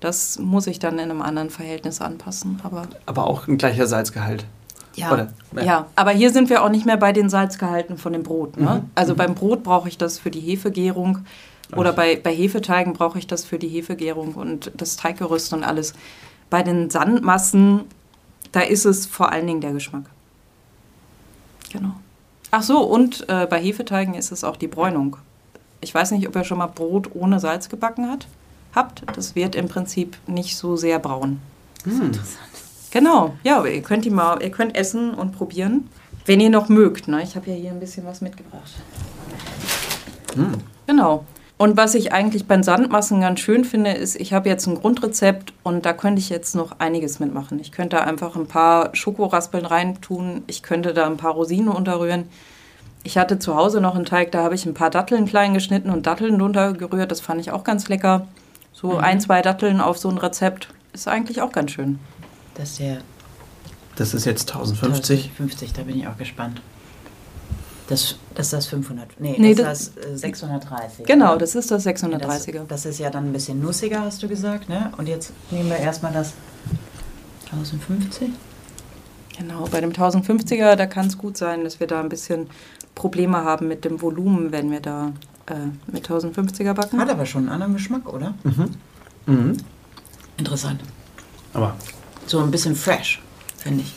Das 0.02 0.40
muss 0.40 0.68
ich 0.68 0.80
dann 0.80 0.96
in 0.96 1.10
einem 1.10 1.22
anderen 1.22 1.50
Verhältnis 1.50 2.02
anpassen. 2.02 2.60
Aber, 2.64 2.84
aber 3.06 3.28
auch 3.28 3.48
ein 3.48 3.58
gleicher 3.58 3.88
Salzgehalt. 3.88 4.46
Ja, 4.96 5.14
Oder, 5.14 5.28
ja. 5.56 5.64
ja, 5.64 5.88
aber 5.96 6.12
hier 6.12 6.32
sind 6.32 6.50
wir 6.50 6.64
auch 6.64 6.70
nicht 6.70 6.86
mehr 6.86 6.98
bei 6.98 7.14
den 7.14 7.30
Salzgehalten 7.30 7.98
von 7.98 8.12
dem 8.12 8.24
Brot. 8.24 8.58
Ne? 8.58 8.82
Mhm. 8.84 8.90
Also 8.96 9.14
mhm. 9.14 9.18
beim 9.18 9.36
Brot 9.36 9.64
brauche 9.64 9.88
ich 9.88 9.98
das 9.98 10.20
für 10.20 10.32
die 10.32 10.42
Hefegärung 10.42 11.20
oder 11.76 11.94
bei, 11.94 12.20
bei 12.22 12.34
Hefeteigen 12.34 12.94
brauche 12.94 13.20
ich 13.20 13.28
das 13.28 13.46
für 13.46 13.60
die 13.60 13.68
Hefegärung 13.68 14.34
und 14.34 14.72
das 14.76 14.98
Teiggerüst 14.98 15.54
und 15.54 15.64
alles. 15.64 15.94
Bei 16.50 16.64
den 16.64 16.90
Sandmassen, 16.90 17.82
da 18.52 18.62
ist 18.62 18.86
es 18.86 19.06
vor 19.06 19.32
allen 19.32 19.46
Dingen 19.46 19.62
der 19.62 19.74
Geschmack. 19.74 20.06
Genau. 21.72 21.92
Ach 22.52 22.64
so, 22.64 22.82
und 22.82 23.30
äh, 23.30 23.46
bei 23.48 23.62
Hefeteigen 23.62 24.16
ist 24.16 24.32
es 24.32 24.44
auch 24.44 24.58
die 24.58 24.68
Bräunung. 24.68 25.18
Ich 25.82 25.94
weiß 25.94 26.12
nicht, 26.12 26.28
ob 26.28 26.36
ihr 26.36 26.44
schon 26.44 26.58
mal 26.58 26.68
Brot 26.68 27.12
ohne 27.14 27.40
Salz 27.40 27.70
gebacken 27.70 28.10
hat, 28.10 28.28
habt. 28.74 29.04
Das 29.16 29.36
wird 29.36 29.56
im 29.56 29.68
Prinzip 29.68 30.18
nicht 30.28 30.58
so 30.58 30.76
sehr 30.76 31.00
braun. 31.00 31.40
Hm. 31.84 32.02
Interessant. 32.08 32.50
Genau, 32.92 33.36
ja, 33.44 33.64
ihr 33.64 33.84
könnt 33.84 34.06
die 34.06 34.10
mal, 34.10 34.42
ihr 34.42 34.50
könnt 34.50 34.76
essen 34.76 35.14
und 35.14 35.32
probieren, 35.32 35.88
wenn 36.26 36.40
ihr 36.40 36.50
noch 36.50 36.70
mögt. 36.70 37.08
Ne? 37.08 37.22
Ich 37.22 37.36
habe 37.36 37.52
ja 37.52 37.56
hier 37.56 37.72
ein 37.72 37.80
bisschen 37.80 38.06
was 38.06 38.22
mitgebracht. 38.22 38.74
Hm. 40.34 40.54
Genau. 40.88 41.24
Und 41.60 41.76
was 41.76 41.94
ich 41.94 42.14
eigentlich 42.14 42.48
beim 42.48 42.64
Sandmassen 42.64 43.20
ganz 43.20 43.42
schön 43.42 43.66
finde, 43.66 43.92
ist, 43.92 44.16
ich 44.16 44.32
habe 44.32 44.48
jetzt 44.48 44.66
ein 44.66 44.76
Grundrezept 44.76 45.52
und 45.62 45.86
da 45.86 45.92
könnte 45.92 46.22
ich 46.22 46.30
jetzt 46.30 46.56
noch 46.56 46.80
einiges 46.80 47.20
mitmachen. 47.20 47.60
Ich 47.60 47.74
könnte 47.74 48.00
einfach 48.02 48.38
ein 48.38 48.48
paar 48.48 48.96
Schokoraspeln 48.96 49.66
reintun, 49.66 50.44
ich 50.48 50.64
könnte 50.64 50.94
da 50.94 51.06
ein 51.06 51.18
paar 51.18 51.34
Rosinen 51.34 51.68
unterrühren. 51.68 52.30
Ich 53.04 53.18
hatte 53.18 53.40
zu 53.40 53.58
Hause 53.58 53.82
noch 53.82 53.96
einen 53.96 54.06
Teig, 54.06 54.32
da 54.32 54.42
habe 54.42 54.56
ich 54.56 54.66
ein 54.66 54.74
paar 54.74 54.90
Datteln 54.90 55.26
klein 55.26 55.54
geschnitten 55.54 55.90
und 55.90 56.06
Datteln 56.08 56.40
drunter 56.40 56.72
gerührt. 56.72 57.12
Das 57.12 57.20
fand 57.20 57.42
ich 57.42 57.52
auch 57.52 57.66
ganz 57.66 57.90
lecker. 57.90 58.26
So 58.72 58.92
Mhm. 58.94 58.98
ein, 59.00 59.20
zwei 59.20 59.42
Datteln 59.42 59.82
auf 59.82 59.98
so 59.98 60.08
ein 60.08 60.18
Rezept 60.18 60.70
ist 60.94 61.10
eigentlich 61.10 61.42
auch 61.42 61.52
ganz 61.52 61.72
schön. 61.72 62.00
Das 62.56 62.70
ist 62.70 62.80
der 62.80 63.00
Das 63.98 64.14
ist 64.14 64.24
jetzt 64.24 64.50
1050. 64.50 65.32
50, 65.36 65.74
da 65.74 65.82
bin 65.82 66.00
ich 66.00 66.08
auch 66.08 66.16
gespannt. 66.16 66.62
Das, 67.90 68.16
das 68.36 68.46
ist 68.48 68.54
das 68.54 68.68
500. 68.68 69.20
Nee, 69.20 69.36
Nee, 69.40 69.56
das 69.56 69.82
ist 69.88 69.98
das 69.98 70.06
äh, 70.06 70.18
630. 70.18 71.06
Genau, 71.08 71.32
oder? 71.32 71.40
das 71.40 71.56
ist 71.56 71.72
das 71.72 71.84
Das, 71.84 71.94
630er. 71.96 72.66
das 72.68 72.86
ist 72.86 73.00
ja 73.00 73.10
dann 73.10 73.26
ein 73.30 73.34
bisschen 73.34 73.60
nussiger, 73.60 74.02
hast 74.02 74.22
du 74.22 74.28
gesagt, 74.28 74.70
ne? 74.70 74.92
Und 74.98 75.08
jetzt 75.08 75.34
nehmen 75.50 75.70
wir 75.70 75.78
erstmal 75.78 76.14
das 76.14 76.34
1050. 77.52 78.30
Genau, 79.38 79.66
bei 79.72 79.82
dem 79.82 79.92
1050er, 79.92 80.76
da 80.76 80.86
kann 80.86 81.08
es 81.08 81.18
gut 81.18 81.36
sein, 81.38 81.64
dass 81.64 81.80
wir 81.80 81.88
da 81.88 82.00
ein 82.02 82.10
bisschen 82.10 82.48
Probleme 82.94 83.38
haben 83.44 83.68
mit 83.68 83.86
dem 83.86 84.02
Volumen, 84.02 84.52
wenn 84.52 84.70
wir 84.70 84.82
da 84.82 85.14
äh, 85.48 85.54
mit 85.92 86.08
1050er 86.10 86.74
backen. 86.74 87.00
Hat 87.00 87.10
aber 87.10 87.26
schon 87.26 87.44
einen 87.44 87.50
anderen 87.50 87.74
Geschmack, 87.74 88.12
oder? 88.14 88.36
Mhm. 89.26 89.58
Interessant. 90.38 90.82
Aber 91.54 91.76
So 92.28 92.40
ein 92.40 92.52
bisschen 92.52 92.76
fresh, 92.76 93.22
finde 93.58 93.82
ich. 93.84 93.94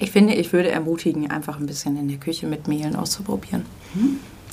Ich 0.00 0.10
finde, 0.10 0.34
ich 0.34 0.52
würde 0.52 0.70
ermutigen, 0.70 1.30
einfach 1.30 1.58
ein 1.58 1.66
bisschen 1.66 1.96
in 1.96 2.08
der 2.08 2.16
Küche 2.18 2.46
mit 2.46 2.66
Mehlen 2.68 2.96
auszuprobieren. 2.96 3.66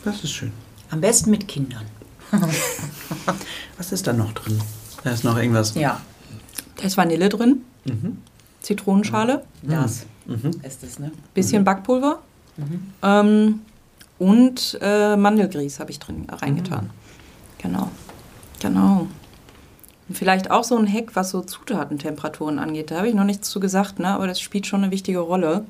das 0.04 0.24
ist 0.24 0.32
schön. 0.32 0.52
Am 0.90 1.02
besten 1.02 1.32
mit 1.32 1.48
Kindern. 1.48 1.86
Was 3.78 3.92
ist 3.92 4.08
da 4.08 4.14
noch 4.14 4.34
drin? 4.34 4.60
Da 5.04 5.12
ist 5.12 5.24
noch 5.24 5.38
irgendwas. 5.38 5.74
Ja, 5.76 6.02
Da 6.76 6.84
ist 6.84 6.98
Vanille 6.98 7.30
drin, 7.30 7.62
Mhm. 7.86 8.18
Zitronenschale, 8.62 9.44
das 9.64 10.06
Mhm. 10.26 10.52
ist 10.62 10.84
es, 10.84 11.00
ne? 11.00 11.12
bisschen 11.34 11.64
Backpulver 11.64 12.20
ähm, 13.02 13.60
und 14.20 14.78
äh, 14.82 15.16
Mandelgrieß 15.16 15.80
habe 15.80 15.92
ich 15.92 16.00
drin 16.00 16.28
reingetan. 16.30 16.90
Genau, 17.60 17.90
genau. 18.60 19.08
Und 20.08 20.18
vielleicht 20.18 20.52
auch 20.52 20.64
so 20.64 20.78
ein 20.78 20.92
Hack, 20.92 21.16
was 21.16 21.32
so 21.32 21.42
Zutatentemperaturen 21.42 22.60
angeht. 22.60 22.92
Da 22.92 22.98
habe 22.98 23.10
ich 23.10 23.16
noch 23.16 23.26
nichts 23.26 23.50
zu 23.50 23.60
gesagt, 23.60 24.00
ne? 24.00 24.08
aber 24.08 24.28
das 24.28 24.40
spielt 24.40 24.66
schon 24.66 24.84
eine 24.84 24.92
wichtige 24.92 25.20
Rolle, 25.20 25.66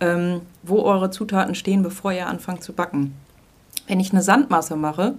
ähm, 0.00 0.42
wo 0.62 0.82
eure 0.82 1.10
Zutaten 1.10 1.54
stehen, 1.54 1.82
bevor 1.82 2.12
ihr 2.12 2.26
anfangt 2.26 2.62
zu 2.62 2.72
backen. 2.72 3.14
Wenn 3.86 4.00
ich 4.00 4.12
eine 4.12 4.22
Sandmasse 4.22 4.76
mache 4.76 5.14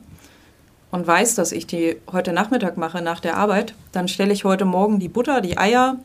und 0.91 1.07
weiß, 1.07 1.35
dass 1.35 1.51
ich 1.51 1.65
die 1.65 1.97
heute 2.11 2.33
Nachmittag 2.33 2.77
mache 2.77 3.01
nach 3.01 3.19
der 3.19 3.37
Arbeit, 3.37 3.73
dann 3.91 4.07
stelle 4.07 4.33
ich 4.33 4.43
heute 4.43 4.65
Morgen 4.65 4.99
die 4.99 5.09
Butter, 5.09 5.41
die 5.41 5.57
Eier, 5.57 5.97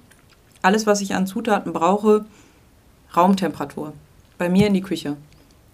alles, 0.62 0.86
was 0.86 1.00
ich 1.00 1.14
an 1.14 1.26
Zutaten 1.26 1.72
brauche, 1.72 2.24
Raumtemperatur. 3.16 3.92
Bei 4.38 4.48
mir 4.48 4.66
in 4.66 4.74
die 4.74 4.82
Küche. 4.82 5.16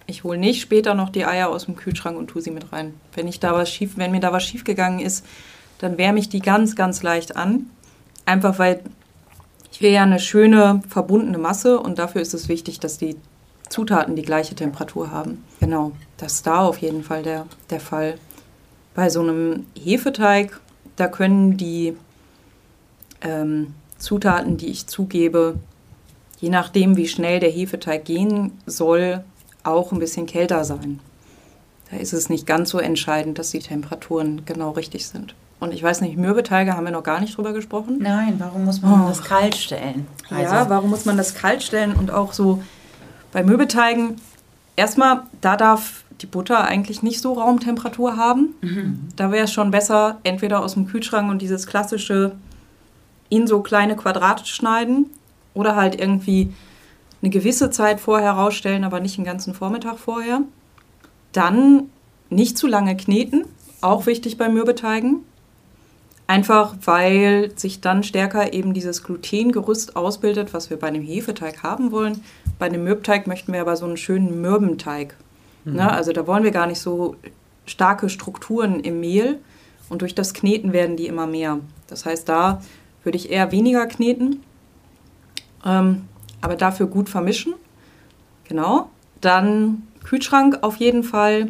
Ich 0.07 0.23
hole 0.23 0.39
nicht 0.39 0.61
später 0.61 0.95
noch 0.95 1.11
die 1.11 1.25
Eier 1.25 1.49
aus 1.49 1.67
dem 1.67 1.77
Kühlschrank 1.77 2.17
und 2.17 2.29
tue 2.29 2.43
sie 2.43 2.53
mit 2.53 2.73
rein. 2.73 2.95
Wenn, 3.15 3.27
ich 3.27 3.41
da 3.41 3.53
was 3.53 3.71
schief, 3.71 3.97
wenn 3.97 4.13
mir 4.13 4.21
da 4.21 4.33
was 4.33 4.45
schiefgegangen 4.45 5.01
ist, 5.01 5.25
dann 5.79 5.99
wärme 5.99 6.19
ich 6.19 6.29
die 6.29 6.41
ganz, 6.41 6.77
ganz 6.77 7.03
leicht 7.03 7.37
an. 7.37 7.71
Einfach 8.25 8.59
weil 8.59 8.81
ich 9.77 9.83
will 9.83 9.91
ja 9.91 10.03
eine 10.03 10.21
schöne, 10.21 10.81
verbundene 10.89 11.39
Masse 11.39 11.79
und 11.79 11.99
dafür 11.99 12.23
ist 12.23 12.33
es 12.33 12.49
wichtig, 12.49 12.81
dass 12.81 12.97
die 12.97 13.17
Zutaten 13.69 14.17
die 14.17 14.23
gleiche 14.23 14.55
Temperatur 14.55 15.11
haben. 15.11 15.45
Genau, 15.61 15.93
das 16.17 16.35
ist 16.35 16.47
da 16.47 16.61
auf 16.61 16.79
jeden 16.79 17.03
Fall 17.03 17.23
der, 17.23 17.47
der 17.69 17.81
Fall. 17.81 18.15
Bei 18.95 19.11
so 19.11 19.21
einem 19.21 19.67
Hefeteig, 19.79 20.61
da 20.97 21.09
können 21.09 21.59
die 21.59 21.95
ähm, 23.21 23.75
Zutaten, 23.99 24.57
die 24.57 24.69
ich 24.69 24.87
zugebe, 24.87 25.59
je 26.39 26.49
nachdem, 26.49 26.97
wie 26.97 27.09
schnell 27.09 27.41
der 27.41 27.51
Hefeteig 27.51 28.05
gehen 28.05 28.53
soll, 28.65 29.25
auch 29.63 29.93
ein 29.93 29.99
bisschen 29.99 30.27
kälter 30.27 30.65
sein. 30.65 31.01
Da 31.91 31.99
ist 31.99 32.13
es 32.13 32.31
nicht 32.31 32.47
ganz 32.47 32.71
so 32.71 32.79
entscheidend, 32.79 33.39
dass 33.39 33.51
die 33.51 33.59
Temperaturen 33.59 34.45
genau 34.45 34.71
richtig 34.71 35.07
sind. 35.07 35.35
Und 35.59 35.73
ich 35.73 35.83
weiß 35.83 36.03
nicht, 36.03 36.17
Mürbeteige 36.19 36.75
haben 36.77 36.85
wir 36.85 36.93
noch 36.93 37.03
gar 37.03 37.19
nicht 37.21 37.37
drüber 37.37 37.53
gesprochen. 37.53 37.97
Nein, 38.01 38.35
warum 38.39 38.65
muss 38.67 38.83
man 38.83 39.05
Oh. 39.05 39.09
das 39.09 39.23
kalt 39.23 39.57
stellen? 39.57 40.07
Ja, 40.31 40.69
warum 40.69 40.91
muss 40.91 41.07
man 41.07 41.17
das 41.17 41.35
kalt 41.35 41.63
stellen 41.63 41.95
und 41.95 42.11
auch 42.11 42.33
so 42.35 42.63
bei 43.33 43.43
Möbelteigen? 43.43 44.17
Erstmal, 44.77 45.23
da 45.41 45.57
darf 45.57 46.05
die 46.21 46.27
Butter 46.27 46.65
eigentlich 46.65 47.03
nicht 47.03 47.21
so 47.23 47.33
Raumtemperatur 47.35 48.17
haben. 48.17 48.55
Da 49.17 49.33
wäre 49.33 49.45
es 49.45 49.53
schon 49.53 49.71
besser, 49.71 50.19
entweder 50.25 50.63
aus 50.63 50.75
dem 50.75 50.87
Kühlschrank 50.87 51.31
und 51.31 51.41
dieses 51.41 51.67
klassische 51.67 52.33
in 53.29 53.47
so 53.47 53.61
kleine 53.61 53.97
Quadrate 53.97 54.47
schneiden 54.47 55.07
oder 55.55 55.75
halt 55.77 55.99
irgendwie 55.99 56.53
eine 57.23 57.31
gewisse 57.31 57.71
Zeit 57.71 57.99
vorher 58.01 58.33
rausstellen, 58.33 58.85
aber 58.85 59.01
nicht 59.01 59.17
den 59.17 59.25
ganzen 59.25 59.53
Vormittag 59.55 59.99
vorher. 59.99 60.41
Dann 61.33 61.85
nicht 62.31 62.57
zu 62.59 62.67
lange 62.67 62.97
kneten, 62.97 63.45
auch 63.81 64.07
wichtig 64.07 64.37
bei 64.39 64.49
Mürbeteigen. 64.49 65.21
Einfach 66.27 66.75
weil 66.85 67.53
sich 67.57 67.81
dann 67.81 68.03
stärker 68.03 68.53
eben 68.53 68.75
dieses 68.75 69.05
Glutengerüst 69.05 69.95
ausbildet, 69.95 70.53
was 70.53 70.71
wir 70.71 70.77
bei 70.77 70.89
einem 70.89 71.03
Hefeteig 71.03 71.63
haben 71.63 71.93
wollen. 71.93 72.25
Bei 72.59 72.67
einem 72.67 72.83
Mürbteig 72.83 73.27
möchten 73.27 73.53
wir 73.53 73.61
aber 73.61 73.77
so 73.77 73.87
einen 73.87 73.97
schönen 73.97 74.41
Mürbenteig. 74.41 75.17
Ne? 75.67 75.91
Also 75.91 76.13
da 76.13 76.27
wollen 76.27 76.45
wir 76.45 76.53
gar 76.53 76.67
nicht 76.67 76.81
so 76.81 77.17
starke 77.65 78.09
Strukturen 78.09 78.81
im 78.81 79.01
Mehl 79.01 79.41
und 79.89 80.03
durch 80.03 80.15
das 80.15 80.33
Kneten 80.33 80.73
werden 80.73 80.97
die 80.97 81.07
immer 81.07 81.27
mehr. 81.27 81.59
Das 81.89 82.07
heißt, 82.07 82.29
da 82.29 82.63
würde 83.03 83.19
ich 83.19 83.31
eher 83.31 83.53
weniger 83.53 83.87
kneten, 83.87 84.43
ähm, 85.65 86.03
aber 86.41 86.57
dafür 86.57 86.87
gut 86.87 87.09
vermischen. 87.09 87.55
Genau. 88.45 88.91
Dann 89.21 89.83
Kühlschrank 90.05 90.59
auf 90.63 90.77
jeden 90.77 91.03
Fall, 91.03 91.49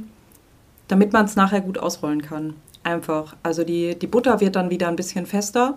damit 0.88 1.12
man 1.12 1.26
es 1.26 1.36
nachher 1.36 1.60
gut 1.60 1.78
ausrollen 1.78 2.22
kann. 2.22 2.54
Einfach. 2.87 3.34
Also 3.43 3.64
die, 3.64 3.99
die 3.99 4.07
Butter 4.07 4.41
wird 4.41 4.55
dann 4.55 4.70
wieder 4.70 4.87
ein 4.87 4.95
bisschen 4.95 5.26
fester 5.26 5.76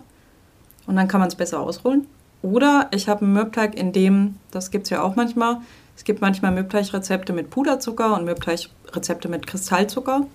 und 0.86 0.96
dann 0.96 1.08
kann 1.08 1.20
man 1.20 1.28
es 1.28 1.34
besser 1.34 1.60
ausrollen. 1.60 2.06
Oder 2.44 2.88
ich 2.94 3.10
habe 3.10 3.24
einen 3.26 3.34
Mürbteig, 3.34 3.74
in 3.74 3.92
dem, 3.92 4.36
das 4.52 4.70
gibt 4.70 4.84
es 4.84 4.92
ja 4.92 5.02
auch 5.02 5.16
manchmal, 5.16 5.58
es 5.98 6.04
gibt 6.04 6.22
manchmal 6.22 6.52
Mürbteigrezepte 6.52 7.34
mit 7.34 7.50
Puderzucker 7.50 8.16
und 8.16 8.26
Mürbteigrezepte 8.26 9.28
mit 9.28 9.48
Kristallzucker. 9.48 10.28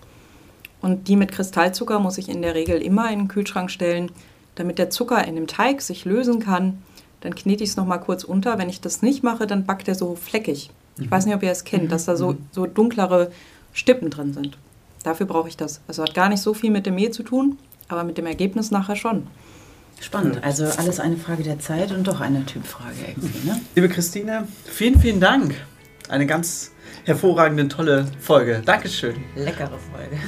Und 0.83 1.07
die 1.07 1.15
mit 1.15 1.31
Kristallzucker 1.31 2.01
muss 2.01 2.19
ich 2.19 2.29
in 2.29 2.43
der 2.43 2.57
Regel 2.57 2.83
immer 2.83 3.09
in 3.09 3.21
den 3.21 3.29
Kühlschrank 3.29 3.71
stellen, 3.71 4.11
damit 4.57 4.79
der 4.79 4.91
Zucker 4.91 5.25
in 5.25 5.37
dem 5.37 5.47
Teig 5.47 5.81
sich 5.81 6.05
lösen 6.05 6.41
kann. 6.41 6.83
Dann 7.21 7.37
knete 7.37 7.63
ich 7.63 7.71
es 7.71 7.77
nochmal 7.77 8.01
kurz 8.01 8.25
unter. 8.25 8.59
Wenn 8.59 8.69
ich 8.69 8.81
das 8.81 9.01
nicht 9.01 9.23
mache, 9.23 9.47
dann 9.47 9.65
backt 9.65 9.87
er 9.87 9.95
so 9.95 10.17
fleckig. 10.17 10.71
Ich 10.99 11.09
weiß 11.09 11.25
nicht, 11.25 11.37
ob 11.37 11.43
ihr 11.45 11.53
es 11.53 11.63
kennt, 11.63 11.93
dass 11.93 12.05
da 12.05 12.17
so, 12.17 12.35
so 12.51 12.67
dunklere 12.67 13.31
Stippen 13.73 14.11
drin 14.11 14.35
sind. 14.35 14.59
Dafür 15.05 15.27
brauche 15.27 15.49
ich 15.49 15.57
das. 15.57 15.81
Also 15.87 16.03
hat 16.03 16.15
gar 16.15 16.29
nicht 16.29 16.43
so 16.43 16.55
viel 16.55 16.71
mit 16.71 16.87
dem 16.87 16.97
Mehl 16.97 17.13
zu 17.13 17.23
tun, 17.23 17.59
aber 17.89 18.03
mit 18.03 18.19
dem 18.19 18.27
Ergebnis 18.27 18.73
nachher 18.73 18.97
schon. 18.97 19.29
Spannend. 20.01 20.43
Also 20.43 20.65
alles 20.65 20.99
eine 20.99 21.17
Frage 21.17 21.45
der 21.45 21.61
Zeit 21.61 21.93
und 21.93 22.09
doch 22.09 22.21
eine 22.21 22.45
Typfrage 22.45 22.97
irgendwie, 23.07 23.47
ne? 23.47 23.61
Liebe 23.77 23.89
Christine, 23.89 24.49
vielen, 24.65 24.99
vielen 24.99 25.21
Dank. 25.21 25.55
Eine 26.09 26.27
ganz 26.27 26.73
hervorragende, 27.05 27.69
tolle 27.69 28.07
Folge. 28.19 28.63
Dankeschön. 28.65 29.15
Leckere 29.37 29.79
Folge. 29.93 30.19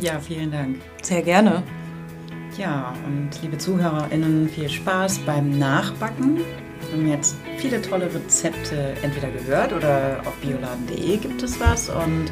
Ja. 0.00 0.20
vielen 0.20 0.50
Dank. 0.50 0.80
Sehr 1.02 1.22
gerne. 1.22 1.62
Ja, 2.56 2.92
und 3.06 3.30
liebe 3.40 3.56
ZuhörerInnen, 3.56 4.48
viel 4.48 4.68
Spaß 4.68 5.20
beim 5.20 5.58
Nachbacken. 5.58 6.38
Wir 6.90 6.92
haben 6.92 7.08
jetzt 7.08 7.36
viele 7.58 7.80
tolle 7.80 8.12
Rezepte 8.12 8.94
entweder 9.02 9.30
gehört 9.30 9.72
oder 9.72 10.20
auf 10.24 10.34
bioladen.de 10.36 11.16
gibt 11.18 11.42
es 11.42 11.60
was. 11.60 11.88
Und 11.88 12.30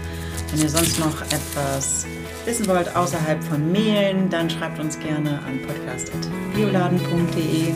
wenn 0.50 0.60
ihr 0.60 0.68
sonst 0.68 0.98
noch 0.98 1.22
etwas 1.22 2.06
wissen 2.44 2.66
wollt 2.68 2.94
außerhalb 2.94 3.42
von 3.42 3.72
Mehlen, 3.72 4.30
dann 4.30 4.48
schreibt 4.48 4.78
uns 4.78 4.98
gerne 4.98 5.40
an 5.46 5.60
podcast.bioladen.de. 5.66 7.74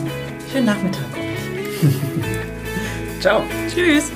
Schönen 0.51 0.65
Nachmittag 0.65 1.05
euch. 1.13 1.91
Ciao. 3.21 3.43
Tschüss. 3.73 4.11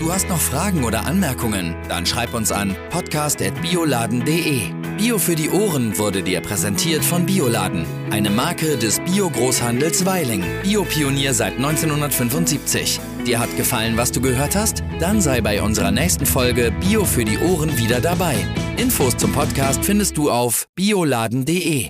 Du 0.00 0.12
hast 0.12 0.28
noch 0.28 0.40
Fragen 0.40 0.84
oder 0.84 1.04
Anmerkungen? 1.04 1.76
Dann 1.88 2.06
schreib 2.06 2.32
uns 2.32 2.50
an 2.50 2.74
podcast.bioladen.de. 2.90 4.72
Bio 4.96 5.18
für 5.18 5.34
die 5.34 5.50
Ohren 5.50 5.96
wurde 5.98 6.22
dir 6.22 6.40
präsentiert 6.40 7.04
von 7.04 7.24
Bioladen, 7.24 7.86
eine 8.10 8.28
Marke 8.28 8.76
des 8.76 9.00
Bio-Großhandels 9.00 10.04
Weiling. 10.04 10.44
Biopionier 10.62 11.32
seit 11.32 11.56
1975. 11.56 13.00
Dir 13.26 13.38
hat 13.38 13.54
gefallen, 13.56 13.96
was 13.96 14.12
du 14.12 14.20
gehört 14.20 14.56
hast? 14.56 14.79
Dann 15.00 15.22
sei 15.22 15.40
bei 15.40 15.62
unserer 15.62 15.90
nächsten 15.90 16.26
Folge 16.26 16.70
Bio 16.78 17.06
für 17.06 17.24
die 17.24 17.38
Ohren 17.38 17.78
wieder 17.78 18.02
dabei. 18.02 18.36
Infos 18.76 19.16
zum 19.16 19.32
Podcast 19.32 19.82
findest 19.82 20.18
du 20.18 20.30
auf 20.30 20.66
bioladen.de. 20.74 21.88